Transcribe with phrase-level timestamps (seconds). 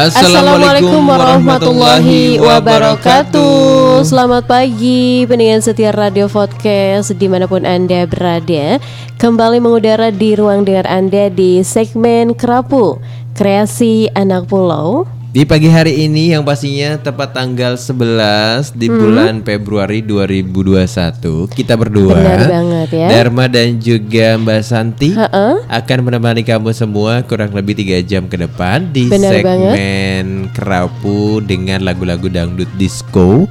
[0.00, 4.00] Assalamualaikum warahmatullahi wabarakatuh.
[4.00, 8.80] Selamat pagi pendengar setia Radio Podcast di mana pun Anda berada.
[9.20, 12.96] Kembali mengudara di ruang dengar Anda di segmen Kerapu
[13.36, 18.98] Kreasi Anak Pulau Di pagi hari ini yang pastinya tepat tanggal 11 di Hmm.
[18.98, 23.06] bulan Februari 2021 Kita berdua Benar banget ya.
[23.14, 25.62] Dharma dan juga Mbak Santi Ha-ha.
[25.70, 31.86] Akan menemani kamu semua kurang lebih 3 jam ke depan Di Benar segmen Kerapu dengan
[31.86, 33.46] lagu-lagu dangdut disco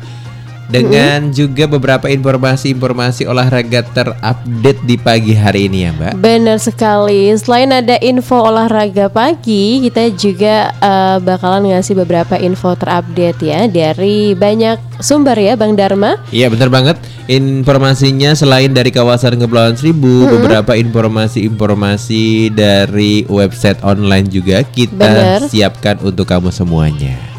[0.69, 6.13] dengan juga beberapa informasi-informasi olahraga terupdate di pagi hari ini ya Mbak.
[6.21, 7.33] Benar sekali.
[7.33, 14.37] Selain ada info olahraga pagi, kita juga eh, bakalan ngasih beberapa info terupdate ya dari
[14.37, 16.21] banyak sumber ya, Bang Dharma.
[16.29, 17.01] Iya benar banget.
[17.29, 25.39] Informasinya selain dari kawasan Kepulauan Seribu, beberapa informasi-informasi dari website online juga kita Benar.
[25.49, 27.38] siapkan untuk kamu semuanya.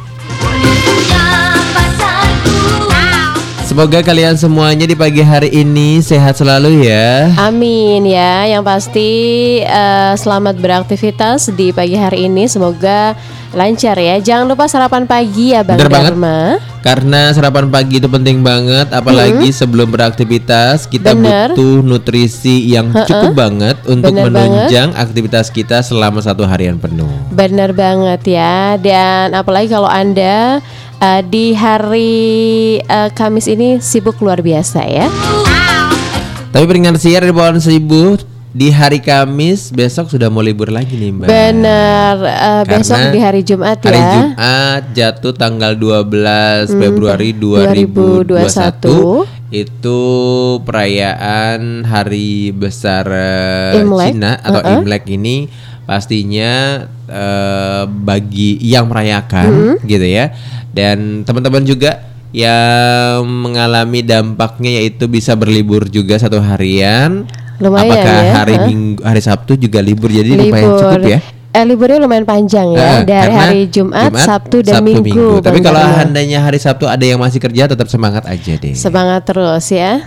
[3.71, 7.31] Semoga kalian semuanya di pagi hari ini sehat selalu ya.
[7.39, 8.43] Amin ya.
[8.51, 9.11] Yang pasti
[9.63, 12.51] eh, selamat beraktivitas di pagi hari ini.
[12.51, 13.15] Semoga
[13.55, 14.19] lancar ya.
[14.19, 16.19] Jangan lupa sarapan pagi ya, Bang Bener banget.
[16.19, 16.59] Dharma.
[16.83, 21.55] Karena sarapan pagi itu penting banget, apalagi sebelum beraktivitas kita Bener.
[21.55, 27.07] butuh nutrisi yang cukup banget untuk Bener menunjang aktivitas kita selama satu harian penuh.
[27.31, 28.75] Benar banget ya.
[28.83, 30.59] Dan apalagi kalau Anda
[31.01, 32.13] eh, di hari
[32.79, 35.09] eh, Kamis ini sibuk luar biasa ya.
[36.51, 38.19] Tapi peringatan siar di Pohon Seribu
[38.51, 41.29] di hari Kamis besok sudah mau libur lagi nih Mbak.
[41.31, 42.17] Benar.
[42.21, 44.03] eh, besok di hari Jumat Hari ya.
[44.03, 50.01] Hmm, Jumat jatuh tanggal 12 Februari 2021 itu
[50.63, 53.03] perayaan hari besar
[53.75, 54.79] Imlek, Cina atau uh-uh.
[54.79, 55.47] Imlek ini
[55.83, 59.77] pastinya eh, bagi yang merayakan Hmm.
[59.83, 60.31] gitu ya.
[60.71, 67.27] Dan teman-teman juga yang mengalami dampaknya yaitu bisa berlibur juga satu harian.
[67.61, 68.67] Lumayan Apakah ya, hari huh?
[68.71, 71.21] Minggu, hari Sabtu juga libur jadi lumayan cukup ya.
[71.51, 72.79] Eh, liburnya lumayan panjang ya.
[72.79, 75.43] Nah, dari hari Jumat, Sabtu dan Minggu.
[75.43, 76.07] Tapi Bang kalau Dharma.
[76.07, 78.73] andainya hari Sabtu ada yang masih kerja tetap semangat aja deh.
[78.79, 80.07] semangat terus ya.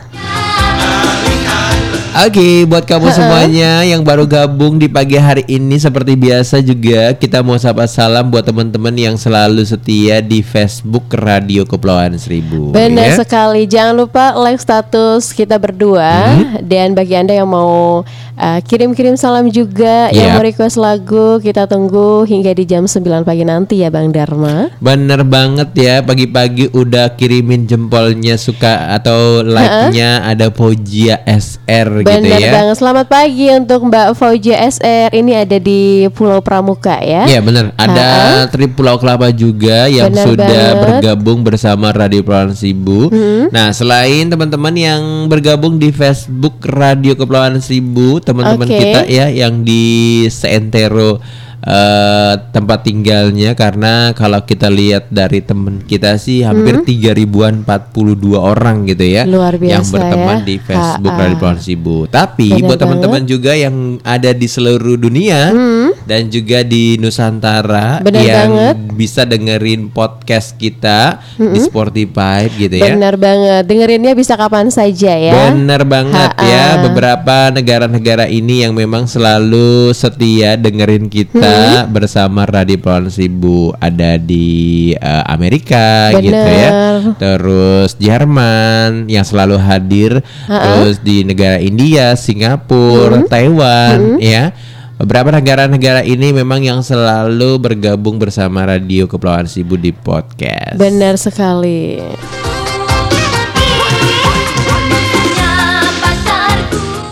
[2.13, 7.41] Oke, buat kamu semuanya yang baru gabung di pagi hari ini seperti biasa juga kita
[7.41, 12.69] mau sapa salam buat teman-teman yang selalu setia di Facebook Radio Kepulauan Seribu.
[12.69, 13.25] Benar ya.
[13.25, 13.65] sekali.
[13.65, 16.61] Jangan lupa like status kita berdua Hmm.
[16.61, 18.05] dan bagi Anda yang mau
[18.37, 20.35] uh, kirim-kirim salam juga, yang Yap.
[20.39, 24.71] mau request lagu, kita tunggu hingga di jam 9 pagi nanti ya Bang Dharma.
[24.79, 32.39] Bener banget ya pagi-pagi udah kirimin jempolnya suka atau like-nya ada Pojia SR gitu Benar
[32.39, 32.51] ya.
[32.51, 32.75] banget.
[32.79, 35.09] Selamat pagi untuk Mbak Fauzia SR.
[35.13, 37.27] Ini ada di Pulau Pramuka ya.
[37.27, 37.75] Iya benar.
[37.75, 38.07] Ada
[38.49, 40.73] trip Pulau Kelapa juga yang Benar sudah banget.
[40.73, 40.81] Hmm.
[40.83, 43.11] bergabung bersama Radio Kepulauan Seribu.
[43.51, 48.79] Nah, selain teman-teman yang bergabung di Facebook Radio Kepulauan Seribu, teman-teman Oke.
[48.79, 49.83] kita ya yang di
[50.27, 51.19] seentero
[51.63, 58.35] eh, tempat tinggalnya karena kalau kita lihat dari teman kita sih hampir tiga ribuan 42
[58.35, 59.31] orang gitu ya Hmm.
[59.31, 60.43] Luar yang biasa berteman ya.
[60.43, 61.13] di Facebook.
[61.13, 61.97] Radio Seribu.
[62.07, 65.55] Tapi Benar buat teman-teman juga yang ada di seluruh dunia
[66.03, 68.75] dan juga di Nusantara Benar yang banget.
[68.93, 72.91] bisa dengerin podcast kita di Spotify gitu ya.
[72.91, 73.63] Benar banget.
[73.63, 75.33] Dengerinnya bisa kapan saja ya.
[75.49, 76.43] Bener banget Ha-ha.
[76.43, 81.89] ya beberapa negara-negara ini yang memang selalu setia dengerin kita Hmm.
[81.89, 84.45] bersama Radio Pulau Seribu ada di
[84.93, 86.97] eh, Amerika gitu ya Bener.
[87.17, 90.11] terus Jerman yang selalu hadir
[90.45, 93.27] terus di negara India Singapura Hmm.
[93.27, 94.51] Taiwan ya
[94.97, 100.77] beberapa negara-negara ini memang yang selalu bergabung bersama Radio Kepulauan Seribu di podcast.
[100.77, 102.01] Benar sekali.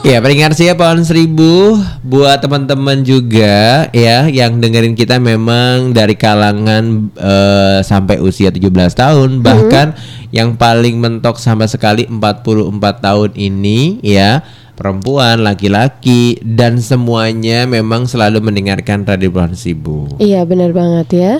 [0.01, 1.77] Ya peringatan ya pohon seribu?
[2.01, 9.45] Buat teman-teman juga ya yang dengerin kita memang dari kalangan eh, sampai usia 17 tahun.
[9.45, 9.87] Bahkan
[10.33, 14.41] yang paling mentok sama sekali 44 tahun ini ya
[14.81, 20.09] perempuan, laki-laki dan semuanya memang selalu mendengarkan Radio Pohon Seribu.
[20.17, 21.33] Iya benar banget ya.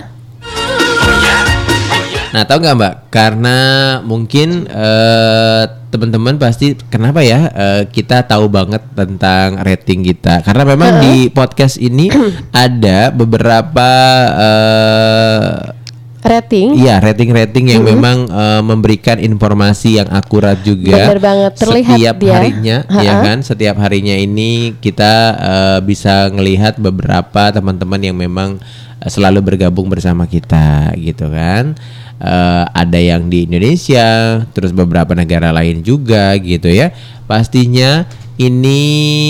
[2.32, 2.96] Nah, tahu nggak Mbak?
[3.12, 3.58] Karena
[4.06, 10.46] mungkin eh, teman-teman pasti kenapa ya eh, kita tahu banget tentang rating kita.
[10.46, 12.14] Karena memang di podcast ini
[12.56, 13.90] ada beberapa
[14.38, 15.81] eh,
[16.22, 16.78] Rating.
[16.78, 20.94] Iya, rating-rating yang memang eh, memberikan informasi yang akurat juga.
[20.94, 22.34] Bener banget, terlihat setiap dia.
[22.38, 23.26] harinya, ya Ha-ha.
[23.26, 23.38] kan?
[23.42, 28.62] Setiap harinya ini kita eh, bisa ngelihat beberapa teman-teman yang memang
[29.02, 31.74] eh, selalu bergabung bersama kita, gitu kan?
[32.22, 36.94] Eh, ada yang di Indonesia, terus beberapa negara lain juga, gitu ya.
[37.26, 38.82] Pastinya ini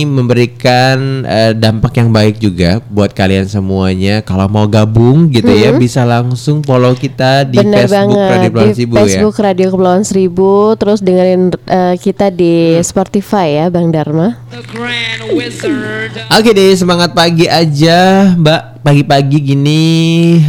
[0.03, 4.21] memberikan eh, dampak yang baik juga buat kalian semuanya.
[4.21, 8.67] Kalau mau gabung gitu ya, bisa langsung follow kita di Bener Facebook banget Radio Kepulauan
[8.67, 12.83] di Seribu Facebook Radio Kepulauan Seribu terus dengerin eh, kita di Hmm.
[12.83, 14.41] Spotify ya Bang Dharma.
[14.49, 16.13] The Grand Wizard.
[16.13, 16.25] ya.
[16.33, 18.70] Oke deh, semangat pagi aja, Mbak.
[18.81, 19.81] Pagi-pagi gini,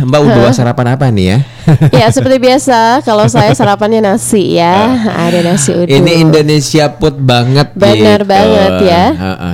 [0.09, 1.39] Mbak udah bawa sarapan apa nih ya?
[2.01, 5.95] ya seperti biasa kalau saya sarapannya nasi ya ada nasi uduk.
[5.95, 8.33] Ini Indonesia put banget Bener gitu.
[8.33, 9.05] banget ya.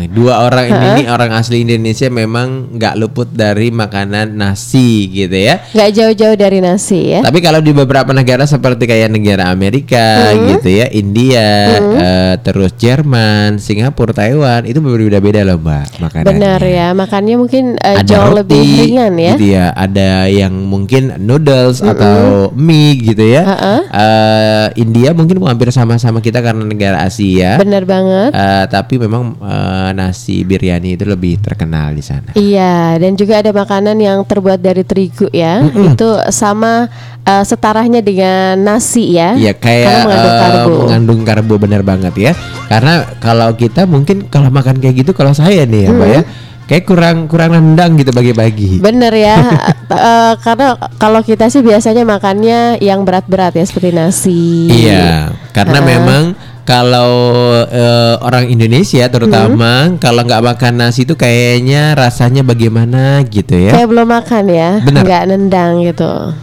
[0.08, 5.60] Dua orang ini nih orang asli Indonesia memang nggak luput dari makanan nasi gitu ya.
[5.74, 7.20] nggak jauh-jauh dari nasi ya.
[7.26, 11.48] Tapi kalau di beberapa negara seperti kayak negara Amerika gitu ya, India,
[11.82, 16.30] eh, terus Jerman, Singapura, Taiwan itu berbeda-beda loh mbak makanannya.
[16.30, 19.32] Benar ya makannya mungkin Ada jauh roti, lebih ringan ya.
[19.36, 19.66] Gitu ya.
[19.72, 23.42] Ada yang mungkin noodles atau mie gitu ya.
[23.46, 23.80] Heeh.
[23.88, 27.56] Eh, India mungkin hampir sama-sama kita karena negara Asia.
[27.56, 28.30] Benar banget.
[28.34, 32.32] Eh, tapi memang eh, nasi biryani itu lebih terkenal di sana.
[32.34, 35.64] Iya, dan juga ada makanan yang terbuat dari terigu ya.
[35.64, 36.88] Itu sama
[37.24, 39.34] eh, setarahnya dengan nasi ya.
[39.36, 40.74] Iya kayak Karena mengandung eh, karbo.
[40.84, 42.32] mengandung karbo benar banget ya.
[42.68, 46.22] Karena kalau kita mungkin kalau makan kayak gitu kalau saya nih ya, Mbak ya,
[46.68, 48.78] kayak kurang kurang nendang gitu bagi-bagi.
[48.78, 49.40] Bener ya,
[49.88, 54.68] Eh, karena kalau kita sih biasanya makannya yang berat-berat ya seperti nasi.
[54.68, 55.90] Iya, karena Heeh.
[55.96, 56.24] memang
[56.68, 57.16] kalau
[57.64, 63.72] eh, orang Indonesia terutama kalau nggak makan nasi itu kayaknya rasanya bagaimana gitu ya.
[63.80, 66.36] Kayak belum makan ya, nggak nendang gitu.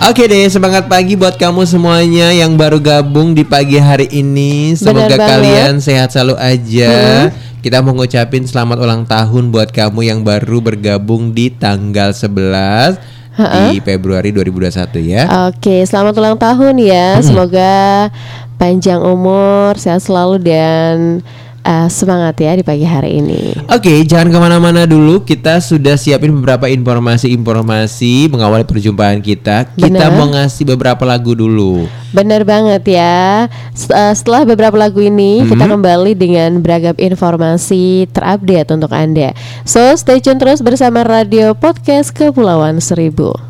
[0.00, 4.72] Oke deh, semangat pagi buat kamu semuanya yang baru gabung di pagi hari ini.
[4.74, 7.28] Semoga kalian sehat selalu aja.
[7.60, 12.96] Kita mau ngucapin selamat ulang tahun buat kamu yang baru bergabung di tanggal 11
[13.68, 15.28] di Februari 2021 ya.
[15.52, 17.20] Oke, selamat ulang tahun ya.
[17.20, 18.08] Semoga
[18.56, 21.20] panjang umur, sehat selalu dan
[21.64, 23.54] eh, semangat ya di pagi hari ini.
[23.68, 25.22] Oke, jangan ke mana-mana dulu.
[25.24, 29.68] Kita sudah siapin beberapa informasi-informasi mengawali perjumpaan kita.
[29.74, 30.16] Kita Benar.
[30.16, 31.90] mau ngasih beberapa lagu dulu.
[32.10, 33.46] Benar banget ya.
[33.74, 39.34] Eh, Setelah beberapa lagu ini kita kembali dengan beragam informasi terupdate untuk Anda.
[39.66, 43.49] So, stay tune terus bersama Radio Podcast Kepulauan Seribu.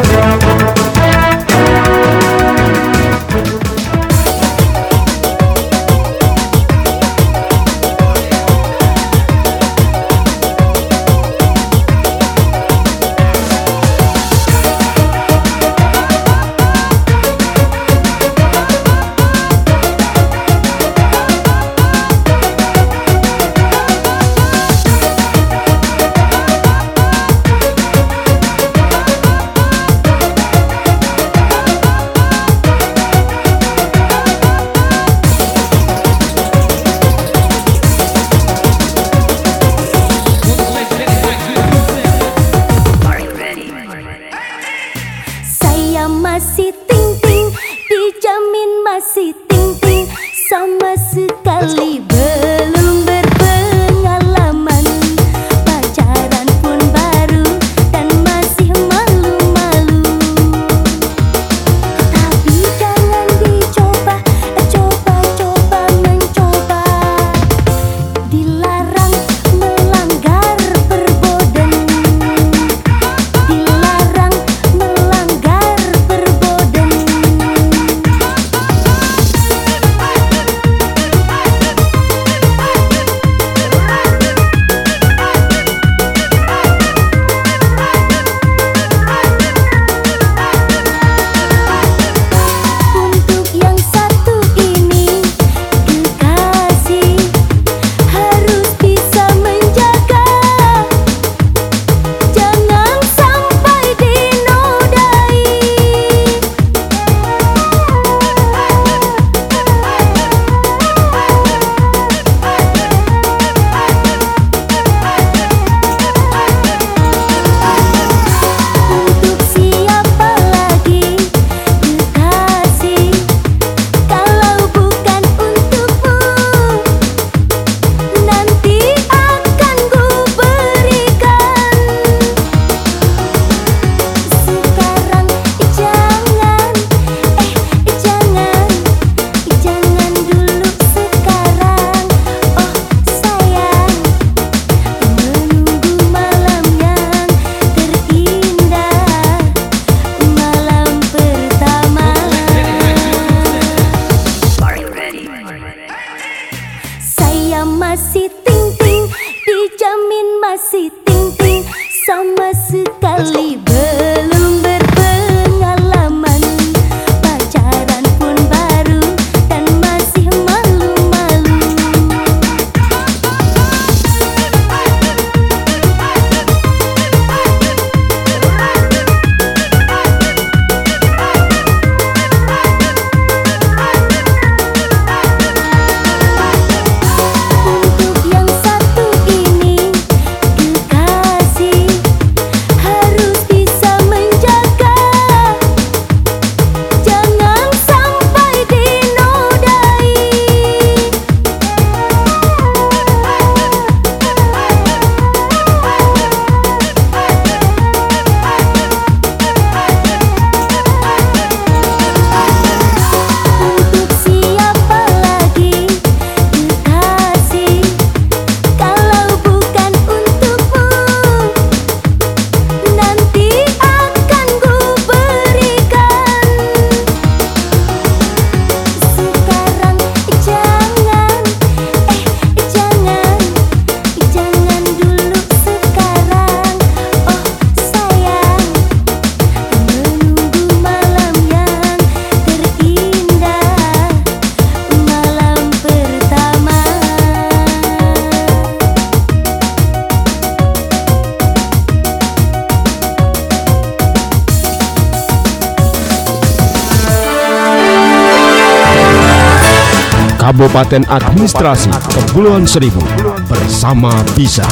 [260.91, 262.99] Kabupaten Administrasi Kepulauan Seribu
[263.47, 264.67] bersama Bisa.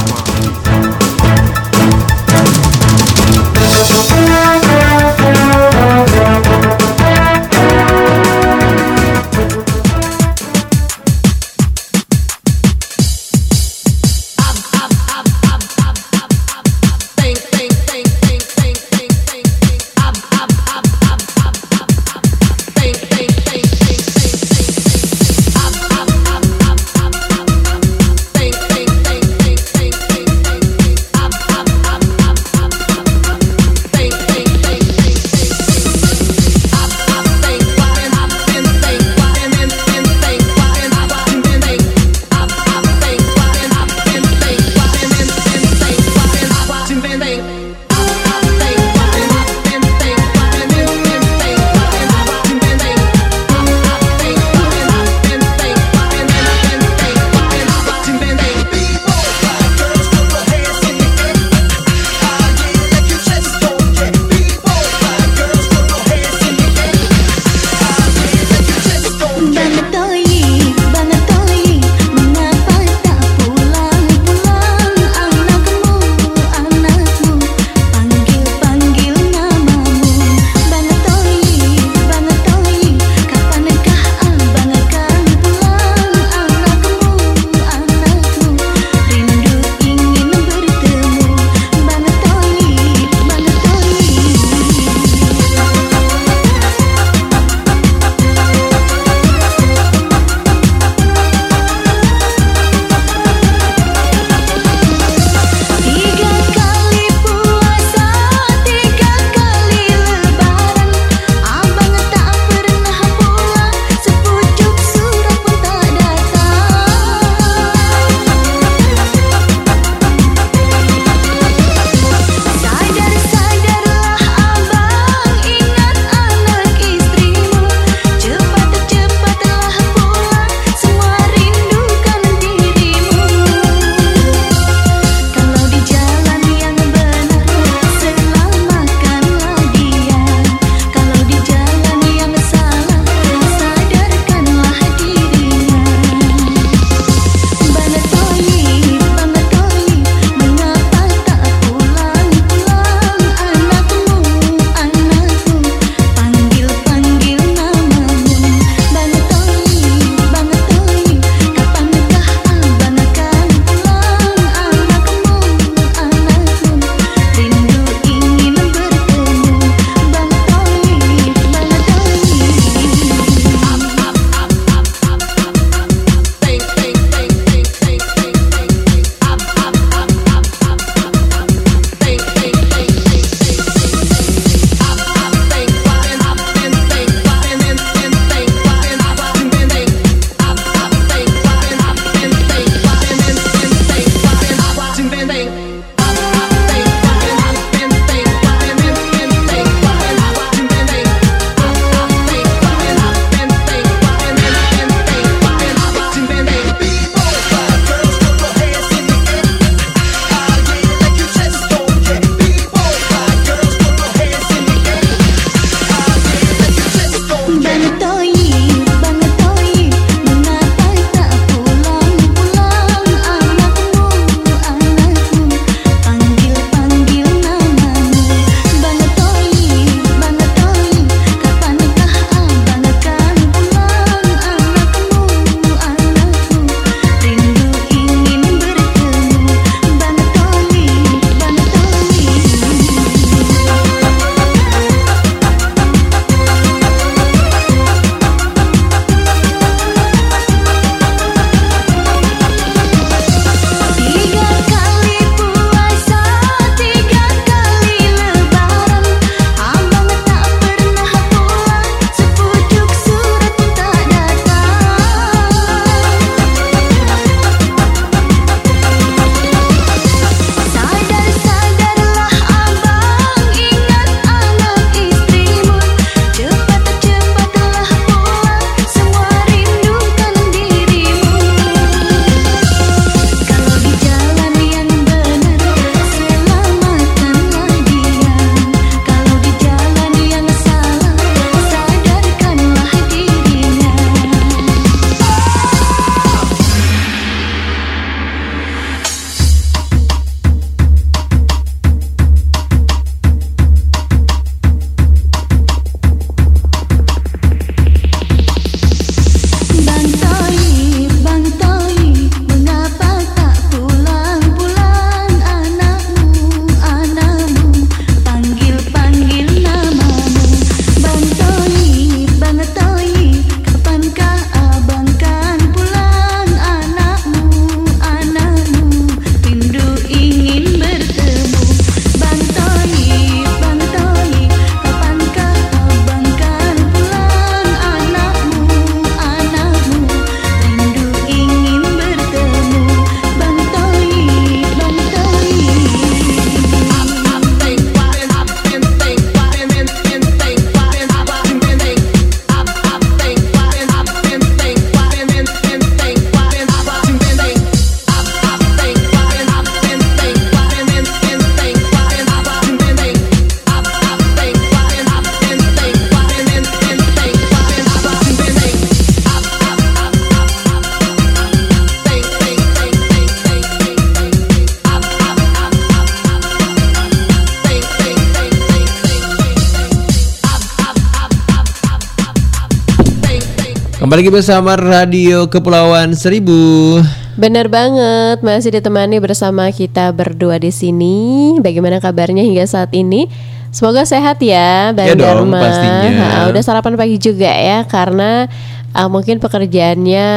[384.20, 387.00] Kembali lagi bersama Radio Kepulauan Seribu.
[387.40, 391.56] Bener banget, masih ditemani bersama kita berdua di sini.
[391.64, 393.32] Bagaimana kabarnya hingga saat ini?
[393.72, 395.64] Semoga sehat ya, Bang Ya dong, Dharma.
[395.64, 396.04] pastinya.
[396.36, 398.52] Ha, udah sarapan pagi juga ya, karena
[398.92, 400.28] uh, mungkin pekerjaannya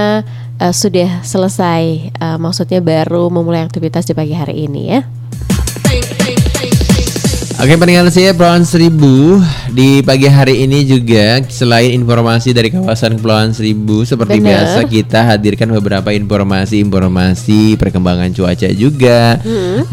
[0.62, 2.14] uh, sudah selesai.
[2.22, 5.02] Uh, maksudnya baru memulai aktivitas di pagi hari ini ya.
[7.62, 9.38] Oke pendengar saya Kepulauan Seribu
[9.70, 14.66] Di pagi hari ini juga Selain informasi dari kawasan Kepulauan Seribu Seperti Benar.
[14.66, 19.38] biasa kita hadirkan beberapa informasi-informasi Perkembangan cuaca juga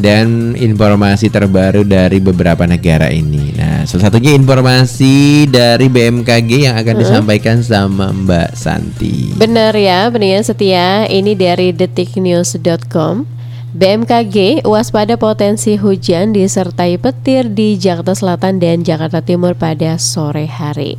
[0.02, 6.96] Dan informasi terbaru dari beberapa negara ini Nah salah satunya informasi dari BMKG Yang akan
[6.98, 11.06] disampaikan sama Mbak Santi Benar ya, pendengar setia.
[11.06, 13.39] Ini dari detiknews.com.
[13.70, 20.98] BMKG waspada potensi hujan disertai petir di Jakarta Selatan dan Jakarta Timur pada sore hari.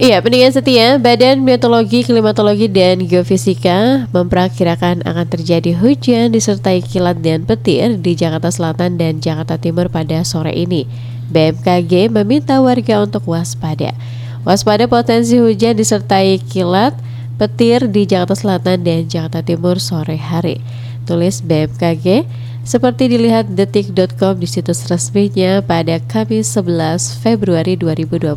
[0.00, 7.44] Iya, pendengar setia, Badan Meteorologi, Klimatologi, dan Geofisika memperkirakan akan terjadi hujan disertai kilat dan
[7.44, 10.88] petir di Jakarta Selatan dan Jakarta Timur pada sore ini.
[11.28, 13.92] BMKG meminta warga untuk waspada.
[14.48, 16.96] Waspada potensi hujan disertai kilat,
[17.38, 20.58] petir di Jakarta Selatan dan Jakarta Timur sore hari.
[21.06, 22.26] Tulis BMKG
[22.68, 28.36] seperti dilihat detik.com di situs resminya pada Kamis 11 Februari 2021.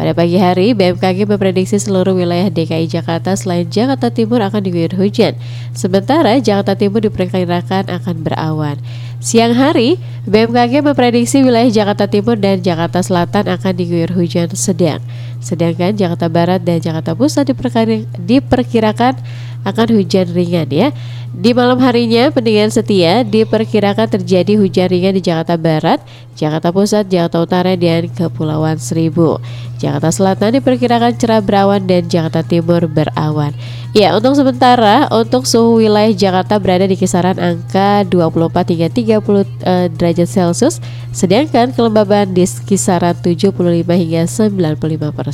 [0.00, 5.36] Pada pagi hari, BMKG memprediksi seluruh wilayah DKI Jakarta selain Jakarta Timur akan diguyur hujan.
[5.76, 8.80] Sementara Jakarta Timur diperkirakan akan berawan.
[9.20, 15.04] Siang hari, BMKG memprediksi wilayah Jakarta Timur dan Jakarta Selatan akan diguyur hujan sedang.
[15.40, 19.16] Sedangkan Jakarta Barat dan Jakarta Pusat diperkira- diperkirakan
[19.64, 20.88] akan hujan ringan ya.
[21.30, 26.02] Di malam harinya, pendengar setia diperkirakan terjadi hujan ringan di Jakarta Barat,
[26.34, 29.38] Jakarta Pusat, Jakarta Utara, dan Kepulauan Seribu.
[29.78, 33.54] Jakarta Selatan diperkirakan cerah berawan dan Jakarta Timur berawan.
[33.94, 39.86] Ya, untuk sementara, untuk suhu wilayah Jakarta berada di kisaran angka 24 hingga 30 eh,
[39.90, 40.82] derajat Celcius,
[41.14, 43.54] sedangkan kelembaban di kisaran 75
[43.86, 45.29] hingga 95 persen.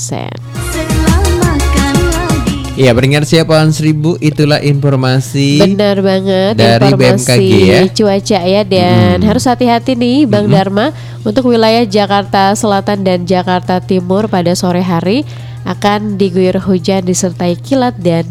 [2.77, 7.81] Iya pendengar siapa Kepulauan Seribu Itulah informasi Benar banget dari informasi BMKG ya.
[7.89, 10.93] cuaca ya dan harus hati-hati nih Bang Dharma
[11.25, 15.25] untuk wilayah Jakarta Selatan dan Jakarta Timur pada sore hari
[15.65, 18.29] akan diguyur hujan disertai kilat dan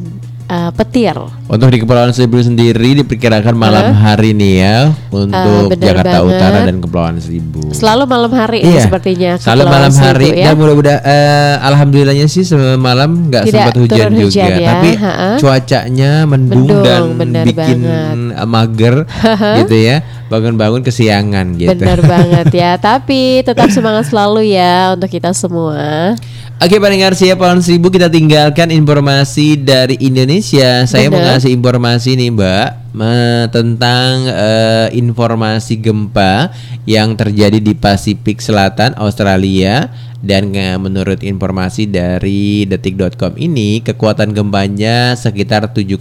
[0.49, 1.15] uh, petir.
[1.45, 4.77] Untuk di Kepulauan Seribu sendiri diperkirakan malam hari nih ya
[5.13, 6.31] untuk benar Jakarta banget.
[6.34, 7.62] Utara dan Kepulauan Seribu.
[7.69, 10.45] Selalu malam hari ini sepertinya Selalu malam Seribu hari ya.
[10.49, 15.29] dan mudah-mudahan eh, alhamdulillahnya sih semalam nggak sempat hujan turun juga, hujan ya, tapi ha-ha.
[15.38, 18.45] cuacanya mendung, Mendung, dan bikin banget.
[18.49, 18.95] mager
[19.62, 19.95] gitu ya,
[20.27, 21.77] bangun-bangun kesiangan gitu.
[21.77, 22.71] Benar banget ya.
[22.81, 26.15] Tapi tetap semangat selalu ya untuk kita semua.
[26.55, 30.87] Oke pendengar siap Kepulauan Seribu kita tinggalkan informasi dari Indonesia.
[30.87, 31.35] Saya mau Benar.
[31.35, 32.69] ngasih informasi nih Mbak
[33.51, 36.55] tentang eh, informasi gempa
[36.87, 39.91] yang terjadi di Pasifik Selatan Australia
[40.23, 45.99] dan menurut informasi dari detik.com ini kekuatan gempanya sekitar 7,7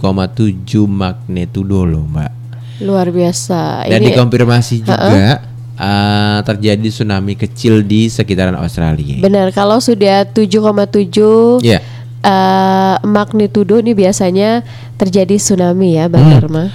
[0.87, 2.31] magnitudo loh Mbak.
[2.79, 3.91] Luar biasa.
[3.91, 9.19] Dan ini dikonfirmasi juga eh, terjadi tsunami kecil di sekitaran Australia.
[9.19, 11.79] benar kalau sudah 7,7 Iya.
[12.21, 14.63] eh, magnitudo ini biasanya
[14.95, 16.33] terjadi tsunami ya, Bang Hmm.
[16.33, 16.65] Dharma.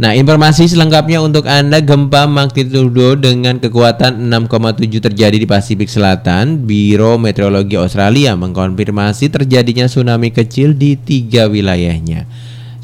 [0.00, 6.64] Nah, informasi selengkapnya untuk Anda gempa magnitudo dengan kekuatan 6,7 terjadi di Pasifik Selatan.
[6.64, 12.24] Biro Meteorologi Australia mengkonfirmasi terjadinya tsunami kecil di tiga wilayahnya.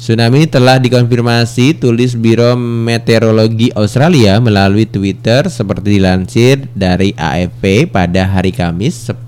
[0.07, 8.55] Tsunami telah dikonfirmasi tulis Biro Meteorologi Australia melalui Twitter seperti dilansir dari AFP pada hari
[8.55, 9.19] Kamis 10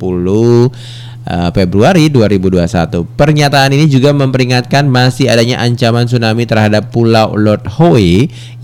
[1.29, 3.05] eh, Februari 2021.
[3.13, 8.09] Pernyataan ini juga memperingatkan masih adanya ancaman tsunami terhadap Pulau Lord Howe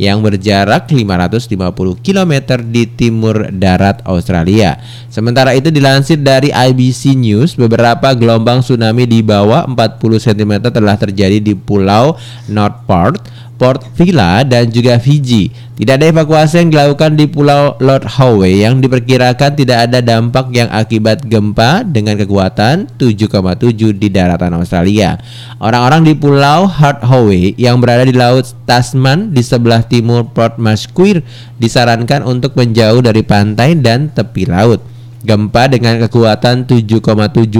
[0.01, 2.33] yang berjarak 550 km
[2.65, 4.81] di timur darat Australia.
[5.13, 11.37] Sementara itu dilansir dari IBC News, beberapa gelombang tsunami di bawah 40 cm telah terjadi
[11.37, 12.17] di Pulau
[12.49, 13.21] Northport, Port
[13.95, 15.51] Vila dan juga Fiji.
[15.75, 20.71] Tidak ada evakuasi yang dilakukan di Pulau Lord Howe yang diperkirakan tidak ada dampak yang
[20.71, 25.19] akibat gempa dengan kekuatan 7,7 di daratan Australia.
[25.59, 31.19] Orang-orang di Pulau Hard Howe yang berada di Laut Tasman di sebelah timur Port Masquer
[31.59, 34.94] disarankan untuk menjauh dari pantai dan tepi laut.
[35.25, 37.01] Gempa dengan kekuatan 7,7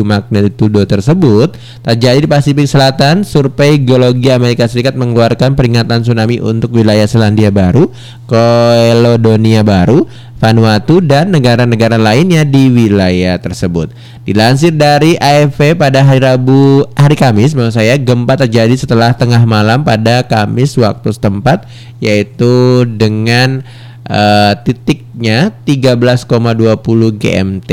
[0.05, 3.25] magnitudo tersebut terjadi di Pasifik Selatan.
[3.25, 7.89] Survei Geologi Amerika Serikat mengeluarkan peringatan tsunami untuk wilayah Selandia Baru,
[8.29, 13.89] Caledonia Baru, Vanuatu dan negara-negara lainnya di wilayah tersebut.
[14.29, 19.81] Dilansir dari AFP pada hari Rabu, hari Kamis, maksud saya, gempa terjadi setelah tengah malam
[19.81, 21.65] pada Kamis waktu setempat,
[22.03, 23.63] yaitu dengan
[24.09, 27.71] eh, titiknya 13,20 GMT.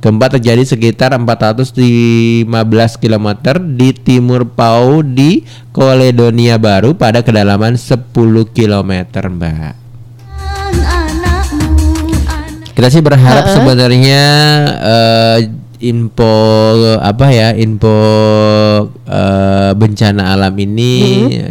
[0.00, 2.48] Gempa terjadi sekitar 415
[2.96, 3.28] km
[3.76, 5.44] di timur Pau di
[5.76, 8.08] Caledonia Baru pada kedalaman 10
[8.48, 9.76] km, Mbak.
[12.72, 14.24] Kita sih berharap sebenarnya
[14.80, 15.38] eh,
[15.80, 16.32] info
[17.00, 17.96] apa ya info
[19.08, 20.92] eh, bencana alam ini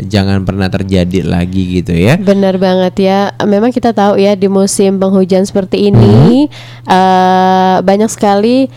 [0.05, 2.15] jangan pernah terjadi lagi gitu ya.
[2.15, 3.19] Benar banget ya.
[3.43, 6.45] Memang kita tahu ya di musim penghujan seperti ini
[6.85, 8.69] eh, banyak sekali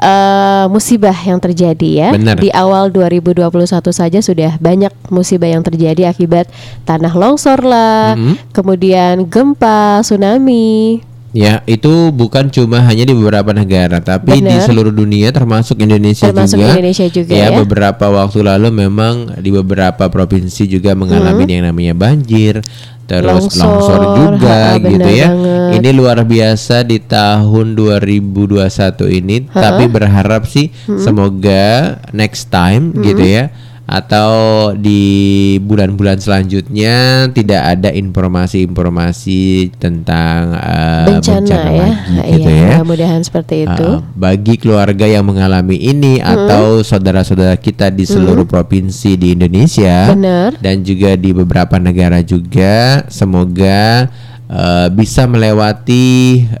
[0.00, 2.08] eh, musibah yang terjadi ya.
[2.14, 2.40] Benar.
[2.40, 3.50] Di awal 2021
[3.92, 6.48] saja sudah banyak musibah yang terjadi akibat
[6.88, 8.54] tanah longsor lah, Mhm.
[8.56, 11.04] kemudian gempa, tsunami.
[11.30, 14.66] Ya, itu bukan cuma hanya di beberapa negara, tapi di Benar.
[14.66, 16.74] seluruh dunia termasuk Indonesia Termasuk juga.
[16.74, 17.46] Indonesia juga ya.
[17.46, 17.58] ya.
[17.62, 22.58] beberapa waktu lalu memang di beberapa provinsi juga mengalami yang namanya banjir,
[23.06, 25.28] terus Longsor, longsor, juga ha-ha, gitu ya.
[25.30, 25.74] banget.
[25.78, 33.54] Ini luar biasa di tahun 2021 ini, tapi berharap sih semoga next time gitu ya
[33.90, 41.90] atau di bulan-bulan selanjutnya tidak ada informasi-informasi tentang eh, bencana, ya.
[42.14, 42.70] lagi gitu Iya, ya.
[42.86, 43.88] mudah-mudahan seperti itu.
[43.98, 50.54] Uh, bagi keluarga yang mengalami ini atau saudara-saudara kita di seluruh provinsi di Indonesia Benar.
[50.62, 54.06] dan juga di beberapa negara juga semoga
[54.50, 56.06] uh, bisa melewati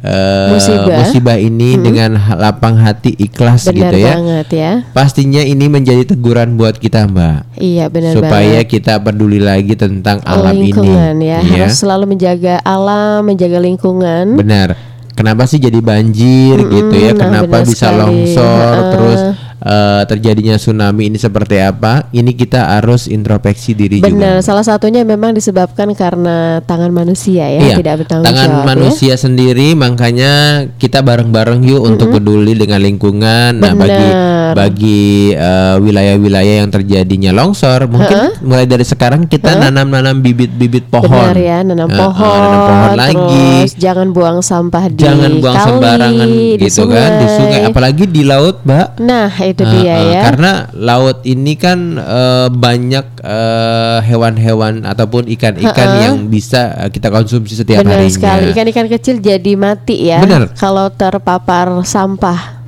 [0.00, 0.96] uh, Musibah.
[0.96, 4.12] musibah ini dengan ha- lapang hati ikhlas Benar gitu ya.
[4.14, 4.72] banget ya.
[4.90, 7.58] Pastinya ini menjadi teguran buat kita, Mbak.
[7.58, 8.70] Iya, benar supaya banget.
[8.70, 11.28] kita peduli lagi tentang alam lingkungan ini.
[11.28, 11.66] ya Iya.
[11.66, 14.78] harus selalu menjaga alam menjaga lingkungan Benar.
[15.10, 17.12] Kenapa sih jadi banjir gitu ya?
[17.12, 17.98] nah, Kenapa bisa sekali.
[18.00, 18.88] longsor Heeh.
[18.88, 19.20] terus
[19.60, 22.08] eh, terjadinya tsunami ini seperti apa?
[22.10, 24.46] Ini kita harus introspeksi diri benar juga.
[24.46, 28.66] salah satunya memang disebabkan karena tangan manusia ya Iya, tidak bertanggung tangan jawab ya.
[28.66, 30.32] manusia sendiri makanya
[30.76, 33.60] kita bareng-bareng yuk untuk peduli dengan lingkungan.
[33.60, 34.52] Nah, bagi Benar.
[34.56, 41.06] bagi eh, wilayah-wilayah yang terjadinya longsor, mungkin mulai dari sekarang kita nanam-nanam bibit-bibit pohon.
[41.10, 43.46] benar ya nanam pohon, nanam pohon lagi.
[43.60, 48.04] terus jangan buang sampah di Jangan buang kali, sembarangan di gitu kan di sungai apalagi
[48.06, 48.86] di laut, Mbak.
[48.98, 55.26] nah itu Eh, dia eh, ya Karena laut ini kan eh, banyak eh, hewan-hewan ataupun
[55.34, 58.14] ikan-ikan yang bisa eh, kita konsumsi setiap benar harinya.
[58.14, 60.54] sekali ikan-ikan kecil jadi mati ya Benar.
[60.54, 62.59] kalau terpapar sampah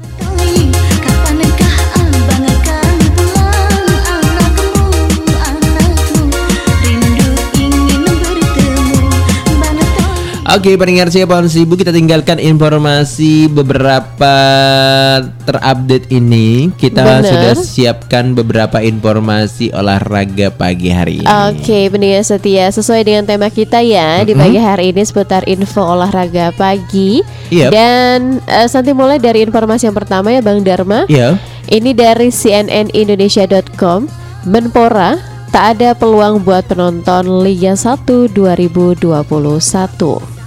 [10.53, 14.37] Oke, pendengar siapa seribu kita tinggalkan informasi beberapa
[15.49, 16.69] terupdate ini.
[16.77, 17.25] Kita Benar.
[17.25, 21.29] sudah siapkan beberapa informasi olahraga pagi hari ini.
[21.49, 26.53] Oke, pendengar setia sesuai dengan tema kita ya di pagi hari ini seputar info olahraga
[26.53, 27.25] pagi.
[27.49, 27.71] Yep.
[27.73, 31.09] Dan eh, nanti mulai dari informasi yang pertama ya Bang Dharma.
[31.09, 31.41] Iya.
[31.73, 34.05] Ini dari cnnindonesia.com.
[34.45, 35.17] Menpora
[35.49, 38.05] tak ada peluang buat penonton Liga 1
[38.37, 40.41] 2021.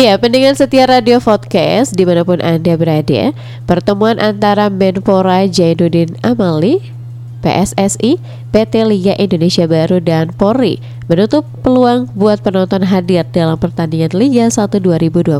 [0.00, 3.36] Iya, pendengar setia Radio Podcast di mana pun Anda berada
[3.68, 6.80] Pertemuan antara Menpora Jainuddin Amali
[7.44, 8.16] PSSI,
[8.48, 14.72] PT Liga Indonesia Baru dan Polri menutup peluang buat penonton hadir dalam pertandingan Liga 1
[14.72, 15.36] 2021.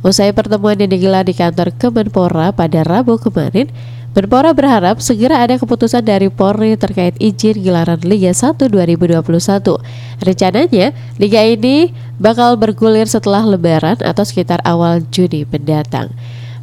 [0.00, 3.68] Usai pertemuan yang digelar di kantor Kemenpora pada Rabu kemarin,
[4.14, 9.18] Menpora berharap segera ada keputusan dari Polri terkait izin gelaran Liga 1 2021.
[10.22, 11.90] Rencananya, liga ini
[12.22, 16.14] bakal bergulir setelah Lebaran atau sekitar awal Juni mendatang.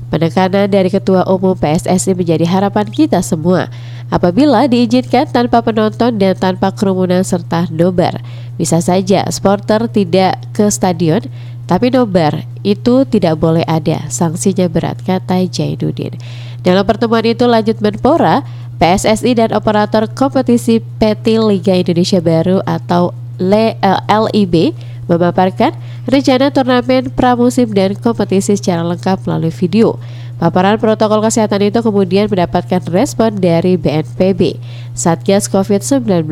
[0.08, 3.68] Penekanan dari Ketua Umum PSSI menjadi harapan kita semua.
[4.08, 8.24] Apabila diizinkan tanpa penonton dan tanpa kerumunan serta nobar,
[8.56, 11.20] bisa saja supporter tidak ke stadion,
[11.68, 14.08] tapi nobar itu tidak boleh ada.
[14.08, 16.16] Sanksinya berat, kata Jainuddin.
[16.62, 18.46] Dalam pertemuan itu lanjut Menpora,
[18.82, 24.74] PSSI dan operator kompetisi PT Liga Indonesia Baru atau Le- eh, LIB
[25.10, 25.74] memaparkan
[26.06, 29.98] rencana turnamen pramusim dan kompetisi secara lengkap melalui video.
[30.42, 34.58] Paparan protokol kesehatan itu kemudian mendapatkan respon dari BNPB,
[34.98, 36.26] Satgas COVID-19,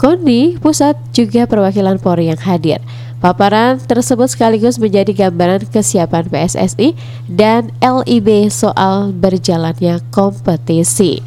[0.00, 2.80] KONI, Pusat, juga perwakilan Polri yang hadir.
[3.24, 6.92] Paparan tersebut sekaligus menjadi gambaran kesiapan PSSI
[7.24, 11.24] dan LIB soal berjalannya kompetisi.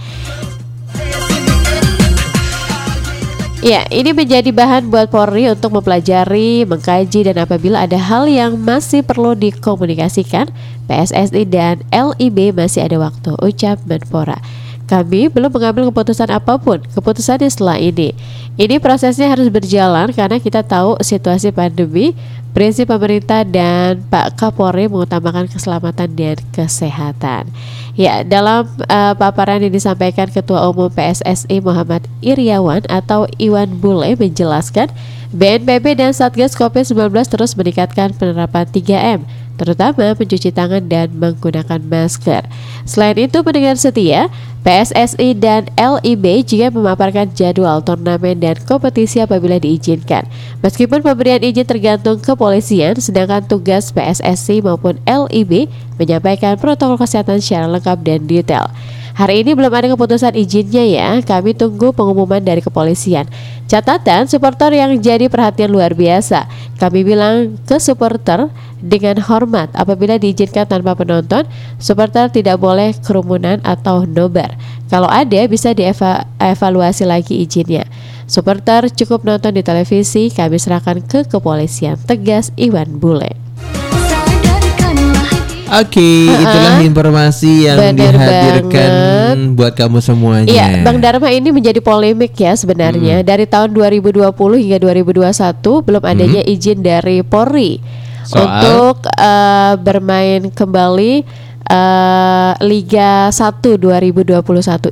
[3.65, 9.01] Ya, ini menjadi bahan buat Polri untuk mempelajari, mengkaji, dan apabila ada hal yang masih
[9.01, 10.53] perlu dikomunikasikan,
[10.85, 14.37] PSSI dan LIB masih ada waktu, ucap Menpora.
[14.87, 18.15] Kami belum mengambil keputusan apa pun, keputusannya setelah ini.
[18.55, 22.15] Ini prosesnya harus berjalan karena kita tahu situasi pandemi,
[22.55, 27.51] prinsip pemerintah dan Pak Kapolri mengutamakan keselamatan dan kesehatan.
[27.99, 34.87] Ya, dalam eh, paparan yang disampaikan Ketua Umum PSSI Muhammad Iriawan atau Iwan Bule menjelaskan
[35.35, 39.27] BNPB dan Satgas COVID-19 terus meningkatkan penerapan 3M
[39.57, 42.45] terutama mencuci tangan dan menggunakan masker.
[42.85, 44.31] Selain itu, pendengar setia,
[44.67, 50.27] PSSI dan LIB juga memaparkan jadwal turnamen dan kompetisi apabila diizinkan.
[50.59, 57.97] Meskipun pemberian izin tergantung kepolisian, sedangkan tugas PSSI maupun LIB menyampaikan protokol kesehatan secara lengkap
[58.03, 58.67] dan detail.
[59.17, 63.25] Hari ini belum ada keputusan izinnya ya, kami tunggu pengumuman dari kepolisian.
[63.65, 66.45] Catatan, supporter yang jadi perhatian luar biasa.
[66.77, 71.49] Kami bilang ke supporter dengan hormat apabila diizinkan tanpa penonton,
[71.81, 74.53] supporter tidak boleh kerumunan atau nobar.
[74.85, 77.89] Kalau ada bisa dievaluasi lagi izinnya.
[78.29, 83.46] Supporter cukup nonton di televisi, kami serahkan ke kepolisian, tegas Iwan Bule.
[85.67, 89.55] Oke, itulah informasi yang Bener dihadirkan banget.
[89.59, 90.47] buat kamu semuanya.
[90.47, 93.19] Iya, Bang Dharma ini menjadi polemik ya sebenarnya.
[93.19, 93.27] Hmm.
[93.27, 94.31] Dari tahun 2020
[94.63, 97.83] hingga 2021 belum adanya izin dari Polri
[98.23, 98.39] Soal?
[98.39, 101.13] untuk eh, bermain kembali
[101.67, 104.39] eh, Liga 1 2021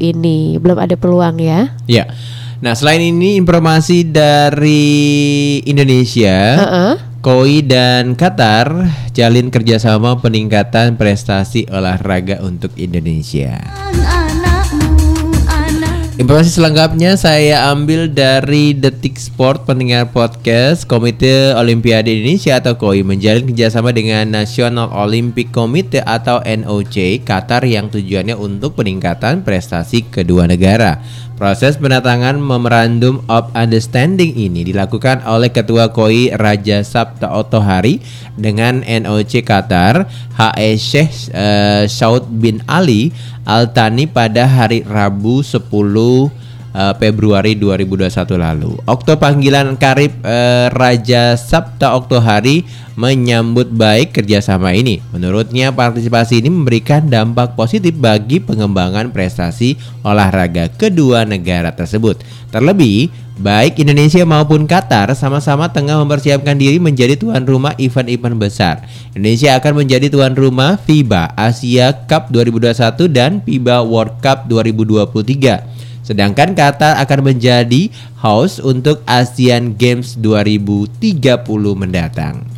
[0.04, 0.60] ini.
[0.60, 1.72] Belum ada peluang ya.
[1.88, 2.12] Ya.
[2.60, 6.94] Nah, selain ini informasi dari Indonesia, Heeh.
[7.26, 13.66] KOI dan Qatar jalin kerjasama peningkatan prestasi olahraga untuk Indonesia.
[16.22, 23.50] Informasi selengkapnya saya ambil dari Detik Sport pendengar podcast Komite Olimpiade Indonesia atau KOI menjalin
[23.50, 31.02] kerjasama dengan National Olympic Committee atau NOC Qatar yang tujuannya untuk peningkatan prestasi kedua negara.
[31.36, 38.00] Proses penatangan Memorandum of Understanding ini dilakukan oleh Ketua KOI Raja Sabta Otohari
[38.40, 43.12] dengan NOC Qatar HE Sheikh eh, Saud bin Ali
[43.44, 46.45] Al Thani pada hari Rabu 10
[46.76, 48.76] eh, Februari 2021 lalu.
[48.84, 55.04] Okto panggilan karib eh, Raja Sabta Oktohari menyambut baik kerjasama ini.
[55.12, 62.24] Menurutnya partisipasi ini memberikan dampak positif bagi pengembangan prestasi olahraga kedua negara tersebut.
[62.56, 68.88] Terlebih, baik Indonesia maupun Qatar sama-sama tengah mempersiapkan diri menjadi tuan rumah event-event besar.
[69.12, 75.75] Indonesia akan menjadi tuan rumah FIBA Asia Cup 2021 dan FIBA World Cup 2023.
[76.06, 77.90] Sedangkan Qatar akan menjadi
[78.22, 81.18] host untuk Asian Games 2030
[81.74, 82.55] mendatang.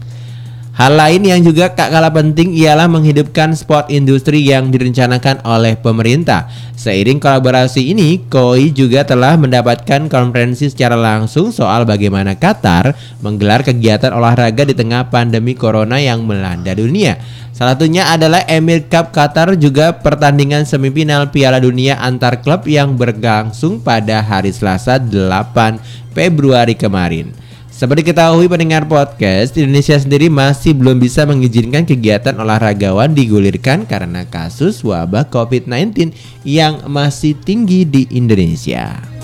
[0.78, 6.46] Hal lain yang juga tak kalah penting ialah menghidupkan sport industri yang direncanakan oleh pemerintah.
[6.78, 12.94] Seiring kolaborasi ini, KOI juga telah mendapatkan konferensi secara langsung soal bagaimana Qatar
[13.26, 17.18] menggelar kegiatan olahraga di tengah pandemi corona yang melanda dunia.
[17.58, 23.82] Salah satunya adalah Emir Cup Qatar juga pertandingan semifinal Piala Dunia antar klub yang berlangsung
[23.82, 27.47] pada hari Selasa 8 Februari kemarin.
[27.78, 34.82] Seperti ketahui pendengar podcast, Indonesia sendiri masih belum bisa mengizinkan kegiatan olahragawan digulirkan karena kasus
[34.82, 36.10] wabah COVID-19
[36.42, 39.17] yang masih tinggi di Indonesia.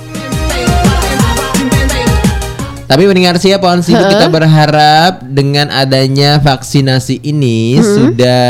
[2.94, 8.46] Tapi mendengar siapa pohon sibuk kita berharap dengan adanya vaksinasi ini sudah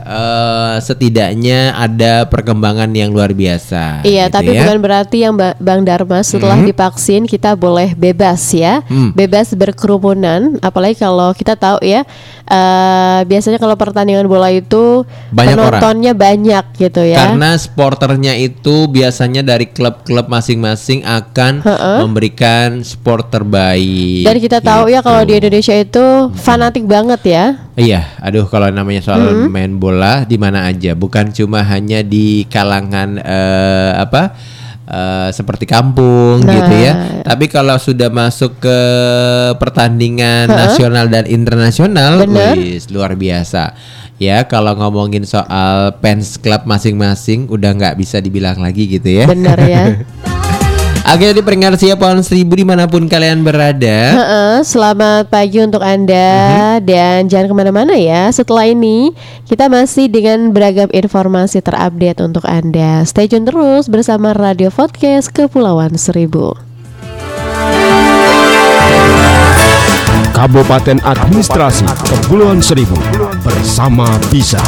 [0.00, 4.08] eh, setidaknya ada perkembangan yang luar biasa.
[4.08, 4.64] Iya, gitu tapi ya.
[4.64, 9.12] bukan berarti yang Ba- Bang Dharma setelah divaksin kita boleh bebas ya, Hmm.
[9.12, 10.56] bebas berkerumunan.
[10.64, 12.08] Apalagi kalau kita tahu ya,
[12.48, 15.76] eh, biasanya kalau pertandingan bola itu Banyak orang.
[15.76, 17.20] penontonnya banyak gitu ya.
[17.20, 21.98] Karena sporternya itu biasanya dari klub-klub masing-masing akan Heeh.
[22.00, 23.57] memberikan sport terbaik.
[24.22, 25.46] Dan kita tahu ya kalau di gitu.
[25.46, 26.04] Indonesia itu
[26.38, 27.44] fanatik banget ya.
[27.74, 33.18] Iya, aduh kalau namanya soal main bola di mana aja, bukan cuma hanya di kalangan
[33.18, 34.34] eh, apa
[34.84, 36.54] eh, seperti kampung Nah.
[36.54, 36.92] gitu ya.
[37.22, 38.78] Tapi kalau sudah masuk ke
[39.56, 42.24] pertandingan nasional dan internasional,
[42.56, 43.74] wis luar biasa.
[44.18, 49.30] Ya, kalau ngomongin soal fans club masing-masing udah nggak bisa dibilang lagi gitu ya.
[49.30, 49.82] Benar ya.
[51.08, 54.12] Oke jadi diperingat siap pohon seribu di mana pun kalian berada.
[54.12, 56.76] Uh-uh, selamat pagi untuk Anda uh-huh.
[56.84, 58.28] dan jangan ke mana-mana ya.
[58.28, 59.16] Setelah ini
[59.48, 63.08] kita masih dengan beragam informasi terupdate untuk Anda.
[63.08, 66.52] Stay tune terus bersama Radio Podcast Kepulauan Seribu.
[70.36, 73.00] Kabupaten Administrasi Kepulauan Seribu
[73.40, 74.60] bersama bisa.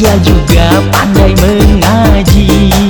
[0.00, 2.89] Dia juga pandai mengaji.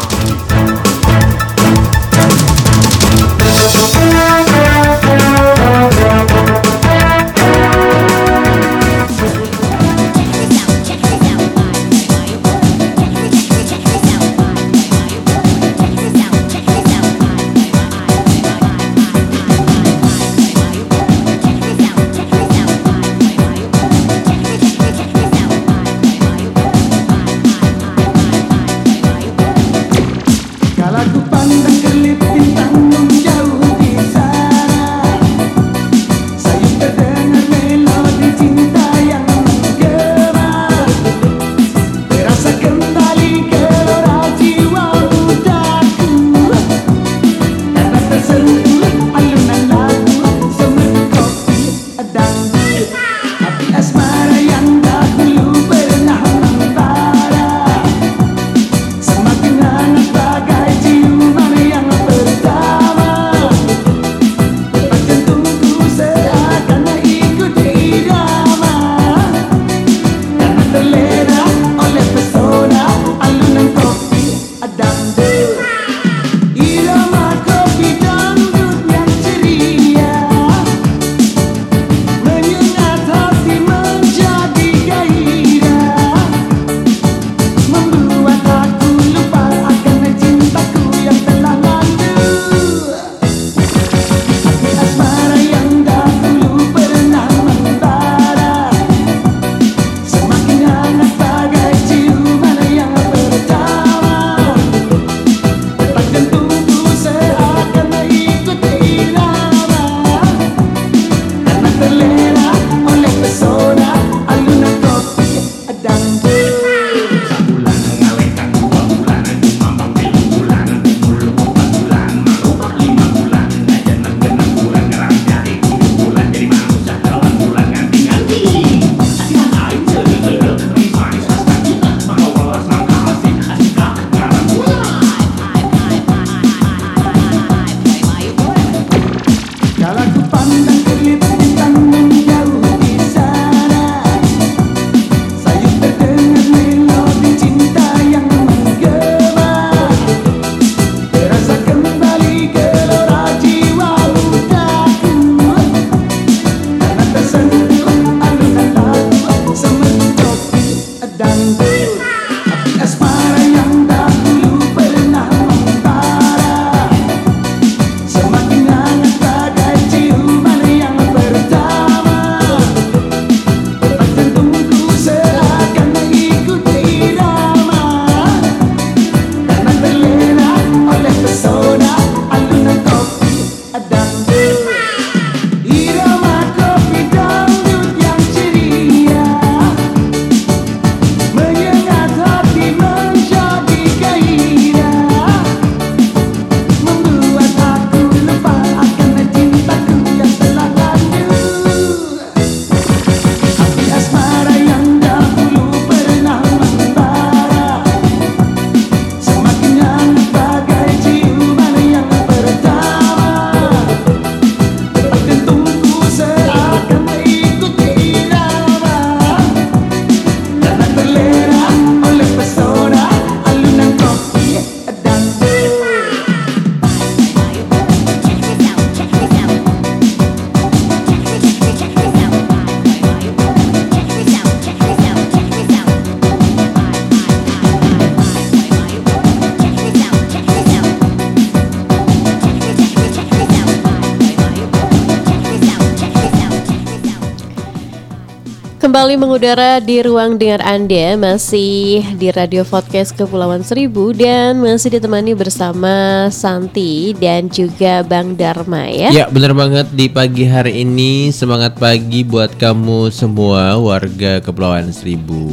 [248.91, 255.31] Kembali mengudara di ruang dengar Anda masih di Radio Podcast Kepulauan Seribu dan masih ditemani
[255.31, 259.15] bersama Santi dan juga Bang Dharma ya.
[259.15, 265.47] Ya bener banget di pagi hari ini semangat pagi buat kamu semua warga Kepulauan Seribu.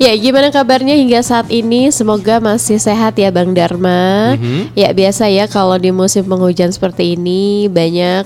[0.00, 1.92] Ya, gimana kabarnya hingga saat ini?
[1.92, 4.32] Semoga masih sehat ya Bang Dharma.
[4.72, 8.24] Ya, biasa ya kalau di musim penghujan seperti ini banyak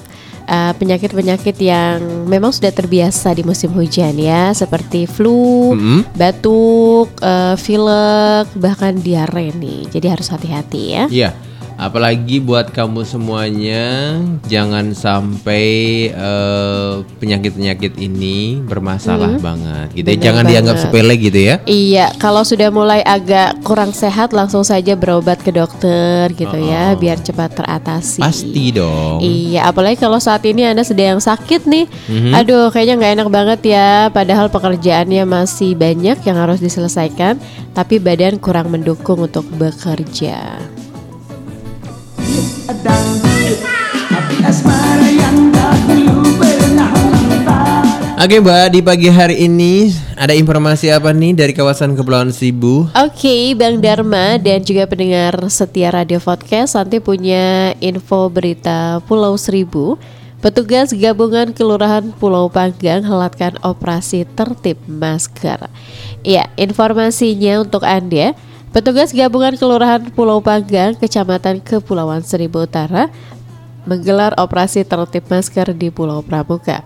[0.76, 6.14] penyakit-penyakit yang memang sudah terbiasa di musim hujan ya, seperti flu, Mhm.
[6.14, 9.88] batuk, uh, pilek, bahkan diare nih.
[9.90, 11.04] Jadi harus hati-hati ya.
[11.08, 11.30] Iya,
[11.86, 14.18] apalagi buat kamu semuanya
[14.50, 15.64] jangan sampai
[16.10, 20.06] eh, penyakit-penyakit ini bermasalah banget gitu.
[20.06, 20.14] ya.
[20.16, 20.90] Bener Jangan dianggap banget.
[20.90, 21.54] sepele gitu ya.
[21.64, 27.22] Iya, kalau sudah mulai agak kurang sehat langsung saja berobat ke dokter gitu ya, biar
[27.22, 28.18] cepat teratasi.
[28.18, 29.22] Pasti dong.
[29.22, 31.86] Iya, apalagi kalau saat ini Anda sedang sakit nih.
[32.10, 32.32] Mhm.
[32.34, 34.10] Aduh, kayaknya nggak enak banget ya.
[34.10, 37.38] Padahal pekerjaannya masih banyak yang harus diselesaikan,
[37.70, 40.58] tapi badan kurang mendukung untuk bekerja.
[48.16, 52.90] Oke Mbak, di pagi hari ini ada informasi apa nih dari kawasan Kepulauan Seribu?
[52.98, 59.94] Oke, Bang Dharma dan juga pendengar setia Radio Podcast nanti punya info berita Pulau Seribu.
[60.42, 65.70] Petugas gabungan Kelurahan Pulau Panggang helatkan operasi tertib masker.
[66.26, 68.34] Ya, informasinya untuk Anda.
[68.76, 73.08] Petugas gabungan Kelurahan Pulau Panggang, Kecamatan Kepulauan Seribu Utara
[73.88, 76.84] menggelar operasi tertib masker di Pulau Pramuka.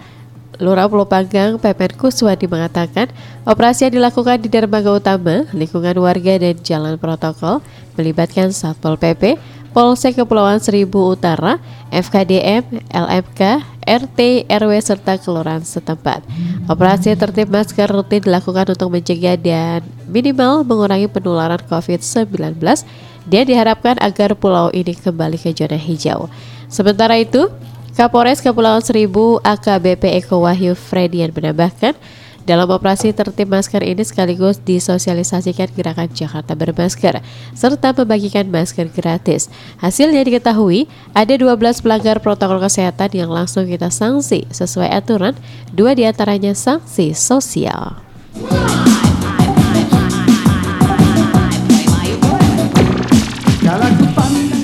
[0.62, 3.10] Lurah Pulau Panggang, Pepen Kuswadi mengatakan,
[3.42, 7.58] operasi yang dilakukan di dermaga utama, lingkungan warga dan jalan protokol
[7.98, 9.34] melibatkan Satpol PP,
[9.74, 11.58] Polsek Kepulauan Seribu Utara,
[11.90, 16.22] FKDM, LMK, RT, RW serta kelurahan setempat.
[16.70, 22.62] Operasi tertib masker rutin dilakukan untuk mencegah dan minimal mengurangi penularan COVID-19
[23.26, 26.30] dan diharapkan agar pulau ini kembali ke zona hijau.
[26.70, 27.50] Sementara itu,
[27.98, 31.98] Kapolres Kepulauan Seribu AKBP Eko Wahyu Fredian menambahkan,
[32.48, 37.20] dalam operasi tertib masker ini sekaligus disosialisasikan gerakan Jakarta bermasker
[37.52, 39.52] serta membagikan masker gratis.
[39.78, 45.36] Hasilnya diketahui ada 12 pelanggar protokol kesehatan yang langsung kita sanksi sesuai aturan,
[45.72, 48.00] dua di antaranya sanksi sosial.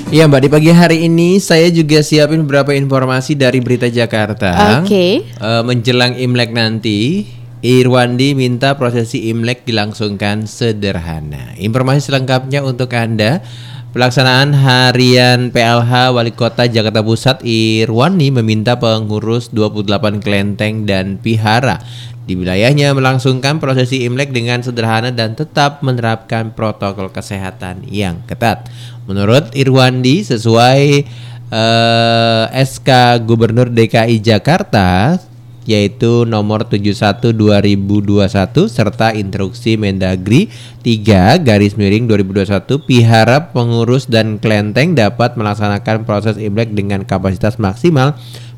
[0.06, 4.80] Iya Mbak, di pagi hari ini saya juga siapin beberapa informasi dari Berita Jakarta.
[4.80, 5.26] Oke.
[5.26, 7.26] Eh, menjelang Imlek nanti,
[7.66, 11.58] Irwandi minta prosesi Imlek dilangsungkan sederhana.
[11.58, 13.42] Informasi selengkapnya untuk Anda.
[13.90, 21.82] Pelaksanaan harian PLH Wali Kota Jakarta Pusat Irwandi meminta pengurus 28 kelenteng dan pihara
[22.22, 28.70] di wilayahnya melangsungkan prosesi Imlek dengan sederhana dan tetap menerapkan protokol kesehatan yang ketat.
[29.10, 31.02] Menurut Irwandi sesuai
[31.50, 32.90] eh, SK
[33.26, 35.18] Gubernur DKI Jakarta
[35.66, 40.48] yaitu nomor 71 2021 serta instruksi Mendagri
[40.86, 48.14] 3 garis miring 2021 pihara pengurus dan kelenteng dapat melaksanakan proses Imlek dengan kapasitas maksimal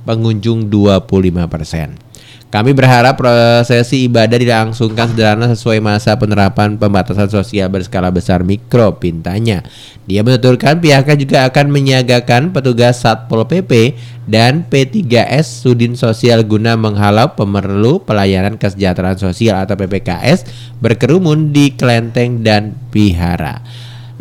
[0.09, 2.09] pengunjung 25%.
[2.48, 9.61] Kami berharap prosesi ibadah dilangsungkan sederhana sesuai masa penerapan pembatasan sosial berskala besar mikro pintanya.
[10.09, 17.36] Dia menuturkan pihaknya juga akan menyiagakan petugas Satpol PP dan P3S Sudin Sosial guna menghalau
[17.36, 20.48] pemerlu pelayanan kesejahteraan sosial atau PPKS
[20.80, 23.61] berkerumun di kelenteng dan pihara.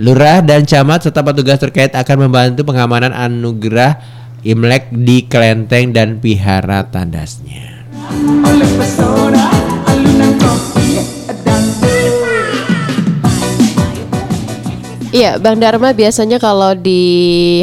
[0.04, 4.17] Lurah dan camat serta petugas terkait akan membantu pengamanan anugerah
[4.48, 7.84] Imlek di kelenteng dan pihara tandasnya.
[15.12, 17.04] Iya, Bang Dharma biasanya kalau di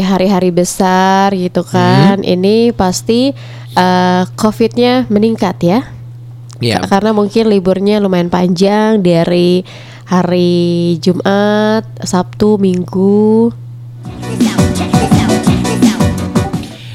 [0.05, 3.33] hari-hari besar gitu kan, ini pasti
[3.73, 5.89] eh, COVID-nya meningkat ya.
[6.61, 6.85] Iya.
[6.85, 9.65] Karena mungkin liburnya lumayan panjang dari
[10.05, 13.57] hari Jumat, Sabtu, Minggu.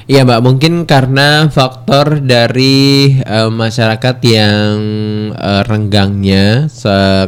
[0.09, 4.73] Iya mbak, mungkin karena faktor dari eh, masyarakat yang
[5.37, 6.65] eh, renggangnya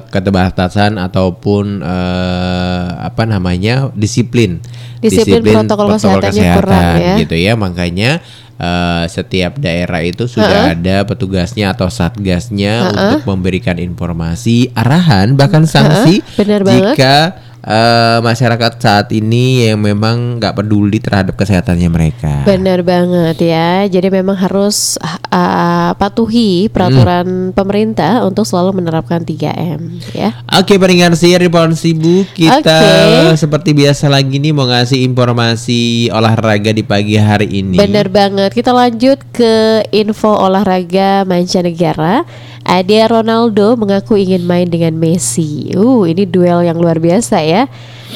[0.10, 4.66] keterbatasan ataupun eh, apa namanya disiplin,
[4.98, 7.16] Disiplin protokol kesehatannya kurang ya.
[7.22, 8.18] gitu ya, makanya
[8.58, 16.26] eh, setiap daerah itu sudah ada petugasnya atau satgasnya untuk memberikan informasi, arahan bahkan sanksi
[16.34, 16.98] benar banget.
[16.98, 17.16] jika
[17.62, 22.34] eh, masyarakat saat ini yang memang nggak peduli terhadap kesehatannya mereka.
[22.44, 23.86] Benar banget ya.
[23.86, 24.98] Jadi memang harus
[25.30, 27.54] uh, patuhi peraturan Hmm.
[27.54, 30.34] pemerintah untuk selalu menerapkan 3M ya.
[30.58, 33.38] Oke pendengar siar di Pohon Sibu Kita Oke.
[33.38, 38.52] seperti biasa lagi nih mau ngasih informasi olahraga di pagi hari ini Bener banget.
[38.52, 42.26] Kita lanjut ke info olahraga mancanegara.
[42.62, 45.74] Ada Ronaldo mengaku ingin main dengan Messi.
[45.74, 47.66] Uh, ini duel yang luar biasa ya.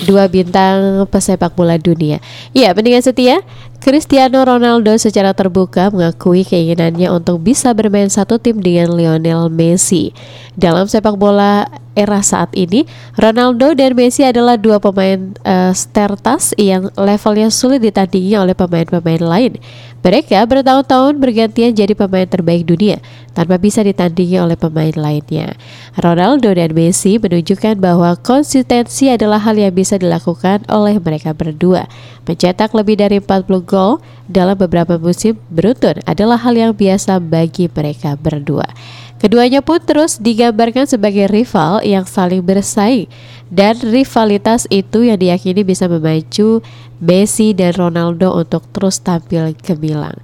[0.06, 2.20] Dua bintang pesepak bola dunia.
[2.52, 3.42] Ya, pendengar setia,
[3.84, 10.16] Cristiano Ronaldo secara terbuka mengakui keinginannya untuk bisa bermain satu tim dengan Lionel Messi.
[10.56, 12.84] Dalam sepak bola era saat ini,
[13.16, 19.60] Ronaldo dan Messi adalah dua pemain eh, stertas yang levelnya sulit ditandingi oleh pemain-pemain lain.
[20.06, 23.02] Mereka bertahun-tahun bergantian jadi pemain terbaik dunia
[23.34, 25.58] tanpa bisa ditandingi oleh pemain lainnya.
[25.98, 31.90] Ronaldo dan Messi menunjukkan bahwa konsistensi adalah hal yang bisa dilakukan oleh mereka berdua.
[32.30, 34.00] Mencetak lebih dari 40 gol
[34.30, 38.70] dalam beberapa musim beruntun adalah hal yang biasa bagi mereka berdua.
[39.16, 43.10] Keduanya pun terus digambarkan sebagai rival yang saling bersaing
[43.50, 46.62] dan rivalitas itu yang diyakini bisa memacu
[47.00, 50.16] Messi dan Ronaldo untuk terus tampil gemilang.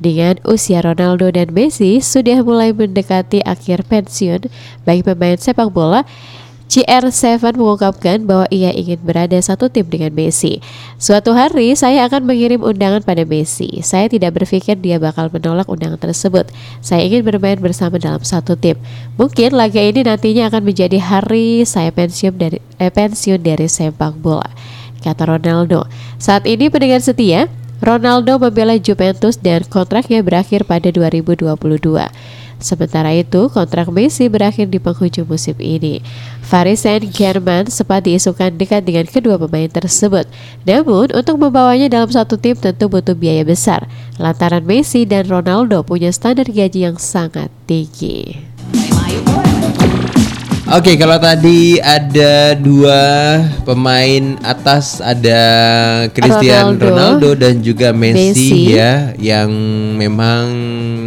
[0.00, 4.48] Dengan usia Ronaldo dan Messi sudah mulai mendekati akhir pensiun
[4.84, 6.02] bagi pemain sepak bola,
[6.70, 10.62] CR7 mengungkapkan bahwa ia ingin berada satu tim dengan Messi.
[11.02, 13.82] Suatu hari saya akan mengirim undangan pada Messi.
[13.82, 16.46] Saya tidak berpikir dia bakal menolak undangan tersebut.
[16.78, 18.78] Saya ingin bermain bersama dalam satu tim.
[19.18, 24.46] Mungkin laga ini nantinya akan menjadi hari saya pensiun dari eh, pensiun dari sepak bola.
[25.02, 25.90] Kata Ronaldo.
[26.22, 27.50] Saat ini pendengar setia,
[27.82, 31.50] Ronaldo membela Juventus dan kontraknya berakhir pada 2022.
[32.60, 36.04] Sementara itu, kontrak Messi berakhir di penghujung musim ini.
[36.46, 40.28] Paris Saint-Germain sempat diisukan dekat dengan kedua pemain tersebut.
[40.68, 43.88] Namun, untuk membawanya dalam satu tim tentu butuh biaya besar.
[44.20, 48.36] Lantaran Messi dan Ronaldo punya standar gaji yang sangat tinggi.
[50.70, 53.02] Oke kalau tadi ada dua
[53.66, 55.42] pemain atas ada
[56.14, 58.78] Cristiano Ronaldo, Ronaldo, dan juga Messi, Messi.
[58.78, 59.50] ya Yang
[59.98, 60.46] memang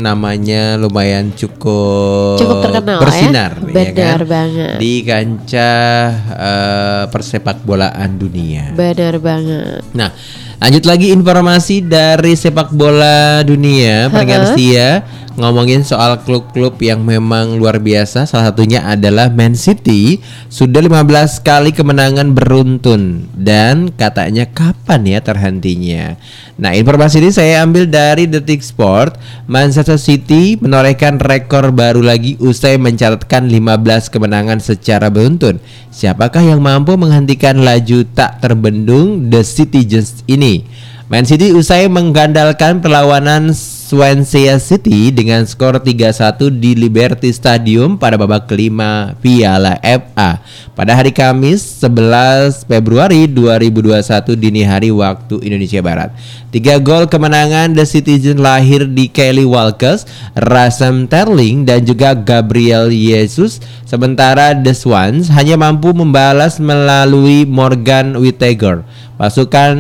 [0.03, 3.03] namanya lumayan cukup, Cukup terkenal, ya.
[3.07, 4.27] bersinar Benar kan?
[4.27, 4.75] banget.
[4.83, 9.79] Di kancah eh, persepak bolaan dunia Benar banget.
[9.95, 10.11] Nah,
[10.59, 17.81] lanjut lagi informasi dari sepak bola dunia, pendengar setia ngomongin soal klub-klub yang memang luar
[17.81, 18.29] biasa.
[18.29, 26.15] Salah satunya adalah Man City sudah 15 kali kemenangan beruntun dan katanya kapan ya terhentinya.
[26.61, 29.17] Nah, informasi ini saya ambil dari Detik Sport.
[29.49, 35.57] Manchester City menorehkan rekor baru lagi usai mencatatkan 15 kemenangan secara beruntun.
[35.89, 40.65] Siapakah yang mampu menghentikan laju tak terbendung The Citizens ini?
[41.11, 43.53] Man City usai menggandalkan perlawanan
[43.83, 50.39] Swansea City dengan skor 3-1 di Liberty Stadium pada babak kelima Piala FA
[50.71, 56.15] pada hari Kamis 11 Februari 2021 dini hari waktu Indonesia Barat.
[56.47, 60.07] Tiga gol kemenangan The Citizen lahir di Kelly Walkers,
[60.39, 63.59] Rasem Terling dan juga Gabriel Jesus.
[63.83, 68.87] Sementara The Swans hanya mampu membalas melalui Morgan Whittaker.
[69.13, 69.77] Pasukan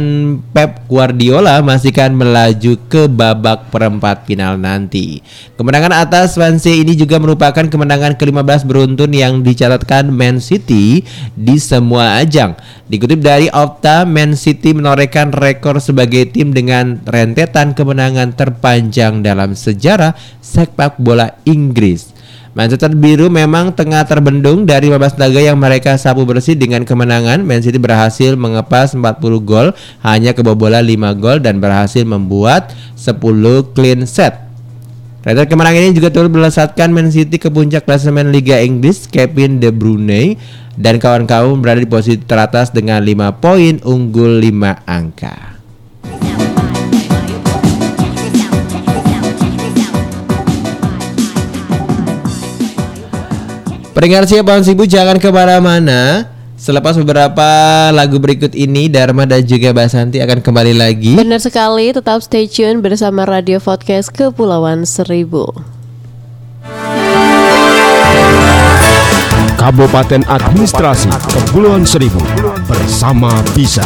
[0.53, 5.19] Pep Guardiola masih akan melaju ke babak perempat final nanti.
[5.59, 11.03] Kemenangan atas Swansea ini juga merupakan kemenangan ke-15 beruntun yang dicatatkan Man City
[11.35, 12.53] di semua ajang.
[12.85, 20.13] Dikutip dari Opta, Man City menorehkan rekor sebagai tim dengan rentetan kemenangan terpanjang dalam sejarah
[20.39, 22.12] sepak bola Inggris.
[22.53, 27.41] Manchester Biru memang tengah terbendung dari 15 laga yang mereka sapu bersih dengan kemenangan.
[27.41, 29.01] Man City berhasil mengepas 40
[29.41, 29.73] gol,
[30.05, 34.37] hanya kebobolan 5 gol dan berhasil membuat 10 clean set.
[35.25, 39.09] Rentetan kemenangan ini juga turut melesatkan Man City ke puncak klasemen Liga Inggris.
[39.09, 40.37] Kevin De Bruyne
[40.77, 45.52] dan kawan-kawan berada di posisi teratas dengan 5 poin unggul 5 angka.
[53.93, 56.25] Pendengar siap Bang Sibu jangan ke mana-mana
[56.57, 57.45] Selepas beberapa
[57.93, 62.81] lagu berikut ini Dharma dan juga Basanti akan kembali lagi Benar sekali, tetap stay tune
[62.81, 65.45] bersama Radio Podcast Kepulauan Seribu.
[69.61, 72.19] Kabupaten Administrasi Kepulauan Seribu
[72.65, 73.85] bersama Bisa.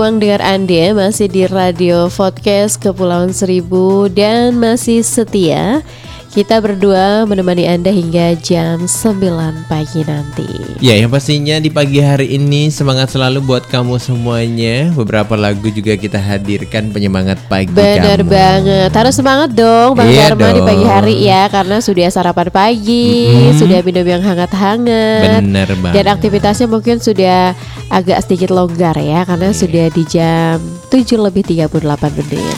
[0.00, 5.84] Ruang dengar Anda Masih di Radio Podcast Kepulauan Seribu Dan masih setia
[6.30, 9.18] Kita berdua menemani Anda hingga jam 9
[9.66, 10.46] pagi nanti
[10.78, 14.94] Ya, yang pastinya di pagi hari ini semangat selalu buat kamu semuanya.
[14.94, 18.30] Beberapa lagu juga kita hadirkan penyemangat pagi Benar kamu.
[18.30, 20.92] banget Harus semangat dong Bang Iya Dharma di pagi dong.
[20.92, 23.58] hari ya Karena sudah sarapan pagi Mm-mm.
[23.58, 25.94] Sudah minum yang hangat-hangat Bener banget.
[25.98, 27.58] Dan aktivitasnya mungkin sudah
[27.90, 29.58] agak sedikit longgar ya Karena Iya.
[29.58, 30.56] sudah di jam
[30.86, 31.74] 7 lebih 38
[32.14, 32.54] menit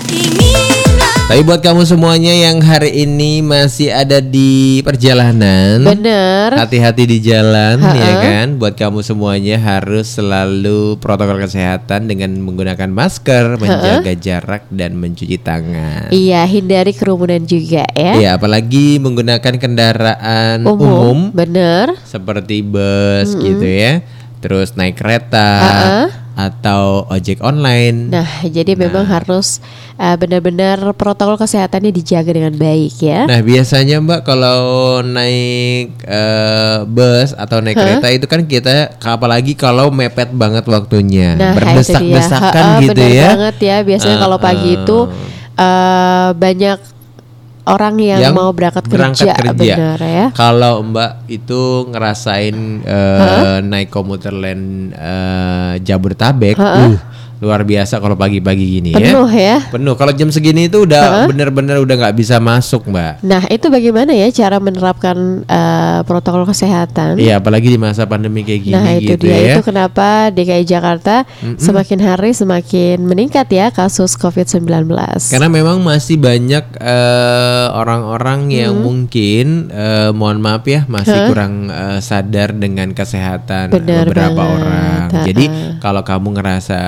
[1.23, 7.81] Tapi buat kamu semuanya yang hari ini masih ada di perjalanan, Bener hati-hati di jalan
[7.81, 7.97] Ha-ha.
[7.97, 8.47] ya kan.
[8.61, 16.13] Buat kamu semuanya harus selalu protokol kesehatan dengan menggunakan masker, menjaga jarak dan mencuci tangan.
[16.13, 23.65] Iya hindari kerumunan juga ya Iya, apalagi menggunakan kendaraan umum, Umum, bener seperti bus gitu
[23.65, 24.05] ya.
[24.43, 26.05] Terus naik kereta Ha-ha.
[26.33, 28.09] Atau ojek online.
[28.09, 29.61] Nah jadi memang harus
[30.01, 34.61] uh, benar-benar protokol kesehatannya dijaga dengan baik ya Nah biasanya Mbak kalau
[35.05, 41.53] naik eh, bus atau naik kereta itu kan kita apalagi kalau mepet banget waktunya Nah,
[41.57, 43.35] berdesak-desakan gitu ya.
[43.35, 43.77] banget ya.
[43.83, 44.85] Biasanya kalau pagi Uh-uh.
[44.85, 44.99] itu
[45.59, 46.79] eh, banyak
[47.67, 49.55] orang yang, Yang mau berangkat, berangkat kerja, kerja.
[49.55, 50.27] benar ya.
[50.35, 56.99] Kalau Mbak itu ngerasain eh, naik komuter lain eh, Jabodetabek, uh,
[57.43, 59.59] luar biasa kalau pagi-pagi gini Penuh ya.
[59.59, 59.69] ya.
[59.69, 59.93] Penuh.
[59.93, 63.19] Kalau jam segini itu udah bener-bener udah nggak bisa masuk Mbak.
[63.21, 67.19] Nah itu bagaimana ya cara menerapkan eh, protokol kesehatan?
[67.19, 69.53] Iya, apalagi di masa pandemi kayak gini Nah itu gitu dia ya.
[69.53, 71.27] itu kenapa DKI Jakarta
[71.59, 74.87] semakin hari semakin meningkat ya kasus COVID-19.
[75.27, 78.85] Karena memang masih banyak eh, orang-orang yang Hmm.
[78.85, 84.55] mungkin eh, mohon maaf ya masih kurang eh, sadar dengan kesehatan Benar beberapa banget.
[84.55, 85.03] orang.
[85.25, 85.45] Jadi
[85.79, 86.81] kalau kamu ngerasa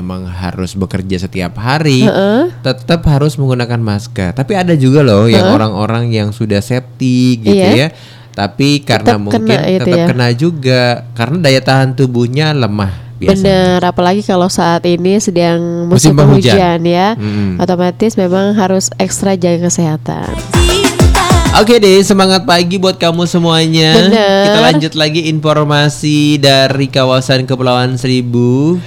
[0.00, 2.48] memang harus bekerja setiap hari, Ha-ha.
[2.60, 4.32] tetap harus menggunakan masker.
[4.32, 7.72] Tapi ada juga loh yang orang-orang yang sudah safety gitu Iya.
[7.76, 7.88] ya.
[8.30, 10.06] Tapi karena Tetap mungkin kena tetap ya.
[10.06, 10.82] kena juga
[11.12, 13.42] karena daya tahan tubuhnya lemah biasanya.
[13.76, 16.56] Benar, apalagi kalau saat ini sedang Musim musim, penghujan.
[16.56, 17.60] penghujan ya, Mm-mm.
[17.60, 20.30] otomatis memang harus ekstra jaga kesehatan.
[21.50, 23.90] Oke deh, semangat pagi buat kamu semuanya.
[23.98, 24.42] Bener.
[24.46, 28.78] Kita lanjut lagi informasi dari kawasan Kepulauan Seribu.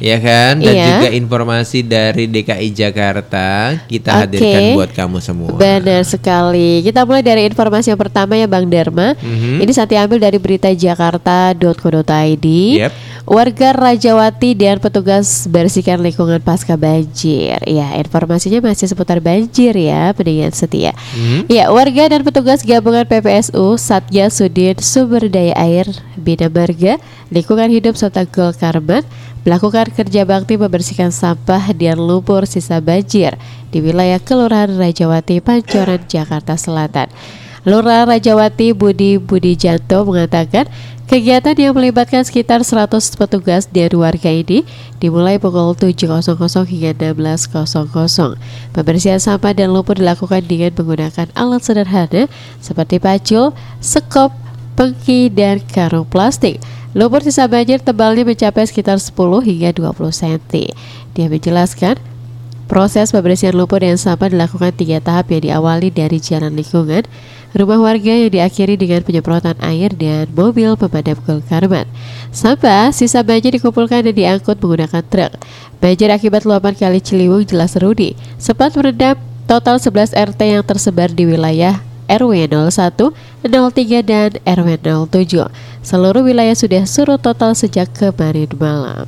[0.00, 0.58] Ya kan?
[0.58, 0.86] Dan Iya.
[0.96, 4.20] juga informasi dari DKI Jakarta kita Oke.
[4.26, 5.52] hadirkan buat kamu semua.
[5.54, 6.80] Benar sekali.
[6.80, 9.12] Kita mulai dari informasi yang pertama ya Bang Dharma.
[9.14, 9.60] Mhm.
[9.60, 12.46] Ini saat diambil dari berita jakarta.co.id.
[12.80, 12.92] Yep.
[13.30, 17.60] Warga Rajawati dan petugas bersihkan lingkungan pasca banjir.
[17.62, 20.96] Ya, informasinya masih seputar banjir ya, pendengar setia.
[21.14, 21.46] Mhm.
[21.46, 25.86] Ya, warga dan petugas gabungan PPSU Satgas Sudin Sumber Daya Air
[26.16, 26.98] Bina Marga
[27.30, 29.06] Lingkungan Hidup serta Gol Karman
[29.46, 33.38] melakukan kerja bakti membersihkan sampah dan lumpur sisa banjir
[33.70, 37.06] di wilayah Kelurahan Rajawati, Pancoran, Jakarta Selatan.
[37.62, 40.66] Lurah Rajawati Budi Budi Janto mengatakan
[41.06, 44.66] kegiatan yang melibatkan sekitar 100 petugas dan warga ini
[44.98, 46.24] dimulai pukul 7.00
[46.66, 48.74] hingga 16.00.
[48.74, 52.26] Pembersihan sampah dan lumpur dilakukan dengan menggunakan alat sederhana
[52.58, 54.34] seperti pacul, sekop,
[54.74, 56.58] pengki, dan karung plastik.
[56.90, 59.14] Lumpur sisa banjir tebalnya mencapai sekitar 10
[59.46, 60.74] hingga 20 cm.
[61.14, 61.98] Dia menjelaskan
[62.70, 67.02] Proses pembersihan lumpur dan sampah dilakukan tiga tahap yang diawali dari jalan lingkungan,
[67.50, 71.18] rumah warga yang diakhiri dengan penyemprotan air dan mobil pemadam
[71.50, 71.90] karman.
[72.30, 75.34] Sampah sisa banjir dikumpulkan dan diangkut menggunakan truk.
[75.82, 79.18] Banjir akibat luapan kali Ciliwung jelas Rudi sempat merendam
[79.50, 83.14] total 11 RT yang tersebar di wilayah RW 01,
[83.46, 85.46] 03 dan RW 07.
[85.86, 89.06] Seluruh wilayah sudah surut total sejak kemarin malam.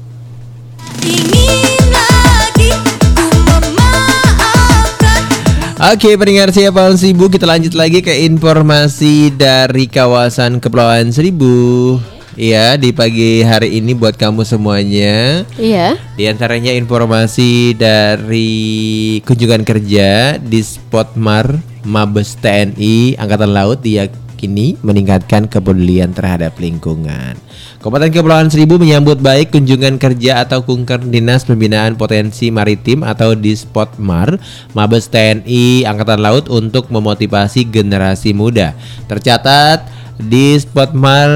[5.83, 11.99] Oke, pendengar siapa Seribu kita lanjut lagi ke informasi dari kawasan Kepulauan Seribu.
[12.39, 15.43] Iya, di pagi hari ini buat kamu semuanya.
[15.59, 15.99] Iya.
[16.15, 26.15] Di antaranya informasi dari kunjungan kerja di Spotmar Mabes TNI Angkatan Laut diyakini meningkatkan kepedulian
[26.15, 27.35] terhadap lingkungan.
[27.83, 33.51] Kabupaten Kepulauan Seribu menyambut baik kunjungan kerja atau kunker Dinas Pembinaan Potensi Maritim atau di
[33.59, 34.39] Spotmar
[34.71, 38.79] Mabes TNI Angkatan Laut untuk memotivasi generasi muda.
[39.11, 41.29] Tercatat di Spotmar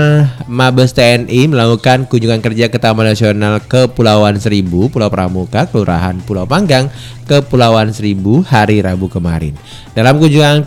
[0.47, 6.87] Mabes TNI melakukan kunjungan kerja ke Taman Nasional Kepulauan Seribu, Pulau Pramuka, Kelurahan Pulau Panggang,
[7.27, 9.59] Kepulauan Seribu hari Rabu kemarin.
[9.93, 10.63] Dalam kunjungan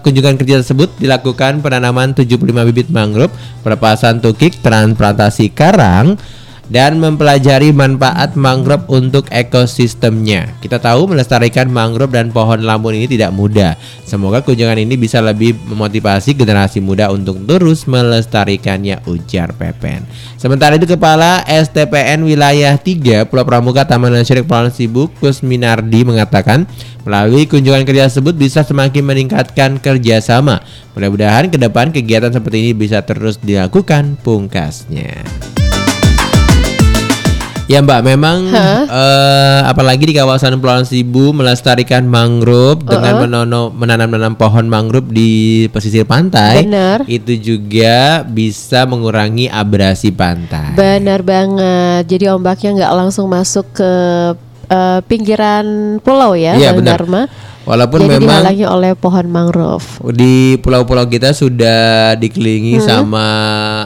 [0.00, 2.40] kunjungan kerja tersebut dilakukan penanaman 75
[2.72, 6.16] bibit mangrove, pelepasan tukik, transplantasi karang
[6.72, 10.56] dan mempelajari manfaat mangrove untuk ekosistemnya.
[10.64, 13.76] Kita tahu melestarikan mangrove dan pohon lamun ini tidak mudah.
[14.08, 20.08] Semoga kunjungan ini bisa lebih memotivasi generasi muda untuk terus melestarikannya ujar Pepen.
[20.40, 26.64] Sementara itu Kepala STPN Wilayah 3 Pulau Pramuka Taman Nasional Kepulauan Seribu Kusminardi mengatakan
[27.04, 30.64] melalui kunjungan kerja tersebut bisa semakin meningkatkan kerjasama.
[30.96, 35.61] Mudah-mudahan ke depan kegiatan seperti ini bisa terus dilakukan pungkasnya.
[37.72, 38.84] Ya Mbak, memang Hah?
[38.84, 43.22] eh, apalagi di kawasan Kepulauan Seribu melestarikan mangrove dengan Uh-uh.
[43.24, 45.32] menono- menanam-nanam pohon mangrove di
[45.68, 47.08] pesisir pantai, Benar.
[47.08, 50.76] itu juga bisa mengurangi abrasi pantai.
[50.76, 52.04] Benar banget.
[52.06, 53.92] Jadi ombaknya nggak langsung masuk ke
[54.68, 55.64] eh, pinggiran
[55.98, 57.00] pulau ya, Iya, Bang benar.
[57.00, 57.22] Dharma.
[57.62, 59.86] Walaupun Jadi memang dihalangi oleh pohon mangrove.
[60.10, 62.84] di pulau-pulau kita sudah dikelilingi Hmm.
[62.84, 63.26] sama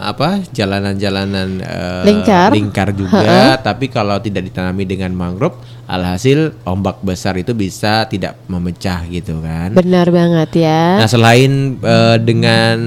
[0.03, 2.51] apa jalanan-jalanan eh, Lingkar.
[2.53, 3.57] lingkar juga.
[3.61, 5.57] Tapi kalau tidak ditanami dengan mangrove
[5.87, 9.73] alhasil ombak besar itu bisa tidak memecah gitu kan.
[9.73, 10.99] Benar banget ya.
[10.99, 12.79] Nah selain eh, dengan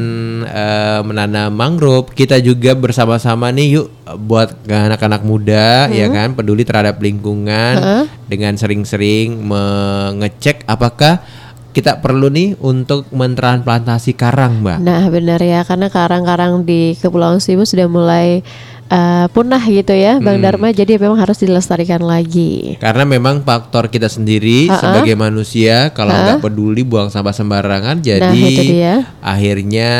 [0.43, 3.87] eh, menanam mangrove kita juga bersama-sama nih yuk
[4.19, 11.21] buat anak-anak muda ya kan peduli terhadap lingkungan dengan sering-sering mengecek apakah
[11.69, 14.77] kita perlu nih untuk mentransplantasi karang mbak.
[14.79, 18.41] Nah benar ya karena karang-karang di Kepulauan Seribu sudah mulai
[18.89, 20.25] eh, punah gitu ya, Hmm.
[20.25, 20.69] Bang Dharma.
[20.71, 22.73] Jadi memang harus dilestarikan lagi.
[22.77, 24.81] Karena memang faktor kita sendiri Ha-ha.
[24.81, 29.05] sebagai manusia kalau nggak peduli buang sampah sembarangan jadi Nah, itu dia.
[29.19, 29.91] akhirnya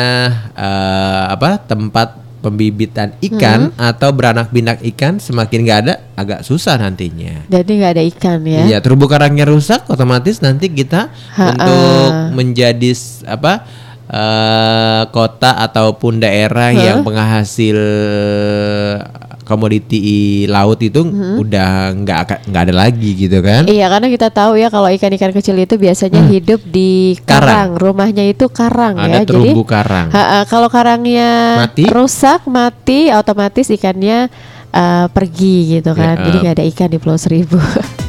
[0.52, 3.76] eh, apa tempat pembibitan ikan Hmm.
[3.78, 7.44] atau beranak binak ikan semakin nggak ada agak susah nantinya.
[7.46, 8.62] Jadi nggak ada ikan ya.
[8.66, 11.52] Iya, terumbu karangnya rusak, otomatis nanti kita Ha-ha.
[11.52, 12.90] untuk menjadi
[13.24, 13.52] apa
[14.10, 16.82] eh, kota ataupun daerah Hah?
[16.82, 17.78] yang penghasil
[19.50, 19.98] komoditi
[20.46, 21.02] laut itu
[21.36, 23.66] udah nggak nggak ada lagi gitu kan?
[23.66, 23.72] Hmm.
[23.72, 27.26] Iya karena kita tahu ya kalau ikan-ikan kecil itu biasanya hidup di Hmm.
[27.26, 27.48] Karang.
[27.50, 29.26] karang, rumahnya itu karang Ada ya.
[29.26, 30.08] terumbu Jadi karang.
[30.08, 31.84] ha-ha, kalau karangnya Mati?
[31.84, 34.30] rusak mati otomatis ikannya
[34.70, 36.14] eh, pergi gitu kan.
[36.14, 37.58] Ya, Jadi nggak ada ikan di Pulau Seribu.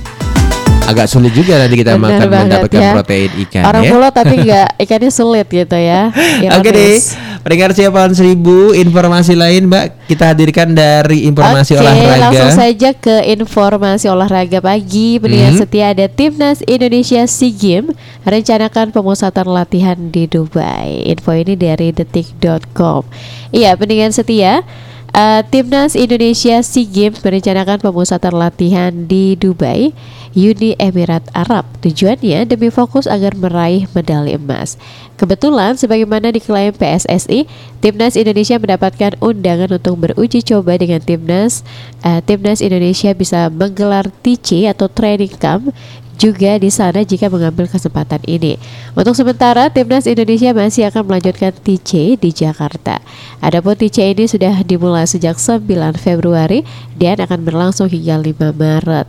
[0.82, 2.92] Agak sulit juga nanti kita Benar makan banget mendapatkan ya.
[2.92, 3.92] protein ikan Orang ya.
[3.92, 6.12] pulau tapi nggak ikannya sulit gitu ya.
[6.58, 7.16] Oke deh, Ironis.
[7.40, 12.20] pendengar siapa seribu informasi lain Mbak kita hadirkan dari informasi Oke, olahraga.
[12.20, 15.16] langsung saja ke informasi olahraga pagi.
[15.16, 15.62] Pendengar Hmm.
[15.62, 21.08] setia ada Timnas Indonesia SEA Games rencanakan pemusatan latihan di Dubai.
[21.08, 23.08] Info ini dari detik.com.
[23.50, 24.68] Iya, pendengar setia
[25.16, 29.92] eh, Timnas Indonesia SEA Games merencanakan pemusatan latihan di Dubai,
[30.32, 31.68] Uni Emirat Arab.
[31.84, 34.80] Tujuannya demi fokus agar meraih medali emas.
[35.22, 37.46] Kebetulan sebagaimana diklaim PSSI,
[37.78, 41.62] Timnas Indonesia mendapatkan undangan untuk beruji coba dengan Timnas.
[42.02, 45.70] Eh, Timnas Indonesia bisa menggelar TC atau training camp
[46.18, 48.58] juga di sana jika mengambil kesempatan ini.
[48.98, 52.98] Untuk sementara, Timnas Indonesia masih akan melanjutkan TC di Jakarta.
[53.46, 56.66] Adapun TC ini sudah dimulai sejak 9 Februari
[56.98, 59.06] dan akan berlangsung hingga 5 Maret.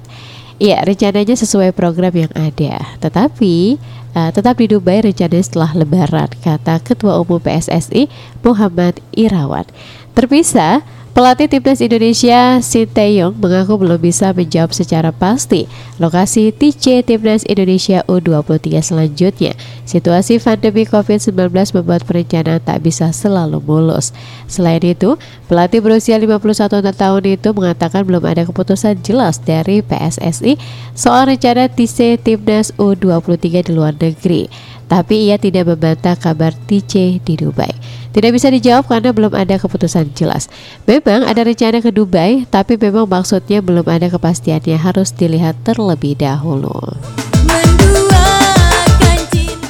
[0.62, 2.84] Iya, rencananya sesuai program yang ada.
[3.00, 3.80] Tetapi
[4.16, 8.08] eh, tetap di Dubai rencananya setelah Lebaran, kata Ketua Umum PSSI
[8.44, 9.68] Muhammad Irawan.
[10.12, 15.68] Terpisah, pelatih timnas Indonesia Sinteyong mengaku belum bisa menjawab secara pasti
[16.00, 19.52] lokasi TC timnas Indonesia U23 selanjutnya.
[19.84, 24.16] Situasi pandemi COVID-19 membuat perencanaan tak bisa selalu mulus.
[24.48, 25.20] Selain itu,
[25.52, 30.56] pelatih berusia 51 tahun itu mengatakan belum ada keputusan jelas dari PSSI
[30.96, 34.48] soal rencana TC timnas U23 di luar negeri.
[34.92, 37.72] Tapi ia tidak membantah kabar TC di Dubai.
[38.12, 40.52] Tidak bisa dijawab karena belum ada keputusan jelas.
[40.84, 46.76] Memang ada rencana ke Dubai, tapi memang maksudnya belum ada kepastiannya harus dilihat terlebih dahulu.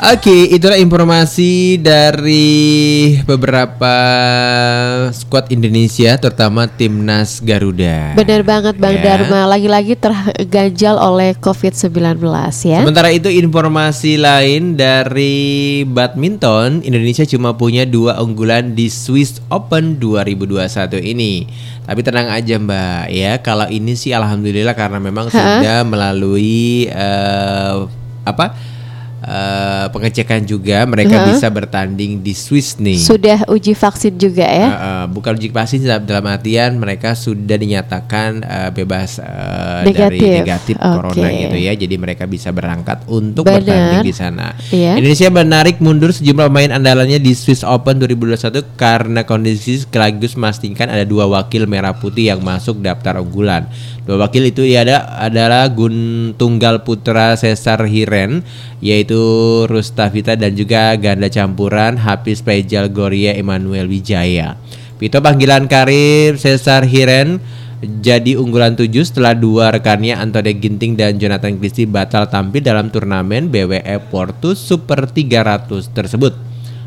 [0.03, 3.95] Oke, itulah informasi dari beberapa
[5.15, 8.19] skuad Indonesia, terutama timnas Garuda.
[8.19, 9.15] Benar banget Bang Ya.
[9.15, 12.19] Dharma, lagi-lagi terganjal oleh COVID-19
[12.67, 12.83] ya.
[12.83, 20.99] Sementara itu informasi lain dari badminton, Indonesia cuma punya dua unggulan di Swiss Open 2021
[20.99, 21.47] ini.
[21.87, 25.63] Tapi tenang aja Mbak ya, kalau ini sih alhamdulillah karena memang Ha?
[25.63, 27.87] sudah melalui eh,
[28.27, 28.72] apa?
[29.23, 31.29] Eh, pengecekan juga mereka Uh-huh.
[31.35, 32.99] bisa bertanding di Swiss nih.
[32.99, 34.67] Sudah uji vaksin juga ya?
[34.67, 40.39] Eh, eh, bukan uji vaksin dalam artian mereka sudah dinyatakan eh, bebas eh, dari Negatif.
[40.43, 40.89] negatif Oke.
[40.91, 41.73] corona gitu ya.
[41.77, 43.63] Jadi mereka bisa berangkat untuk Benar.
[43.63, 44.47] bertanding di sana.
[44.69, 44.99] Iya.
[44.99, 51.05] Indonesia menarik mundur sejumlah pemain andalannya di Swiss Open 2021 karena kondisi sekaligus memastikan ada
[51.05, 53.69] dua wakil merah putih yang masuk daftar unggulan.
[54.03, 55.95] Dua wakil itu ya ada adalah Gun
[56.35, 58.43] Tunggal Putra Cesar Hiren
[58.83, 59.12] yaitu
[59.69, 64.57] Rustavita dan juga ganda campuran Hafiz Pejal Gloria Emmanuel Wijaya.
[64.97, 67.43] Vito panggilan karir Cesar Hiren
[67.83, 73.51] jadi unggulan 7 setelah dua rekannya Antone Ginting dan Jonathan Christie batal tampil dalam turnamen
[73.51, 76.31] BWE Portus Super 300 tersebut.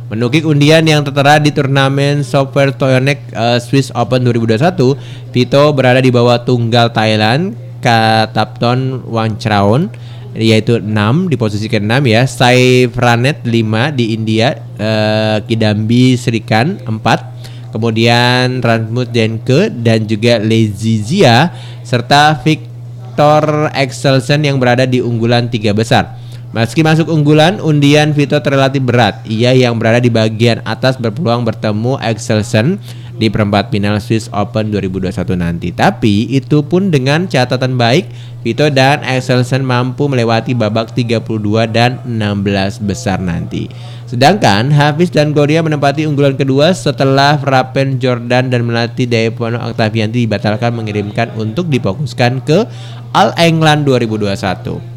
[0.07, 4.95] Menukik undian yang tertera di turnamen Software Toyonex eh, Swiss Open 2021,
[5.35, 9.91] Vito berada di bawah tunggal Thailand Katapton Wangcharoen
[10.35, 17.71] yaitu 6 di posisi ke-6 ya, Sai Franet 5 di India, eh, Kidambi Srikan 4,
[17.71, 21.51] kemudian Rasmus Denke dan juga Lezizia
[21.83, 26.19] serta Victor Excelsen yang berada di unggulan tiga besar.
[26.55, 29.19] Meski masuk unggulan, undian Vito terlalu berat.
[29.27, 32.79] Ia yang berada di bagian atas berpeluang bertemu Excelsen
[33.15, 35.71] di perempat final Swiss Open 2021 nanti.
[35.71, 38.07] Tapi itu pun dengan catatan baik,
[38.43, 41.23] Vito dan Excelsen mampu melewati babak 32
[41.71, 43.71] dan 16 besar nanti.
[44.05, 50.77] Sedangkan Hafiz dan Gloria menempati unggulan kedua setelah Rapen Jordan dan Melati Dayapono Octavianti dibatalkan
[50.77, 52.69] mengirimkan untuk difokuskan ke
[53.17, 54.94] All England 2021.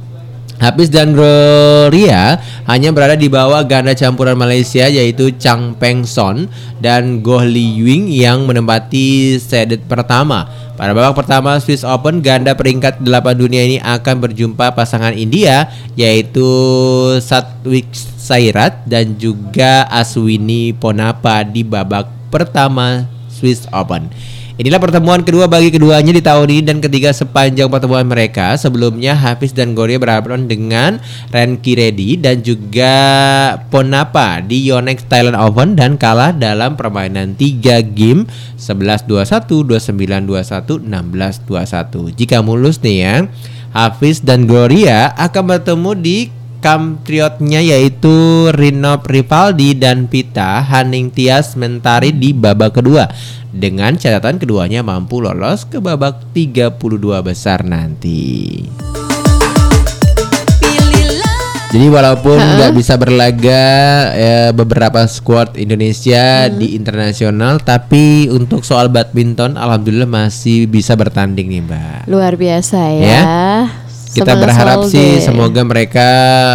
[0.58, 6.50] Hafiz dan Gloria hanya berada di bawah ganda campuran Malaysia yaitu Chang Peng Son
[6.82, 10.50] dan Goh Li Ying yang menempati sedet pertama.
[10.74, 16.46] Pada babak pertama Swiss Open ganda peringkat 8 dunia ini akan berjumpa pasangan India yaitu
[17.18, 24.10] Satwik Sairat dan juga Aswini Ponapa di babak pertama Swiss Open.
[24.58, 28.58] Inilah pertemuan kedua bagi keduanya di tahun ini dan ketiga sepanjang pertemuan mereka.
[28.58, 30.98] Sebelumnya Hafiz dan Gloria berhadapan dengan
[31.30, 32.90] Renki Reddy dan juga
[33.70, 38.26] Ponapa di Yonex Thailand Open dan kalah dalam permainan 3 game
[38.58, 39.62] 11-21,
[40.26, 40.26] 29-21,
[40.90, 42.18] 16-21.
[42.18, 43.14] Jika mulus nih ya,
[43.70, 46.18] Hafiz dan Gloria akan bertemu di
[46.58, 53.06] Kamtriotnya yaitu Rinop Rivaldi dan Pita Haning Tias Mentari di babak kedua
[53.54, 56.78] dengan catatan keduanya mampu lolos ke babak 32
[57.22, 58.66] besar nanti.
[61.68, 63.64] Jadi walaupun nggak bisa berlaga
[64.16, 71.62] eh, beberapa squad Indonesia di internasional, tapi untuk soal badminton, alhamdulillah masih bisa bertanding nih
[71.68, 72.08] mbak.
[72.08, 73.04] Luar biasa ya.
[73.04, 73.22] Ya.
[74.18, 75.22] Kita Semangat berharap sih deh.
[75.22, 76.08] semoga mereka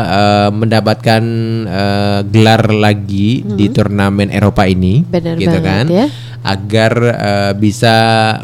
[0.03, 1.23] eh, mendapatkan
[1.63, 6.07] eh, gelar lagi di turnamen Eropa ini, Benar gitu banget kan, ya.
[6.43, 7.95] agar eh, bisa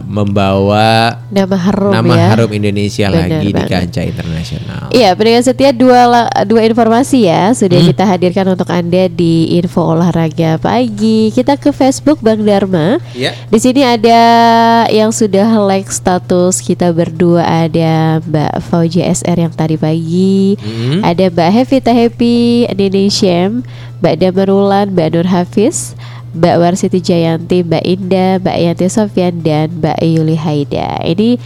[0.06, 2.28] membawa Nama harum nama ya.
[2.32, 3.70] harum Indonesia Benar lagi di banget.
[3.70, 4.84] kancah internasional.
[4.90, 6.02] Iya, pendengar setia dua
[6.44, 7.90] dua informasi ya sudah Hmm.
[7.90, 11.30] kita hadirkan untuk anda di info olahraga pagi.
[11.30, 12.98] Kita ke Facebook Bang Dharma.
[13.12, 13.36] Ya.
[13.46, 14.22] Di sini ada
[14.88, 21.02] yang sudah like status kita berdua ada Mbak Fauji SR yang tadi pagi, Hmm.
[21.02, 23.50] ada Mbak Hevita Happy Indonesia,
[24.00, 25.98] Mbak Damarulan, Mbak Nur Hafiz,
[26.30, 31.02] Mbak Warsiti Jayanti, Mbak Indah, Mbak Yanti Sofyan dan Mbak Yuli Haida.
[31.02, 31.42] Ini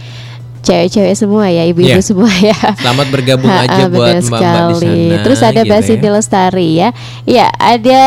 [0.64, 2.02] cewek-cewek semua ya, ibu-ibu Iya.
[2.02, 2.56] semua ya.
[2.80, 5.16] Selamat bergabung Ha-ha, aja buat mbak-mbak di sana.
[5.20, 6.10] Terus ada gitu Mbak ya.
[6.10, 6.88] Lestari ya.
[7.28, 8.02] Ya, ada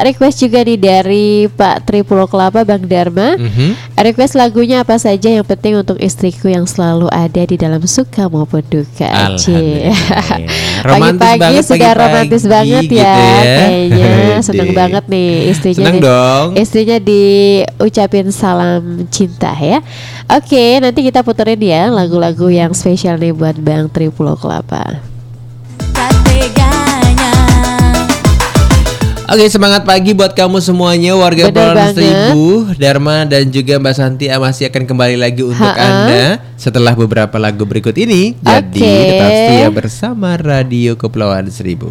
[0.00, 3.34] request juga nih dari Pak Tri Pulau Kelapa Bang Dharma.
[3.34, 3.98] Mhm.
[3.98, 8.62] Request lagunya apa saja yang penting untuk istriku yang selalu ada di dalam suka maupun
[8.66, 9.10] duka.
[10.86, 13.56] Romantis Pagi-pagi sudah romantis banget gitu ya, ya.
[13.66, 14.10] kayaknya
[14.46, 15.78] seneng banget nih istrinya.
[15.82, 16.04] Seneng nih.
[16.04, 16.46] dong.
[16.54, 19.80] Istrinya diucapin salam cinta ya.
[20.26, 25.00] Oke, nanti kita puterin ya lagu-lagu yang spesial nih buat Bang Tri Pulau Kelapa.
[29.26, 31.74] Oke semangat pagi buat kamu semuanya warga Pulau.
[31.90, 35.82] Seribu Dharma dan juga Mbak Santi masih akan kembali lagi untuk Ha-ha.
[35.82, 36.24] anda
[36.54, 38.38] setelah beberapa lagu berikut ini.
[38.38, 41.90] Jadi tetap setia bersama Radio Kepulauan Seribu.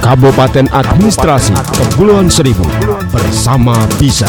[0.00, 2.64] Kabupaten Administrasi Kepulauan Seribu
[3.12, 4.28] bersama Bisa.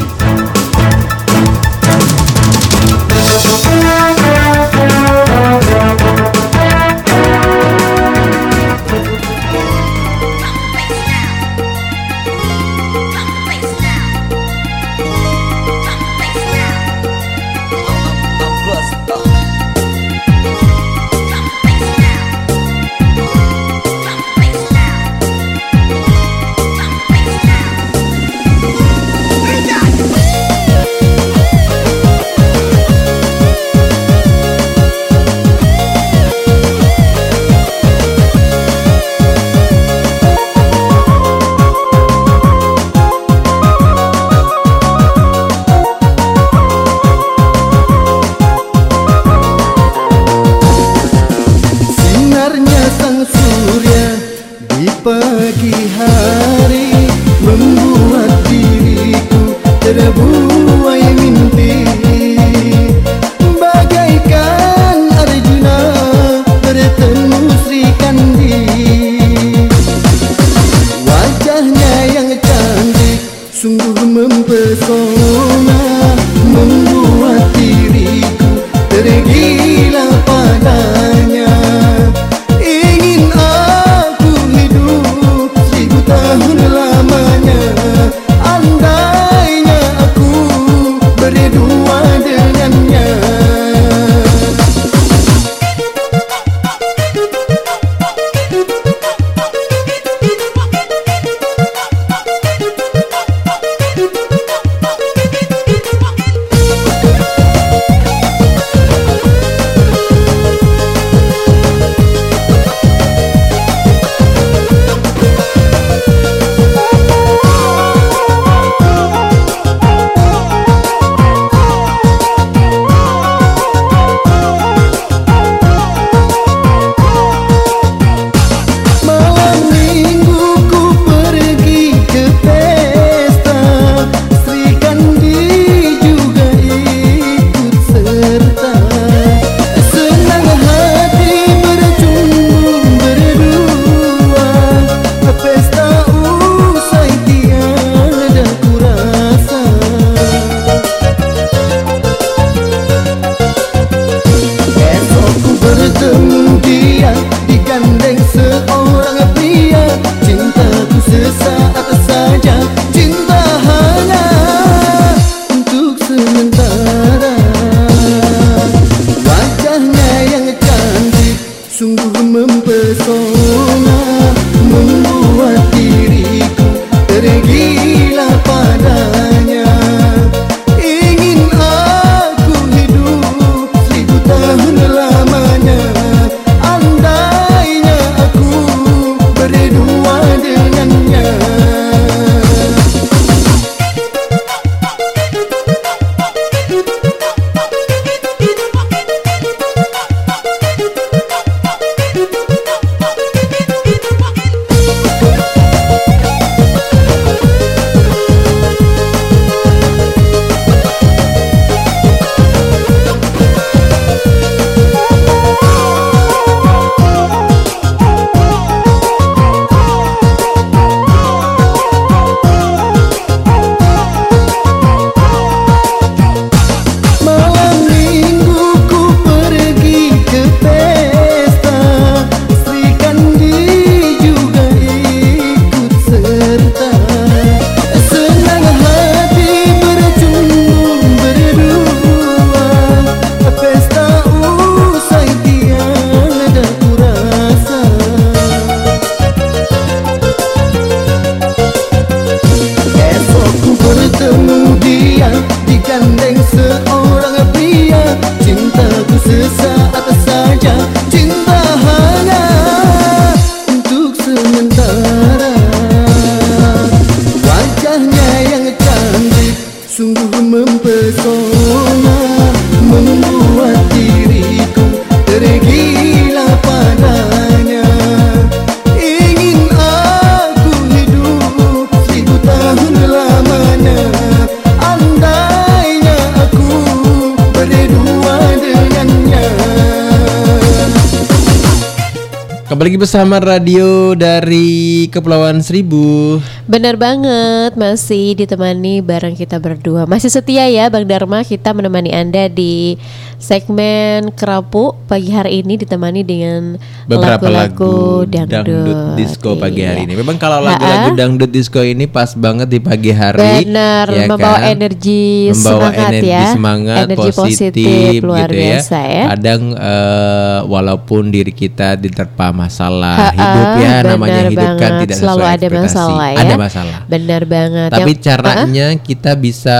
[292.81, 296.41] Lagi bersama radio dari Kepulauan Seribu.
[296.71, 300.07] Bener banget, masih ditemani bareng kita berdua.
[300.07, 302.95] Masih setia ya Bang Dharma, kita menemani Anda di
[303.35, 308.63] segmen Kerapu pagi hari ini ditemani dengan Beberapa lagu-lagu lagu dangdut.
[308.71, 310.07] dangdut disco pagi hari Iya.
[310.07, 310.13] ini.
[310.15, 313.67] Memang kalau lagu-lagu dangdut disco ini pas banget di pagi hari.
[313.67, 314.71] Benar, ya membawa kan?
[314.71, 316.45] energi membawa semangat energi ya.
[316.55, 319.23] semangat Energi positif, positif, luar gitu biasa ya.
[319.27, 325.01] Kadang eh, walaupun diri kita diterpa masalah Ha-ha, hidup ya namanya benar hidup kan banget.
[325.03, 325.91] tidak Selalu sesuai ada ekspektasi.
[325.91, 326.39] masalah ya.
[326.39, 327.01] Ada masalah.
[327.09, 327.89] Benar banget.
[327.89, 329.77] Tapi Yang- caranya kita bisa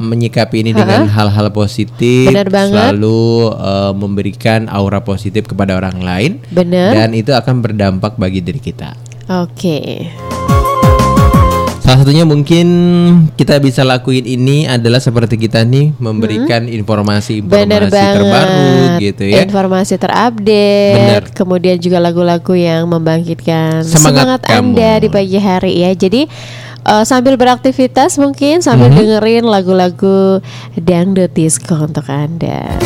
[0.00, 2.72] menyikapi ini dengan hal-hal positif, Benar banget.
[2.96, 6.96] selalu eh, memberikan aura positif kepada orang lain, Benar.
[6.96, 8.96] dan itu akan berdampak bagi diri kita.
[9.28, 10.08] Oke.
[11.84, 12.66] Salah satunya mungkin
[13.36, 17.52] kita bisa lakuin ini adalah seperti kita nih memberikan informasi-informasi
[17.92, 17.92] banget.
[17.92, 18.64] terbaru
[19.04, 19.44] gitu ya.
[19.44, 20.96] Informasi terupdate.
[20.96, 21.22] Bener.
[21.36, 24.72] Kemudian juga lagu-lagu yang membangkitkan Semangat semangat, kamu.
[24.72, 25.92] Anda di pagi hari ya.
[25.92, 26.24] Jadi
[26.84, 28.96] eh, sambil beraktivitas mungkin sambil Mhm.
[28.96, 30.40] dengerin lagu-lagu
[30.76, 32.76] dangdut disco untuk Anda.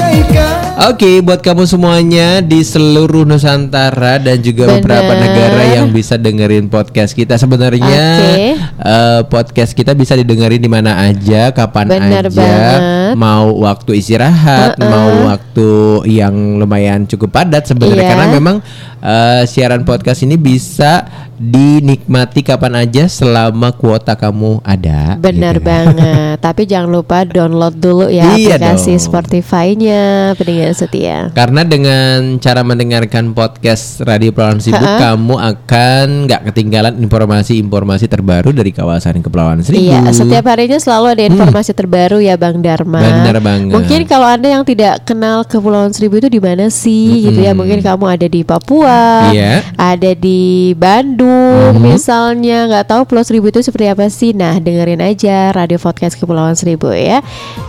[0.81, 4.79] Oke, buat kamu semuanya di seluruh Nusantara dan juga Bener.
[4.79, 7.35] beberapa negara yang bisa dengerin podcast kita.
[7.35, 8.55] Sebenarnya Oke.
[8.79, 12.31] eh, podcast kita bisa didengerin di mana aja, kapan Bener aja.
[12.31, 12.81] banget.
[13.15, 14.87] Mau waktu istirahat, Uh-uh.
[14.87, 15.69] mau waktu
[16.09, 18.11] yang lumayan cukup padat sebenarnya Iya.
[18.15, 18.57] karena memang
[19.03, 21.07] eh, siaran podcast ini bisa
[21.39, 25.15] dinikmati kapan aja selama kuota kamu ada.
[25.23, 25.71] Benar gitu.
[25.71, 26.37] banget.
[26.47, 28.99] Tapi jangan lupa download dulu ya Iya aplikasi.
[28.99, 31.31] Spotify-nya pendengar setia.
[31.31, 38.75] Karena dengan cara mendengarkan podcast Radio Pulauan Seribu, kamu akan nggak ketinggalan informasi-informasi terbaru dari
[38.75, 39.95] kawasan Kepulauan Seribu.
[39.95, 42.99] Iya, setiap harinya selalu ada informasi terbaru ya Bang Dharma.
[42.99, 43.75] Bener banget.
[43.79, 47.55] Mungkin kalau Anda yang tidak kenal Kepulauan Seribu itu di mana sih gitu ya.
[47.55, 48.88] Mungkin kamu ada di Papua,
[49.33, 49.63] Iya.
[49.77, 54.33] ada di Bandung misalnya, nggak tahu Pulau Seribu itu seperti apa sih.
[54.33, 57.21] Nah, dengerin aja Radio Podcast Kepulauan Seribu ya.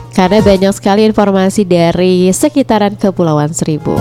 [0.09, 3.95] Karena banyak sekali informasi dari sekitaran Kepulauan Seribu.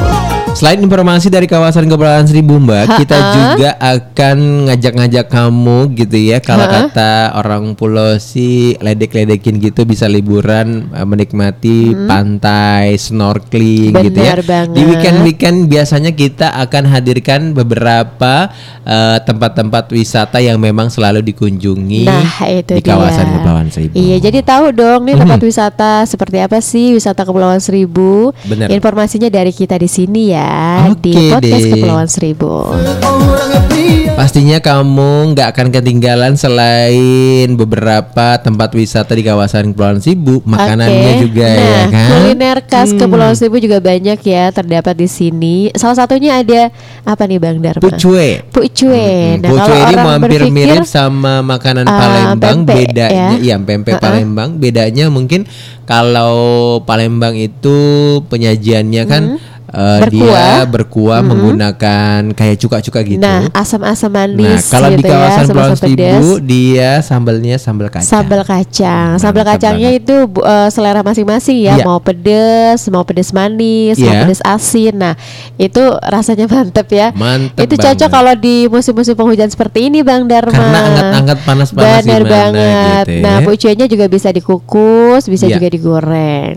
[0.57, 3.35] Selain informasi dari kawasan Kepulauan Seribu, Mbak, kita Ha-ha.
[3.55, 6.43] juga akan ngajak-ngajak kamu gitu ya.
[6.43, 14.35] Kalau kata orang pulau sih ledek-ledekin gitu bisa liburan eh, menikmati pantai, snorkeling gitu ya.
[14.35, 14.40] Hmm.
[14.40, 14.74] Benar banget.
[14.74, 18.52] Di weekend-weekend biasanya kita akan hadirkan beberapa
[18.85, 23.35] eh, tempat-tempat wisata yang memang selalu dikunjungi Nah, itu di kawasan dia.
[23.40, 23.94] Kepulauan Seribu.
[23.97, 28.36] Iya, jadi tahu dong nih tempat wisata seperti apa sih wisata Kepulauan Seribu.
[28.44, 28.68] Bener.
[28.68, 31.72] Informasinya dari kita di sini ya di Oke podcast deh.
[31.72, 32.52] Kepulauan Seribu.
[34.19, 41.23] Pastinya kamu nggak akan ketinggalan selain beberapa tempat wisata di kawasan Kepulauan Seribu, makanannya Oke.
[41.23, 42.09] juga nah, ya kan.
[42.11, 42.99] kuliner khas Hmm.
[42.99, 45.70] Kepulauan Seribu juga banyak ya terdapat di sini.
[45.78, 46.74] Salah satunya ada
[47.07, 47.78] apa nih Bang Dharma?
[47.78, 48.43] Pucue.
[48.51, 49.39] Pucue.
[49.39, 53.39] Nah, Pucue ini hampir berpikir mirip sama makanan ah, Palembang, pempek bedanya ya.
[53.39, 54.03] iya pempek Ha-ha.
[54.03, 55.47] Palembang, bedanya mungkin
[55.86, 56.35] kalau
[56.82, 57.78] Palembang itu
[58.27, 59.23] penyajiannya kan
[59.69, 60.09] Berkuah.
[60.09, 63.20] dia berkuah menggunakan kayak cuka-cuka gitu.
[63.20, 66.01] Nah, asam-asam Nah, manis kalau di gitu ya, kawasan asam-asam pedas.
[66.16, 68.09] Seribu dia sambalnya sambal kacang.
[68.09, 70.03] Sambal kacang, sambal Mantap kacangnya banget.
[70.03, 71.85] itu eh, selera masing-masing ya, Iya.
[71.85, 74.20] mau pedes, mau pedes manis, mau Iya.
[74.23, 74.95] pedes asin.
[74.95, 75.15] Nah,
[75.57, 77.12] itu rasanya mantep ya.
[77.12, 78.09] Mantep itu cocok banget.
[78.11, 80.49] kalau di musim-musim penghujan seperti ini, Bang Dharma.
[80.51, 83.05] Karena anget-anget panas-panas Bener gimana banget.
[83.05, 83.23] gitu ya.
[83.23, 85.55] Nah, pucuenya juga bisa dikukus, bisa Iya.
[85.55, 86.57] juga digoreng.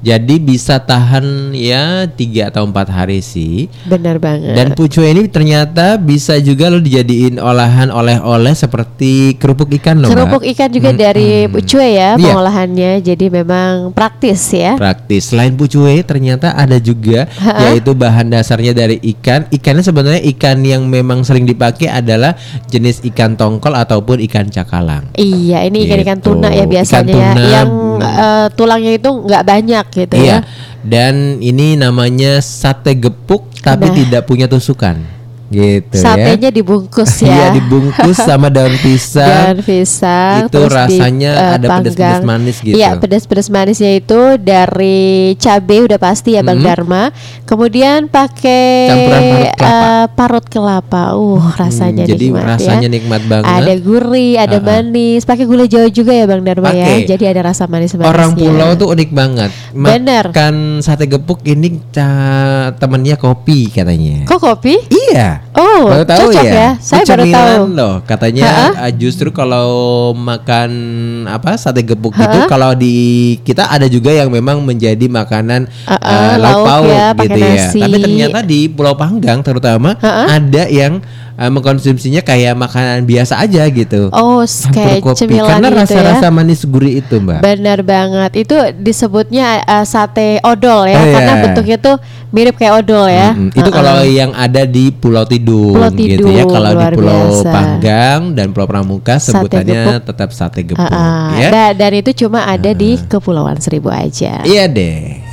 [0.00, 3.68] Jadi bisa tahan ya tiga atau empat hari sih.
[3.84, 4.56] Bener banget.
[4.56, 10.08] Dan pucuk ini ternyata bisa juga lo dijadiin olahan oleh-oleh seperti kerupuk ikan loh.
[10.08, 10.16] Mbak.
[10.16, 12.16] Kerupuk ikan juga dari pucue ya Iya.
[12.16, 12.92] pengolahannya.
[13.00, 14.80] Jadi memang praktis ya.
[14.80, 15.30] praktis.
[15.30, 17.70] Selain pucue ternyata ada juga Ha-ha.
[17.70, 19.44] yaitu bahan dasarnya dari ikan.
[19.48, 22.34] Ikannya sebenarnya ikan yang memang sering dipakai adalah
[22.66, 25.12] jenis ikan tongkol ataupun ikan cakalang.
[25.12, 26.32] Iya, ini ikan-ikan Gitu.
[26.32, 28.00] tuna ya Ikan biasanya ya, tuna, yang hmm.
[28.00, 30.42] eh, tulangnya itu nggak banyak gitu Iya.
[30.42, 30.48] ya.
[30.80, 33.94] Dan ini namanya sate gepuk tapi Nah.
[33.94, 35.19] tidak punya tusukan.
[35.50, 36.54] Gitu Satenya ya.
[36.54, 37.46] dibungkus Iya ya.
[37.50, 39.26] dibungkus sama daun pisang.
[39.50, 42.22] Dan pisang Itu terus di, rasanya eh, ada panggang.
[42.22, 42.78] manis gitu.
[42.78, 45.00] Iya, pedas-pedas manisnya itu dari
[45.36, 46.64] cabe udah pasti ya Bang Mhm.
[46.64, 47.02] Dharma.
[47.42, 49.66] Kemudian pakai Campuran parut kelapa.
[49.66, 51.02] eh, parut kelapa.
[51.12, 52.92] Uh, rasanya Hmm, jadi nikmat rasanya ya.
[52.92, 53.50] nikmat banget.
[53.50, 54.68] Ada gurih, ada Uh-uh.
[54.70, 55.22] manis.
[55.24, 56.86] Pakai gula jawa juga ya Bang Dharma ya.
[56.86, 57.10] Pakai.
[57.10, 58.06] Jadi ada rasa manis-manisnya.
[58.08, 59.50] Orang pulau tuh unik banget.
[59.72, 60.30] Bener.
[60.30, 61.74] Makan sate gepuk ini
[62.76, 64.22] temennya kopi katanya.
[64.24, 64.78] Kok kopi?
[64.86, 65.39] Iya.
[65.50, 66.52] Oh, baru tahu cocok ya?
[66.54, 66.70] ya.
[66.78, 67.62] Saya baru tahu.
[67.74, 67.94] loh.
[68.06, 69.70] Katanya uh, justru kalau
[70.14, 70.70] makan
[71.26, 76.34] apa sate gepuk itu kalau di kita ada juga yang memang menjadi makanan Uh-uh, eh,
[76.38, 77.50] lauk lauk pauk ya, gitu ya.
[77.50, 77.80] nasi.
[77.82, 80.26] Tapi ternyata di Pulau Panggang terutama Uh-uh.
[80.30, 81.02] ada yang
[81.40, 84.12] eh, mengkonsumsinya kayak makanan biasa aja gitu.
[84.12, 86.30] Oh, kayak kopi cemilan karena gitu rasa-rasa ya.
[86.30, 87.40] manis gurih itu, Mbak.
[87.40, 88.30] Benar banget.
[88.36, 91.14] Itu disebutnya uh, sate odol ya, Oh, iya.
[91.16, 91.96] karena bentuknya tuh
[92.28, 93.32] mirip kayak odol ya.
[93.32, 93.56] Mm-mm.
[93.56, 93.78] Itu Uh-uh.
[93.80, 96.44] kalau yang ada di Pulau Tidung, Pulau gitu ya.
[96.44, 97.48] Tidung, Kalau di Pulau biasa.
[97.48, 100.00] Panggang dan Pulau Pramuka Sate sebutannya gepuk.
[100.12, 101.40] tetap sate gepuk Uh-uh.
[101.40, 101.48] ya.
[101.48, 104.44] Da- dan itu cuma ada di Kepulauan Seribu aja.
[104.44, 105.29] Iya deh.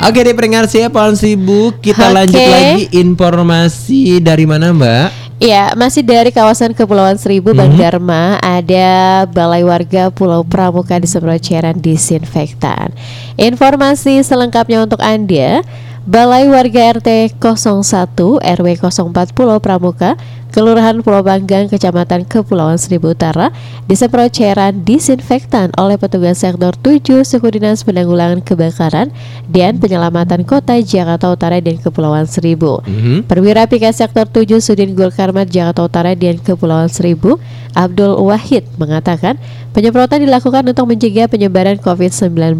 [0.00, 2.16] Oke deh pendengar siapa Seribu Kita Oke.
[2.16, 5.08] lanjut lagi informasi dari mana Mbak?
[5.40, 7.80] Iya, masih dari kawasan Kepulauan Seribu, Bang Mhm.
[7.80, 12.92] Dharma, ada Balai Warga Pulau Pramuka disemprot cairan disinfektan.
[13.40, 15.64] Informasi selengkapnya untuk Anda,
[16.08, 20.16] Balai Warga RT 01 RW 04 Pulau Pramuka,
[20.48, 23.52] Kelurahan Pulau Panggang, Kecamatan Kepulauan Seribu Utara,
[23.84, 29.12] disemprot cairan disinfektan oleh petugas sektor 7 Suku Dinas Penanggulangan Kebakaran
[29.52, 32.80] dan Penyelamatan Kota Jakarta Utara dan Kepulauan Seribu.
[32.88, 33.28] Mhm.
[33.28, 37.36] Perwira Piket Sektor 7 Sudin Gul Karmat Jakarta Utara dan Kepulauan Seribu
[37.76, 39.36] Abdul Wahid mengatakan
[39.76, 42.56] penyemprotan dilakukan untuk mencegah penyebaran COVID-19.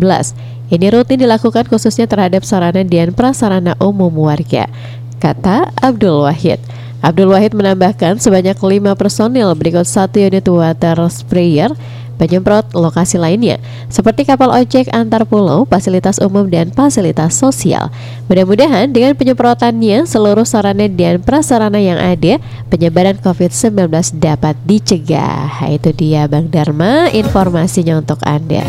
[0.70, 4.70] Ini rutin dilakukan khususnya terhadap sarana dan prasarana umum warga,
[5.18, 6.62] kata Abdul Wahid.
[7.02, 11.74] Abdul Wahid menambahkan sebanyak 5 personil berikut satu unit water sprayer
[12.20, 13.56] penyemprot lokasi lainnya
[13.88, 17.88] seperti kapal ojek antar pulau, fasilitas umum dan fasilitas sosial.
[18.28, 22.36] Mudah-mudahan dengan penyemprotannya seluruh sarana dan prasarana yang ada
[22.68, 23.88] penyebaran COVID-19
[24.20, 25.64] dapat dicegah.
[25.72, 28.62] Itu dia Bang Dharma informasinya untuk Anda.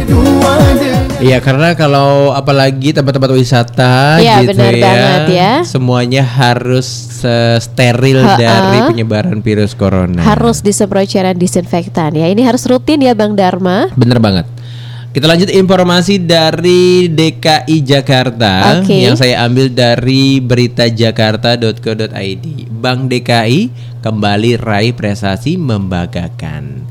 [1.21, 5.51] Iya karena kalau apalagi tempat-tempat wisata Iya, gitu benar ya, banget ya.
[5.61, 6.87] semuanya harus
[7.61, 8.41] steril Ha-ha.
[8.41, 10.17] dari penyebaran virus corona.
[10.25, 12.25] Harus disemprot cairan disinfektan ya.
[12.25, 13.40] Ini harus rutin ya Bang Dharma.
[13.97, 14.45] Bener banget.
[15.11, 18.95] Kita lanjut informasi dari DKI Jakarta Oke.
[18.95, 22.45] yang saya ambil dari beritajakarta.co.id.
[22.71, 23.59] Bank DKI
[23.99, 26.87] kembali raih prestasi membanggakan.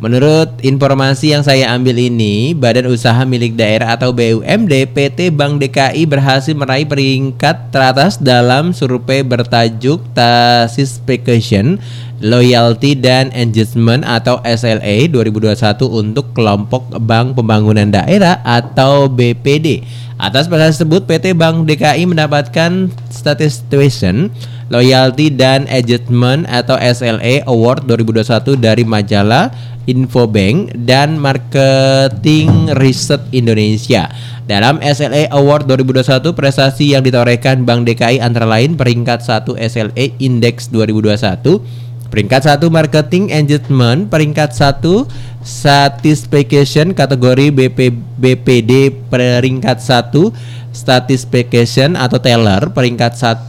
[0.00, 6.08] Menurut informasi yang saya ambil ini, Badan Usaha Milik Daerah atau BUMD PT Bank DKI
[6.08, 11.76] berhasil meraih peringkat teratas dalam survei bertajuk Satisfaction
[12.20, 15.56] Loyalty dan Engagement atau SLA 2021
[15.88, 19.82] untuk kelompok Bank Pembangunan Daerah atau BPD.
[20.20, 24.28] Atas prestasi tersebut, PT Bank DKI mendapatkan Satisfaction
[24.68, 29.48] Loyalty dan Engagement atau SLA Award 2021 dari majalah
[29.88, 34.12] Infobank dan Marketing Research Indonesia.
[34.44, 40.68] Dalam SLA Award 2021, prestasi yang ditorehkan Bank DKI antara lain peringkat 1 SLA Index
[40.68, 45.06] 2021, Peringkat 1 Marketing Engagement, peringkat 1
[45.40, 50.34] Satisfaction kategori BP, BPD peringkat 1
[50.74, 52.74] Satisfaction atau teller.
[52.74, 53.46] Peringkat 1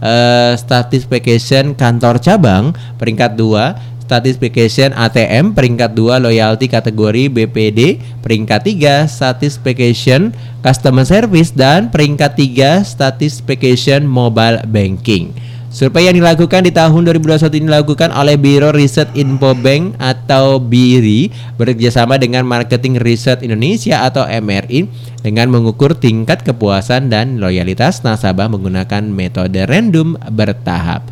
[0.00, 2.72] eh, Satisfaction kantor cabang.
[2.96, 10.32] Peringkat 2 Satisfaction ATM peringkat 2 loyalty kategori BPD peringkat 3 Satisfaction
[10.64, 11.52] customer service.
[11.52, 15.51] Dan peringkat 3 Satisfaction mobile banking.
[15.72, 22.20] Survei yang dilakukan di tahun 2021 ini dilakukan oleh Biro Riset Infobank atau BIRI bekerjasama
[22.20, 24.84] dengan Marketing Research Indonesia atau MRI
[25.24, 31.08] dengan mengukur tingkat kepuasan dan loyalitas nasabah menggunakan metode random bertahap.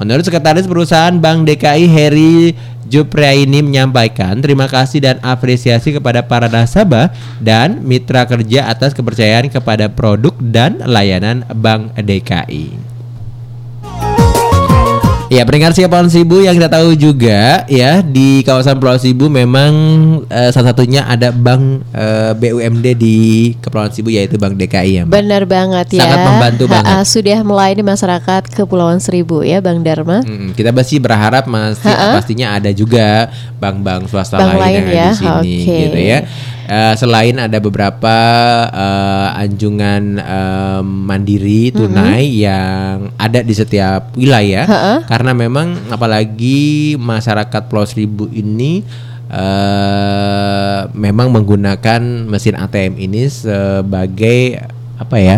[0.00, 2.56] Menurut Sekretaris Perusahaan Bank DKI Heri
[2.88, 7.12] Jupriaini menyampaikan terima kasih dan apresiasi kepada para nasabah
[7.44, 12.97] dan mitra kerja atas kepercayaan kepada produk dan layanan Bank DKI.
[15.28, 19.72] Ya peringkat siapa Sibu yang kita tahu juga ya di kawasan Pulau Sibu memang
[20.24, 23.18] eh, salah satunya ada bank eh, BUMD di
[23.60, 25.02] Kepulauan Sibu yaitu Bank DKI ya.
[25.04, 25.12] Mbak.
[25.12, 26.08] Benar banget ya.
[26.08, 27.12] Sangat membantu Ha-ha, banget.
[27.12, 30.24] Sudah melayani masyarakat Kepulauan Seribu ya Bang Dharma.
[30.24, 32.16] Mm, kita masih berharap masih Ha-ha.
[32.16, 33.28] pastinya ada juga
[33.60, 35.28] bank-bank swasta Bank lain, lain yang ada ya, di sini
[35.60, 35.76] oke.
[35.76, 36.18] gitu ya.
[36.68, 38.16] Eh, selain ada beberapa
[38.68, 44.94] eh, anjungan em, mandiri tunai yang ada di setiap wilayah Ha-ha.
[45.08, 48.84] karena memang apalagi masyarakat Pulau Seribu ini
[49.28, 54.60] eh memang menggunakan mesin ATM ini sebagai
[55.00, 55.36] apa ya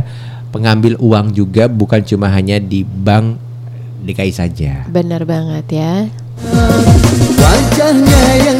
[0.50, 3.38] pengambil uang juga bukan cuma hanya di bank
[4.02, 4.82] DKI saja.
[4.90, 5.94] Benar banget ya.
[7.38, 8.58] Wajahnya yang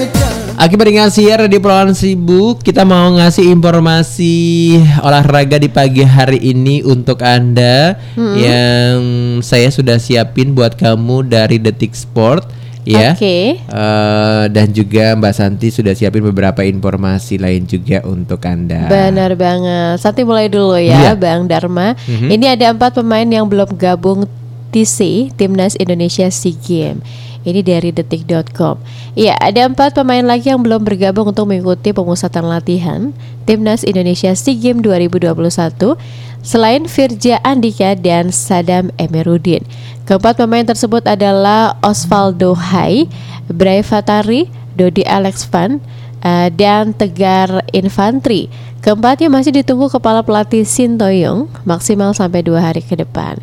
[0.61, 6.85] Akibat dengan siar di Pulauan Seribu, kita mau ngasih informasi olahraga di pagi hari ini
[6.85, 7.97] untuk Anda
[8.37, 9.01] yang
[9.41, 12.45] saya sudah siapin buat kamu dari Detik Sport
[12.85, 13.17] ya.
[13.17, 13.57] Oke.
[13.57, 18.85] Eh, dan juga Mbak Santi sudah siapin beberapa informasi lain juga untuk Anda.
[18.93, 19.97] Benar banget.
[19.97, 21.13] Santi mulai dulu ya, Iya.
[21.17, 21.97] Bang Dharma.
[22.05, 22.29] Mhm.
[22.37, 24.29] Ini ada empat pemain yang belum gabung
[24.77, 27.01] TC Timnas Indonesia SEA Games.
[27.41, 28.77] Ini dari detik.com.
[29.17, 33.17] Iya, ada empat pemain lagi yang belum bergabung untuk mengikuti pemusatan latihan
[33.49, 35.97] Timnas Indonesia SEA Games 2021
[36.45, 39.65] selain Firja Andika dan Sadam Emerudin.
[40.05, 43.09] Keempat pemain tersebut adalah Osvaldo Hai,
[43.49, 45.81] Bray Fatari, Dodi Alex Van,
[46.25, 48.53] uh, dan Tegar Infantri.
[48.81, 53.37] Keempatnya masih ditunggu kepala pelatih Sintoyong maksimal sampai dua hari ke depan.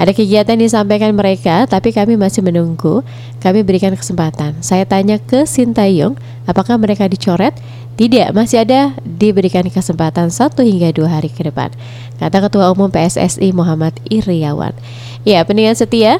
[0.00, 3.04] Ada kegiatan yang disampaikan mereka, tapi kami masih menunggu.
[3.44, 4.56] Kami berikan kesempatan.
[4.64, 6.16] Saya tanya ke Sintayong,
[6.48, 7.52] apakah mereka dicoret?
[8.00, 11.68] Tidak, masih ada diberikan kesempatan satu hingga dua hari ke depan.
[12.16, 14.72] Kata Ketua Umum PSSI Muhammad Iriawan.
[15.28, 16.16] Ya, pendengar setia,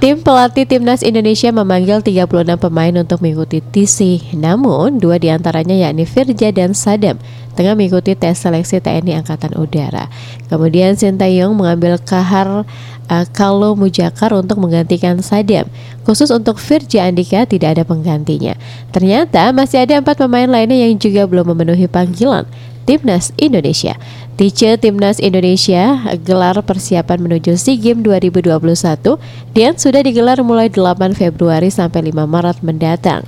[0.00, 2.24] Tim pelatih Timnas Indonesia memanggil 36
[2.56, 4.32] pemain untuk mengikuti TC.
[4.32, 7.20] Namun, dua di antaranya yakni Firja dan Sadam
[7.54, 10.10] tengah mengikuti tes seleksi TNI Angkatan Udara.
[10.46, 12.64] Kemudian Sintayong mengambil Kahar
[13.10, 15.66] uh, Kalo Mujakar untuk menggantikan Sadam.
[16.06, 18.54] Khusus untuk Firja Andika tidak ada penggantinya.
[18.94, 22.46] Ternyata masih ada empat pemain lainnya yang juga belum memenuhi panggilan.
[22.88, 23.94] Timnas Indonesia.
[24.34, 29.20] Tice Timnas Indonesia gelar persiapan menuju SEA Games 2021
[29.52, 33.22] dan sudah digelar mulai 8 Februari sampai 5 Maret mendatang.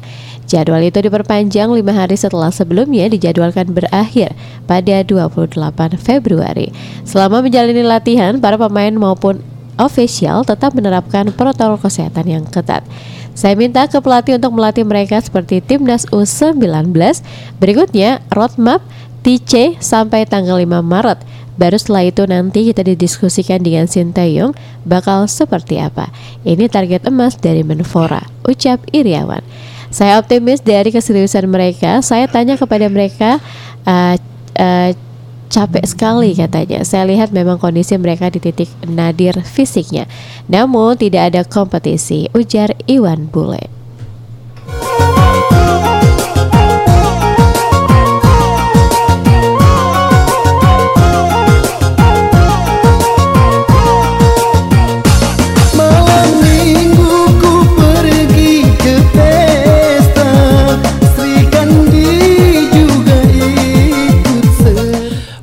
[0.52, 4.36] Jadwal itu diperpanjang lima hari setelah sebelumnya dijadwalkan berakhir
[4.68, 5.56] pada 28
[5.96, 6.68] Februari.
[7.08, 9.40] Selama menjalani latihan, para pemain maupun
[9.80, 12.84] official tetap menerapkan protokol kesehatan yang ketat.
[13.32, 16.92] Saya minta ke pelatih untuk melatih mereka seperti timnas U19.
[17.56, 18.84] Berikutnya, roadmap
[19.24, 21.24] TC sampai tanggal 5 Maret.
[21.56, 24.52] Baru setelah itu nanti kita didiskusikan dengan Sintayong
[24.84, 26.12] bakal seperti apa.
[26.44, 29.71] Ini target emas dari Menpora, ucap Iriawan.
[29.93, 32.01] Saya optimis dari keseriusan mereka.
[32.01, 33.36] Saya tanya kepada mereka,
[33.85, 34.16] uh,
[34.56, 34.90] uh,
[35.52, 36.81] capek sekali katanya.
[36.81, 40.09] Saya lihat memang kondisi mereka di titik nadir fisiknya.
[40.48, 43.69] Namun tidak ada kompetisi, ujar Iwan Bule.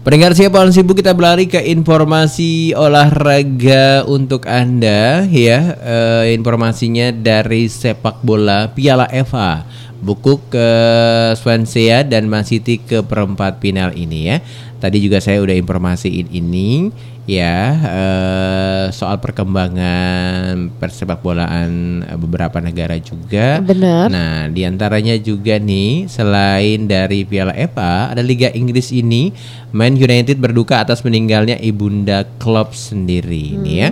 [0.10, 5.78] Pendengar siapa orang sibuk kita berlari ke informasi olahraga untuk anda ya.
[5.78, 9.70] Eh, informasinya dari sepak bola Piala FA
[10.02, 10.70] buku ke
[11.38, 14.42] Swansea dan Man City ke perempat final ini ya.
[14.82, 16.90] Tadi juga saya udah informasiin ini
[17.30, 24.10] ya eh, soal perkembangan persepak bolaan eh, beberapa negara juga Benar.
[24.10, 29.30] Nah, di antaranya juga nih, selain dari Piala FA, ada Liga Inggris ini,
[29.70, 33.60] Man United berduka atas meninggalnya ibunda Klopp sendiri.
[33.60, 33.90] Ini ya,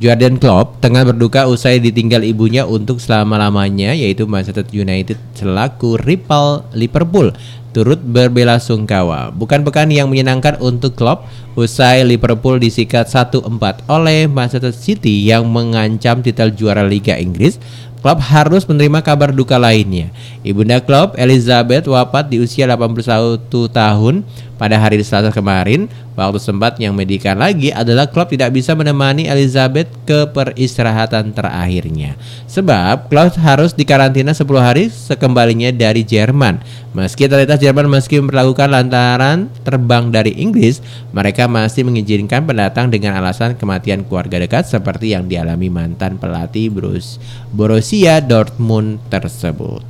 [0.00, 7.36] Jordan Klopp tengah berduka usai ditinggal ibunya untuk selama-lamanya, yaitu Manchester United selaku rival Liverpool
[7.76, 9.28] turut berbela-sungkawa.
[9.36, 13.44] Bukan pekan yang menyenangkan untuk Klopp usai Liverpool disikat 1-4
[13.92, 17.60] oleh Manchester City yang mengancam titel juara Liga Inggris.
[18.00, 20.08] Klopp harus menerima kabar duka lainnya.
[20.40, 24.24] Ibunda Klopp, Elizabeth, wafat di usia 81 tahun
[24.60, 25.88] pada hari Selasa kemarin.
[26.12, 32.20] Waktu sempat yang medikan lagi adalah Klopp tidak bisa menemani Elizabeth ke peristirahatan terakhirnya.
[32.44, 36.60] Sebab Klopp harus dikarantina 10 hari sekembalinya dari Jerman.
[36.92, 40.84] Meski otoritas Jerman meski memperlakukan lantaran terbang dari Inggris,
[41.16, 47.16] mereka masih mengizinkan pendatang dengan alasan kematian keluarga dekat seperti yang dialami mantan pelatih Bruce
[47.54, 49.80] Borussia Dortmund tersebut.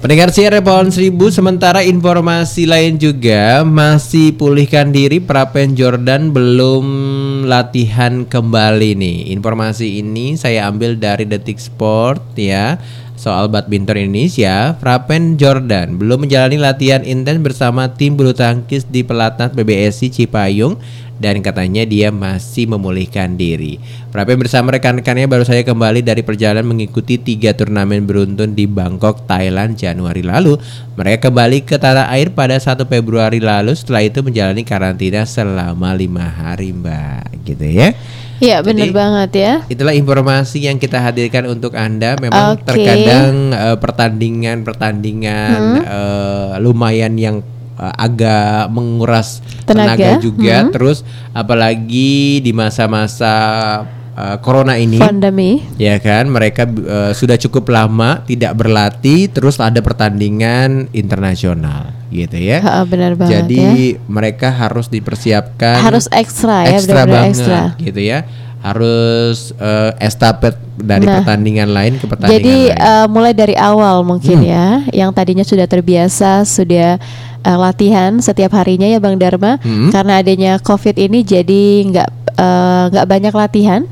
[0.00, 6.86] Pendengar siar pohon seribu sementara informasi lain juga masih pulihkan diri Prapen Jordan belum
[7.44, 9.28] latihan kembali nih.
[9.36, 12.80] Informasi ini saya ambil dari Detik Sport ya.
[13.20, 19.52] Soal badminton Indonesia, Prapen Jordan belum menjalani latihan intens bersama tim bulu tangkis di pelatnas
[19.52, 20.80] PBSI Cipayung
[21.20, 23.76] dan katanya dia masih memulihkan diri.
[24.08, 29.76] Prapen bersama rekan-rekannya baru saja kembali dari perjalanan mengikuti tiga turnamen beruntun di Bangkok, Thailand
[29.76, 30.56] Januari lalu.
[30.96, 33.76] Mereka kembali ke tanah air pada 1 Februari lalu.
[33.76, 37.44] Setelah itu menjalani karantina selama lima hari, Mbak.
[37.44, 37.92] Gitu ya.
[38.40, 39.52] Iya benar banget ya.
[39.68, 42.16] Itulah informasi yang kita hadirkan untuk Anda.
[42.16, 42.64] Memang Oke.
[42.64, 47.44] terkadang eh, pertandingan-pertandingan eh, lumayan yang
[47.80, 50.56] eh, agak menguras tenaga, Tenaga, juga.
[50.68, 50.72] hmm.
[50.76, 50.98] Terus
[51.32, 53.32] apalagi di masa-masa
[54.12, 55.00] eh, corona ini.
[55.00, 55.64] Pandemi.
[55.80, 62.60] Ya kan, mereka eh, sudah cukup lama tidak berlatih, terus ada pertandingan internasional, gitu ya.
[62.60, 64.02] Ha, benar banget Jadi ya.
[64.10, 67.60] mereka harus dipersiapkan Harus ekstra ya, ekstra benar-benar banget ekstra.
[67.80, 68.18] gitu ya.
[68.60, 72.76] Harus eh, estafet dari Nah, pertandingan lain ke pertandingan Jadi lain.
[72.76, 74.46] eh, mulai dari awal mungkin Hmm.
[74.46, 77.00] ya, yang tadinya sudah terbiasa sudah
[77.40, 79.88] eh, latihan setiap harinya ya Bang Dharma, Hmm.
[79.88, 82.08] karena adanya COVID ini jadi nggak
[82.90, 83.82] nggak banyak latihan.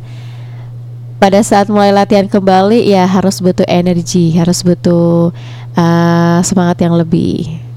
[1.19, 5.35] Pada saat mulai latihan kembali ya harus butuh energi, harus butuh
[5.74, 7.68] eh, semangat yang lebih.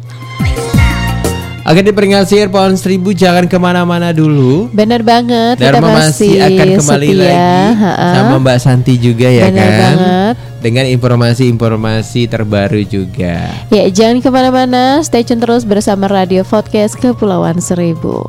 [1.62, 4.66] Oke diperingati pohon seribu jangan ke mana-mana dulu.
[4.74, 8.10] Benar banget, kita Dharma masih, masih akan kembali setia, lagi ha-ha.
[8.18, 9.78] sama Mbak Santi juga ya Benar kan.
[9.78, 10.36] banget.
[10.62, 13.54] Dengan informasi-informasi terbaru juga.
[13.70, 18.26] Ya jangan ke mana-mana, stay tune terus bersama Radio Podcast Kepulauan Seribu.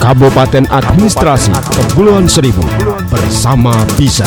[0.00, 2.64] Kabupaten Administrasi Kepulauan Seribu
[3.12, 4.26] bersama Bisa.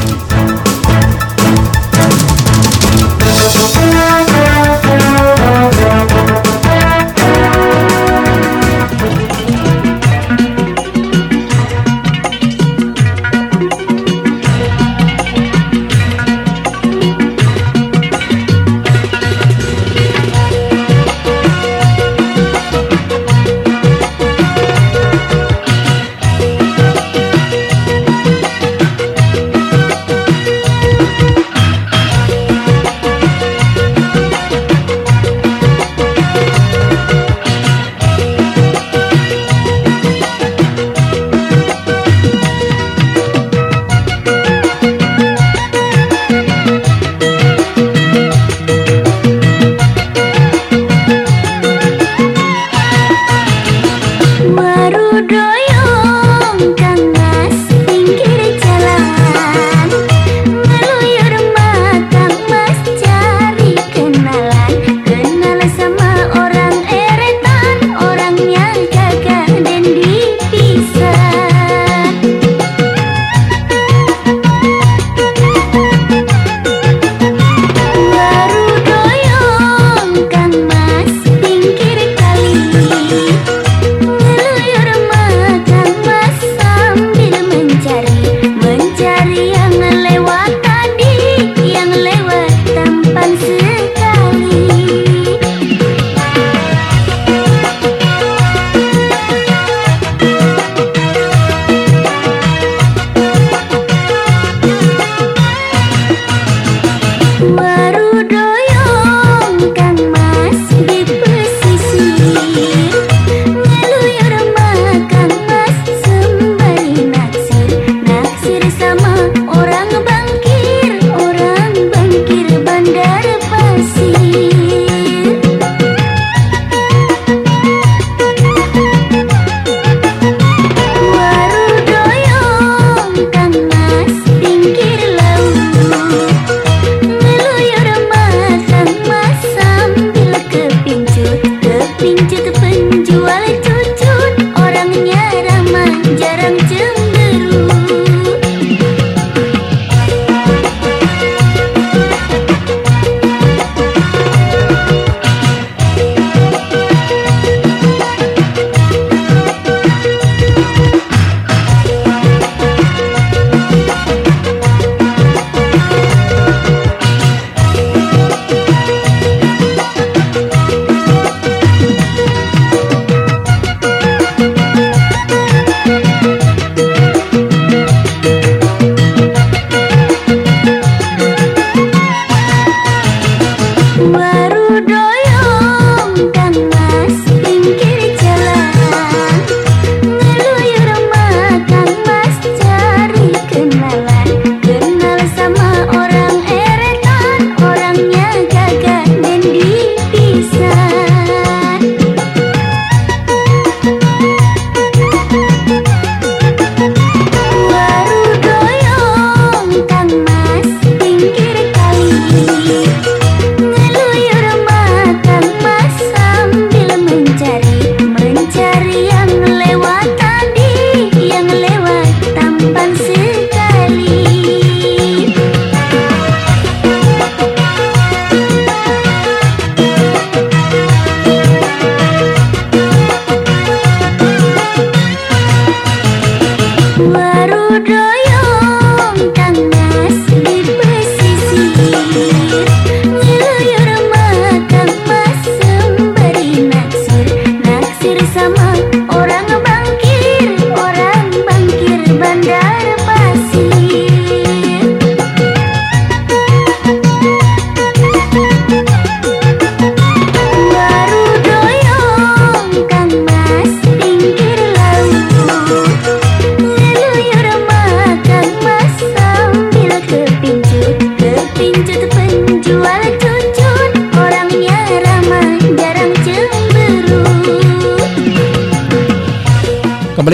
[248.33, 248.90] 怎么？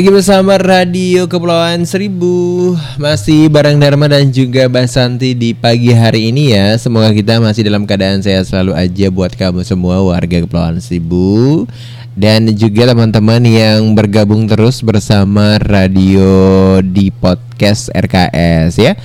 [0.08, 2.72] Lagi bersama Radio Kepulauan Seribu.
[2.96, 6.80] Masih bareng Dharma dan juga Basanti di pagi hari ini ya.
[6.80, 11.68] Semoga kita masih dalam keadaan sehat selalu aja buat kamu semua warga Kepulauan Seribu.
[12.16, 18.96] Dan juga teman-teman yang bergabung terus bersama radio di podcast RKS ya.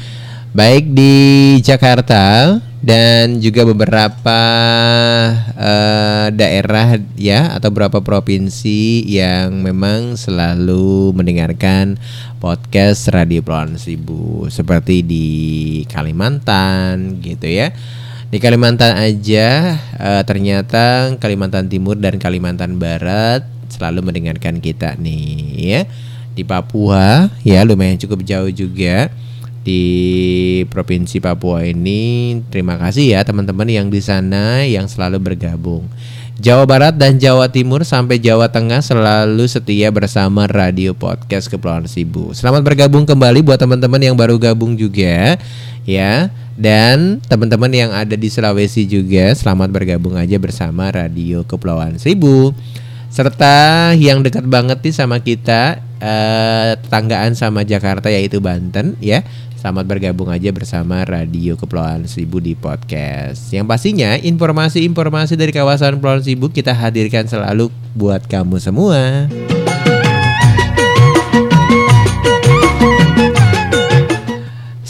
[0.55, 4.41] Baik di Jakarta dan juga beberapa
[5.55, 11.95] eh, daerah ya atau beberapa provinsi yang memang selalu mendengarkan
[12.43, 15.29] podcast Radio Pulauan Seribu seperti di
[15.87, 17.71] Kalimantan gitu ya.
[18.35, 25.83] Di Kalimantan aja eh, ternyata Kalimantan Timur dan Kalimantan Barat selalu mendengarkan kita nih ya.
[26.35, 29.07] Di Papua ya lumayan cukup jauh juga
[29.63, 29.83] di
[30.69, 32.39] provinsi Papua ini.
[32.51, 35.87] Terima kasih ya teman-teman yang di sana yang selalu bergabung.
[36.43, 42.35] Jawa Barat dan Jawa Timur sampai Jawa Tengah selalu setia bersama Radio Podcast Kepulauan Sibu.
[42.35, 45.39] Selamat bergabung kembali buat teman-teman yang baru gabung juga
[45.87, 46.35] ya.
[46.59, 52.53] Dan teman-teman yang ada di Sulawesi juga selamat bergabung aja bersama Radio Kepulauan Seribu.
[53.13, 59.23] Serta yang dekat banget nih sama kita eh, tetanggaan sama Jakarta yaitu Banten ya.
[59.63, 63.55] Selamat bergabung aja bersama Radio Kepulauan Seribu di podcast.
[63.55, 69.31] Yang pastinya informasi-informasi dari kawasan Kepulauan Seribu kita hadirkan selalu buat kamu semua.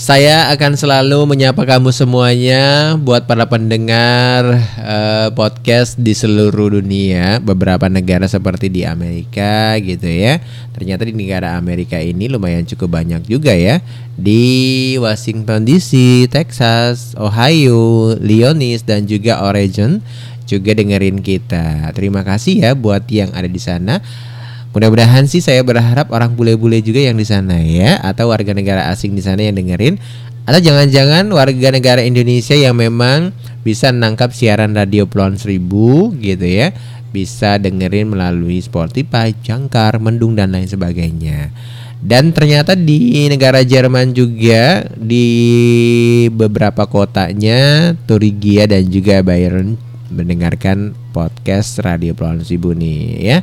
[0.03, 7.87] Saya akan selalu menyapa kamu semuanya buat para pendengar eh, podcast di seluruh dunia, beberapa
[7.87, 10.43] negara seperti di Amerika gitu ya.
[10.75, 13.79] Ternyata di negara Amerika ini lumayan cukup banyak juga ya.
[14.19, 20.03] Di Washington DC, Texas, Ohio, Leonis dan juga Oregon
[20.51, 21.95] juga dengerin kita.
[21.95, 24.03] Terima kasih ya buat yang ada di sana.
[24.73, 29.13] Mudah-mudahan sih saya berharap orang bule-bule juga yang di sana ya atau warga negara asing
[29.13, 30.01] di sana yang dengerin
[30.49, 36.73] atau jangan-jangan warga negara Indonesia yang memang bisa nangkap siaran radio Pulau Seribu gitu ya
[37.13, 41.53] bisa dengerin melalui Spotify, Jangkar, Mendung dan lain sebagainya.
[42.03, 45.29] Dan ternyata di negara Jerman juga di
[46.35, 49.79] beberapa kotanya Turigia dan juga Bayern
[50.11, 53.39] mendengarkan podcast Radio Pulau Seribu nih ya.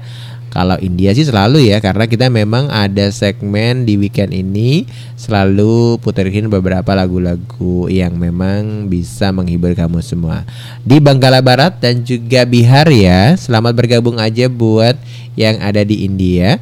[0.49, 6.49] Kalau India sih selalu ya karena kita memang ada segmen di weekend ini selalu puterin
[6.49, 10.49] beberapa lagu-lagu yang memang bisa menghibur kamu semua.
[10.81, 13.37] Di Banggala Barat dan juga Bihar ya.
[13.37, 14.97] Selamat bergabung aja buat
[15.37, 16.57] yang ada di India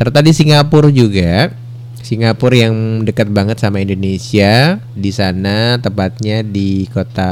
[0.00, 1.52] serta di Singapura juga.
[2.00, 7.30] Singapura yang dekat banget sama Indonesia di sana tepatnya di kota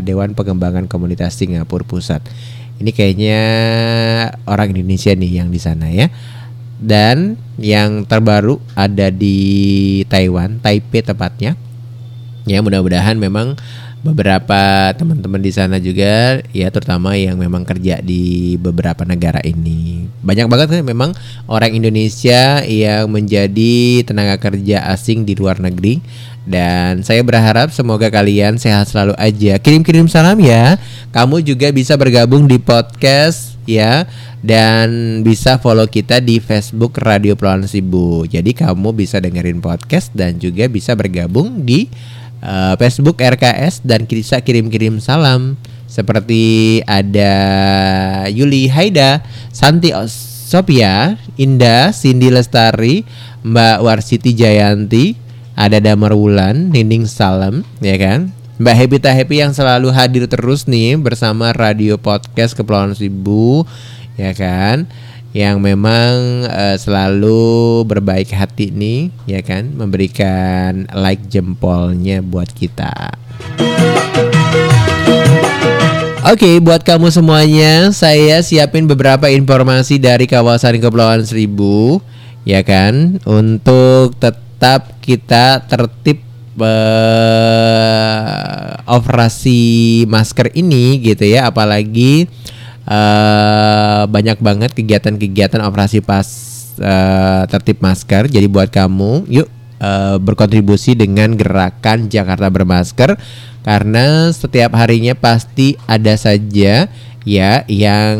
[0.00, 2.24] Dewan Pengembangan Komunitas Singapura Pusat.
[2.76, 3.40] Ini kayaknya
[4.44, 6.12] orang Indonesia nih yang di sana ya.
[6.76, 11.56] Dan yang terbaru ada di Taiwan, Taipei tepatnya.
[12.44, 13.56] Ya mudah-mudahan memang
[14.06, 20.06] beberapa teman-teman di sana juga ya terutama yang memang kerja di beberapa negara ini.
[20.22, 21.10] Banyak banget kan memang
[21.50, 25.98] orang Indonesia yang menjadi tenaga kerja asing di luar negeri
[26.46, 29.58] dan saya berharap semoga kalian sehat selalu aja.
[29.58, 30.78] Kirim-kirim salam ya.
[31.10, 34.06] Kamu juga bisa bergabung di podcast ya
[34.46, 38.30] dan bisa follow kita di Facebook Radio Pulauan Sibu.
[38.30, 41.90] Jadi kamu bisa dengerin podcast dan juga bisa bergabung di
[42.46, 45.58] uh, Facebook RKS dan bisa kirim-kirim salam
[45.90, 47.34] seperti ada
[48.30, 49.90] Yuli Haida, Santi
[50.46, 53.02] Sophia, Indah, Cindy Lestari,
[53.42, 55.25] Mbak Warsiti Jayanti,
[55.56, 58.28] ada Damar Wulan, Nining Salam, ya kan?
[58.60, 63.64] Mbak Happy Happy yang selalu hadir terus nih bersama Radio Podcast Kepulauan Seribu,
[64.20, 64.84] ya kan?
[65.32, 69.72] Yang memang uh, selalu berbaik hati nih, ya kan?
[69.72, 73.16] Memberikan like jempolnya buat kita.
[76.26, 82.04] Oke, buat kamu semuanya, saya siapin beberapa informasi dari kawasan Kepulauan Seribu,
[82.44, 83.20] ya kan?
[83.24, 86.18] Untuk tetap kita tertib
[86.58, 88.26] uh,
[88.90, 91.46] operasi masker ini gitu ya.
[91.46, 92.26] Apalagi
[92.90, 96.26] uh, banyak banget kegiatan-kegiatan operasi pas
[96.82, 98.26] uh, tertib masker.
[98.26, 99.46] Jadi buat kamu yuk
[99.78, 103.14] uh, berkontribusi dengan gerakan Jakarta bermasker.
[103.62, 106.86] Karena setiap harinya pasti ada saja
[107.26, 108.16] ya yang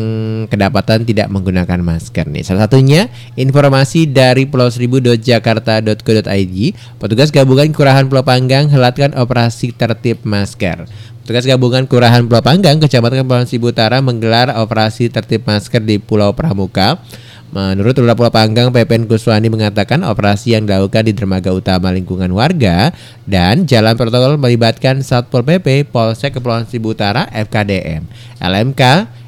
[0.51, 2.43] kedapatan tidak menggunakan masker nih.
[2.43, 3.07] Salah satunya
[3.39, 6.57] informasi dari Pulau Seribu.jakarta.co.id,
[6.99, 10.85] petugas gabungan Kelurahan Pulau Panggang helatkan operasi tertib masker.
[11.23, 16.35] Petugas gabungan Kelurahan Pulau Panggang, Kecamatan Pulau Seribu Utara menggelar operasi tertib masker di Pulau
[16.35, 16.99] Pramuka
[17.47, 22.91] Menurut Lurah Panggang, PPN Kuswani mengatakan operasi yang dilakukan di dermaga utama lingkungan warga
[23.23, 28.03] dan jalan protokol melibatkan Satpol PP, Polsek Kepulauan Seribu Utara, FKDM,
[28.43, 28.81] LMK,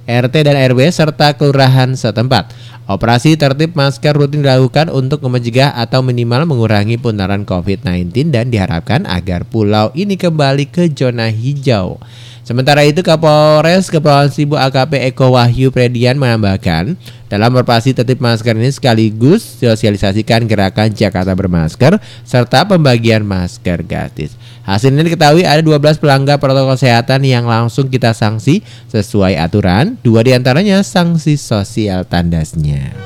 [0.10, 2.52] RT dan RW serta kelurahan setempat.
[2.90, 9.46] Operasi tertib masker rutin dilakukan untuk mencegah atau minimal mengurangi penularan COVID-19 dan diharapkan agar
[9.46, 12.02] pulau ini kembali ke zona hijau.
[12.50, 16.98] Sementara itu Kapolres Kepulauan Seribu AKP Eko Wahyu Predian menambahkan
[17.30, 24.34] dalam operasi tertib masker ini sekaligus sosialisasikan gerakan Jakarta bermasker serta pembagian masker gratis.
[24.66, 30.34] Hasilnya diketahui ada 12 pelanggar protokol kesehatan yang langsung kita sanksi sesuai aturan, dua di
[30.34, 32.98] antaranya sanksi sosial tandasnya.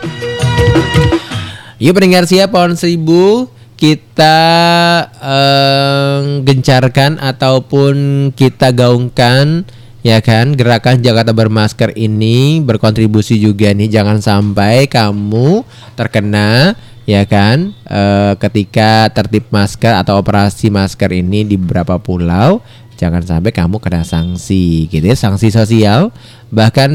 [1.84, 3.52] Yuk pendengar siap pohon seribu
[3.84, 4.39] kita
[5.19, 7.95] eh, gencarkan ataupun
[8.31, 9.68] kita gaungkan
[10.07, 10.55] ya kan?
[10.55, 13.91] Gerakan Jakarta bermasker ini berkontribusi juga nih.
[13.91, 15.68] Jangan sampai kamu
[15.99, 17.76] terkena ya kan?
[17.84, 22.64] Eh, ketika tertib masker atau operasi masker ini di beberapa pulau
[23.04, 26.16] jangan sampai kamu kena sanksi gitu ya sanksi sosial.
[26.56, 26.92] Bahkan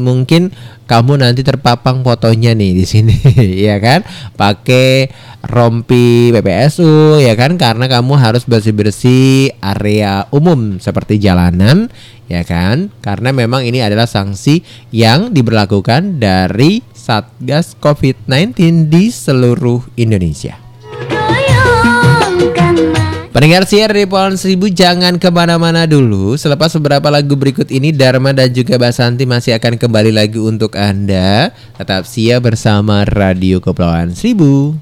[0.00, 0.56] mungkin
[0.88, 3.12] kamu nanti terpapang fotonya nih di sini
[3.68, 4.00] ya kan?
[4.32, 5.12] Pakai
[5.44, 7.60] rompi PPSU ya kan?
[7.60, 11.92] Karena kamu harus bersih-bersih area umum seperti jalanan
[12.32, 12.88] ya kan?
[13.04, 20.71] Karena memang ini adalah sanksi yang diberlakukan dari Satgas COVID-19 di seluruh Indonesia.
[23.32, 26.36] Pendengar siar di Pohon Seribu jangan ke mana-mana dulu.
[26.36, 31.48] Selepas beberapa lagu berikut ini Dharma dan juga Basanti masih akan kembali lagi untuk Anda.
[31.80, 34.76] Tetap siap bersama Radio Kepulauan Seribu.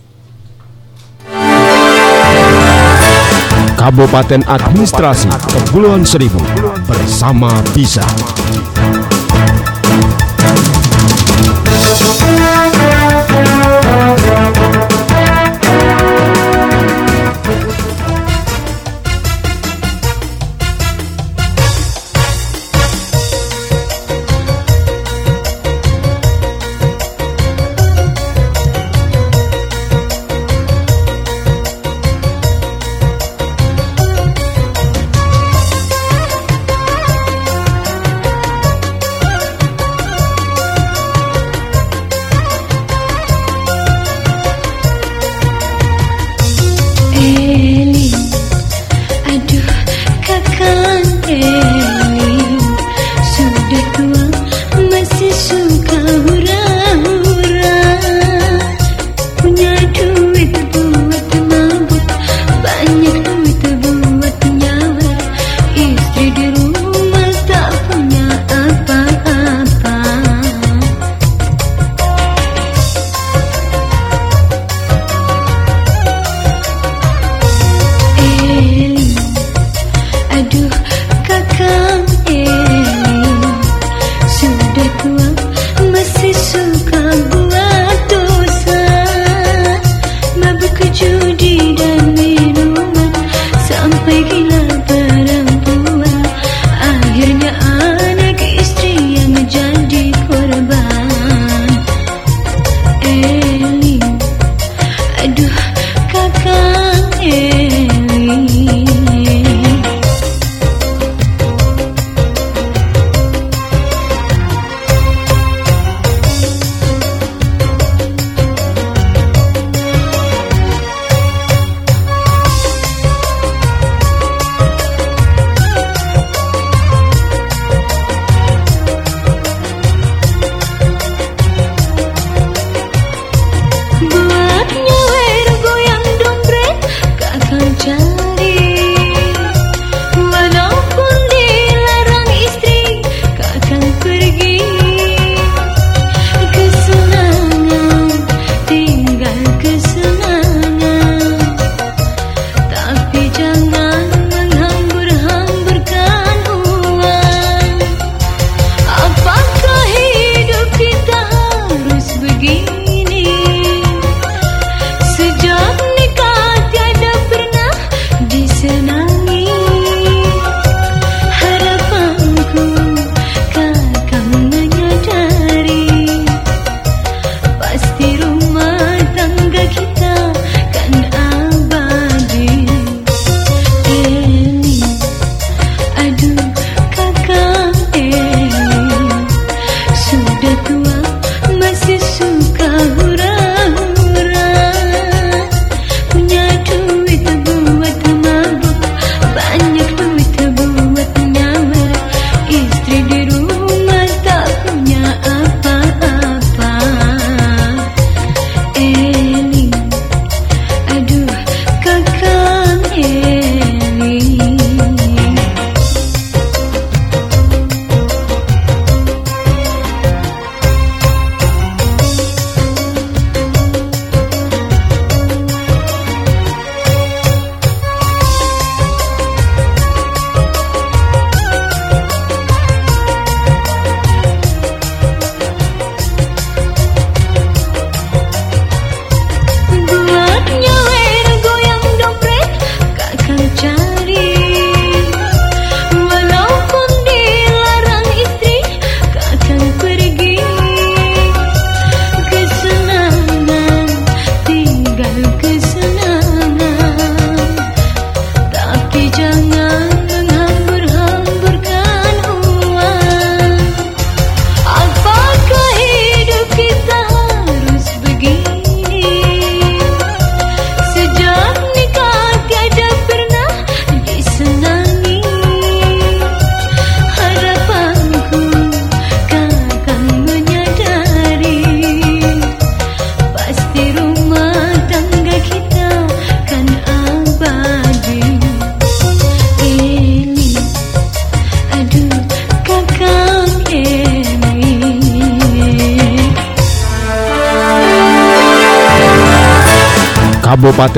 [3.79, 6.43] Kabupaten Administrasi Kepulauan Seribu
[6.91, 8.03] bersama Bisa.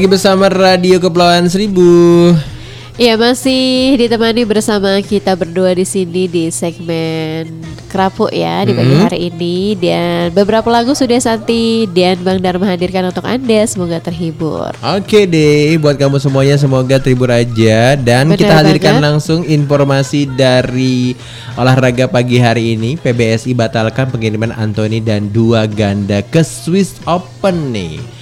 [0.00, 2.32] Lagi bersama Radio Kepulauan Seribu.
[2.96, 7.44] Ya masih ditemani bersama kita berdua di sini di segmen
[7.84, 9.04] Kerapuk ya di pagi Mhm.
[9.04, 14.72] hari ini dan beberapa lagu sudah Santi dan Bang Dharma hadirkan untuk anda semoga terhibur.
[14.80, 19.04] Oke deh, buat kamu semuanya semoga terhibur aja dan Benar kita hadirkan banget.
[19.04, 21.12] langsung informasi dari
[21.60, 22.96] olahraga pagi hari ini.
[22.96, 28.19] PBSI batalkan pengiriman Anthony dan dua ganda ke Swiss Open nih.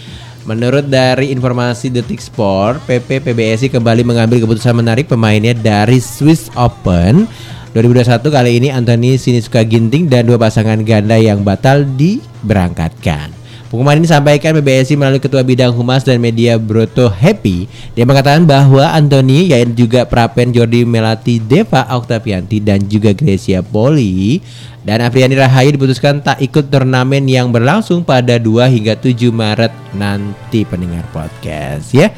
[0.48, 7.28] Menurut dari informasi Detik Sport, PP PBSI kembali mengambil keputusan menarik pemainnya dari Swiss Open
[7.76, 13.37] 2021 kali ini Anthony Sinisuka Ginting dan dua pasangan ganda yang batal diberangkatkan.
[13.68, 17.68] Pengumuman ini disampaikan PBSI melalui Ketua Bidang Humas dan Media Broto Happy.
[17.92, 24.40] Dia mengatakan bahwa Anthony, yaitu juga Prapen Jordi Melati Deva Oktavianti dan juga Gracia Poli
[24.88, 30.64] dan Afriani Rahayu diputuskan tak ikut turnamen yang berlangsung pada 2 hingga 7 Maret nanti
[30.64, 32.08] pendengar podcast ya.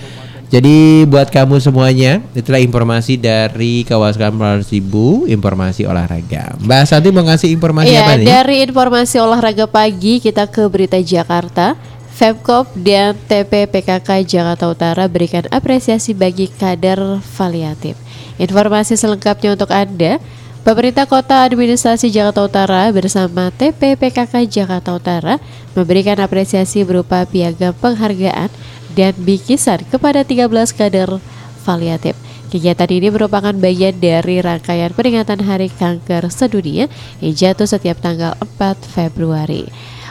[0.51, 6.59] Jadi buat kamu semuanya itulah informasi dari kawasan Pulau Sibu, informasi olahraga.
[6.59, 8.27] Mbak Santi mau ngasih informasi Iya apa nih?
[8.27, 11.79] dari informasi olahraga pagi kita ke berita Jakarta.
[12.11, 17.97] Femkop dan TP PKK Jakarta Utara berikan apresiasi bagi kader valiatif.
[18.37, 20.21] Informasi selengkapnya untuk Anda.
[20.61, 25.41] Pemerintah Kota Administrasi Jakarta Utara bersama TP PKK Jakarta Utara
[25.73, 28.53] memberikan apresiasi berupa piagam penghargaan
[28.95, 31.23] dan bikisan kepada 13 kader
[31.63, 32.17] valiatif.
[32.51, 36.91] Kegiatan ini merupakan bagian dari rangkaian peringatan Hari Kanker Sedunia
[37.23, 39.71] yang jatuh setiap tanggal 4 Februari.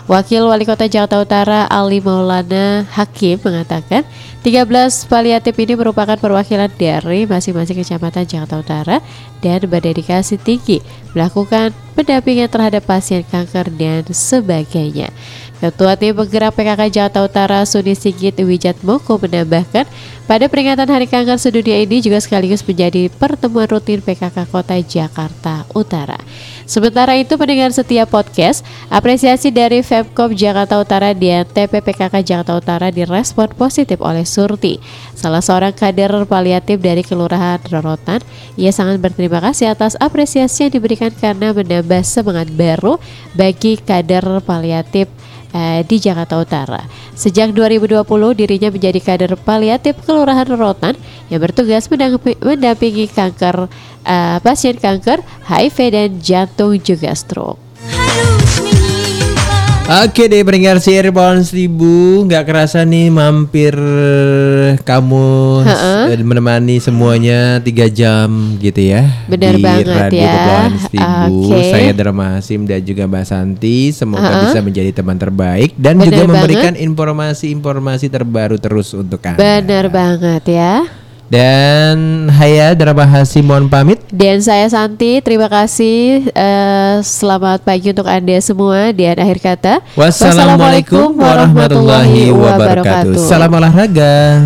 [0.10, 4.02] Wakil Wali Kota Jakarta Utara Ali Maulana Hakim mengatakan
[4.42, 4.66] 13
[5.06, 8.98] paliatif ini merupakan perwakilan dari masing-masing kecamatan Jakarta Utara
[9.44, 10.82] dan berdedikasi tinggi
[11.14, 15.14] melakukan pendampingan terhadap pasien kanker dan sebagainya.
[15.60, 19.84] Ketua Tim Penggerak PKK Jakarta Utara Suni Sigit Wijat Moko menambahkan
[20.24, 26.16] pada peringatan Hari Kanker Sedunia ini juga sekaligus menjadi pertemuan rutin PKK Kota Jakarta Utara.
[26.64, 33.52] Sementara itu pendengar setiap podcast, apresiasi dari Femkop Jakarta Utara dan TPPKK Jakarta Utara direspon
[33.52, 34.80] positif oleh Surti,
[35.12, 38.24] salah seorang kader paliatif dari Kelurahan Rorotan.
[38.56, 42.96] Ia sangat berterima kasih atas apresiasi yang diberikan karena menambah semangat baru
[43.36, 45.12] bagi kader paliatif
[45.54, 46.82] eh, di Jakarta Utara.
[47.14, 50.96] Sejak 2020 dirinya menjadi kader paliatif Kelurahan Rorotan
[51.30, 53.70] yang bertugas mendampi- mendampingi kanker
[54.06, 57.60] eh, pasien kanker, HIV dan jantung juga stroke.
[59.90, 63.74] Oke deh pendengar CR Pohon Seribu Nggak kerasa nih mampir
[64.80, 65.28] kamu
[65.66, 66.14] Ha-ha.
[66.14, 70.70] eh, menemani semuanya tiga jam gitu ya Benar Di banget Radio ya.
[70.80, 71.62] Seribu Oke.
[71.68, 74.44] Saya Dharma Hasim dan juga Mbak Santi Semoga Ha-ha.
[74.46, 76.30] bisa menjadi teman terbaik Dan Benar juga banget.
[76.30, 80.86] memberikan informasi-informasi terbaru terus untuk Anda Benar banget ya.
[81.30, 86.26] Dan Haya Dharma Hasim mohon pamit Dan saya Santi, terima kasih.
[86.34, 88.90] eh, selamat pagi untuk Anda semua.
[88.90, 94.42] Dan akhir kata, Wassalamualaikum warahmatullahi wabarakatuh Salam olahraga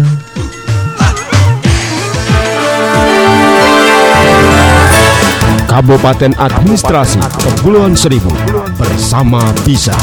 [5.72, 8.30] Kabupaten Administrasi Kepulauan Seribu
[8.78, 9.96] bersama Bisa.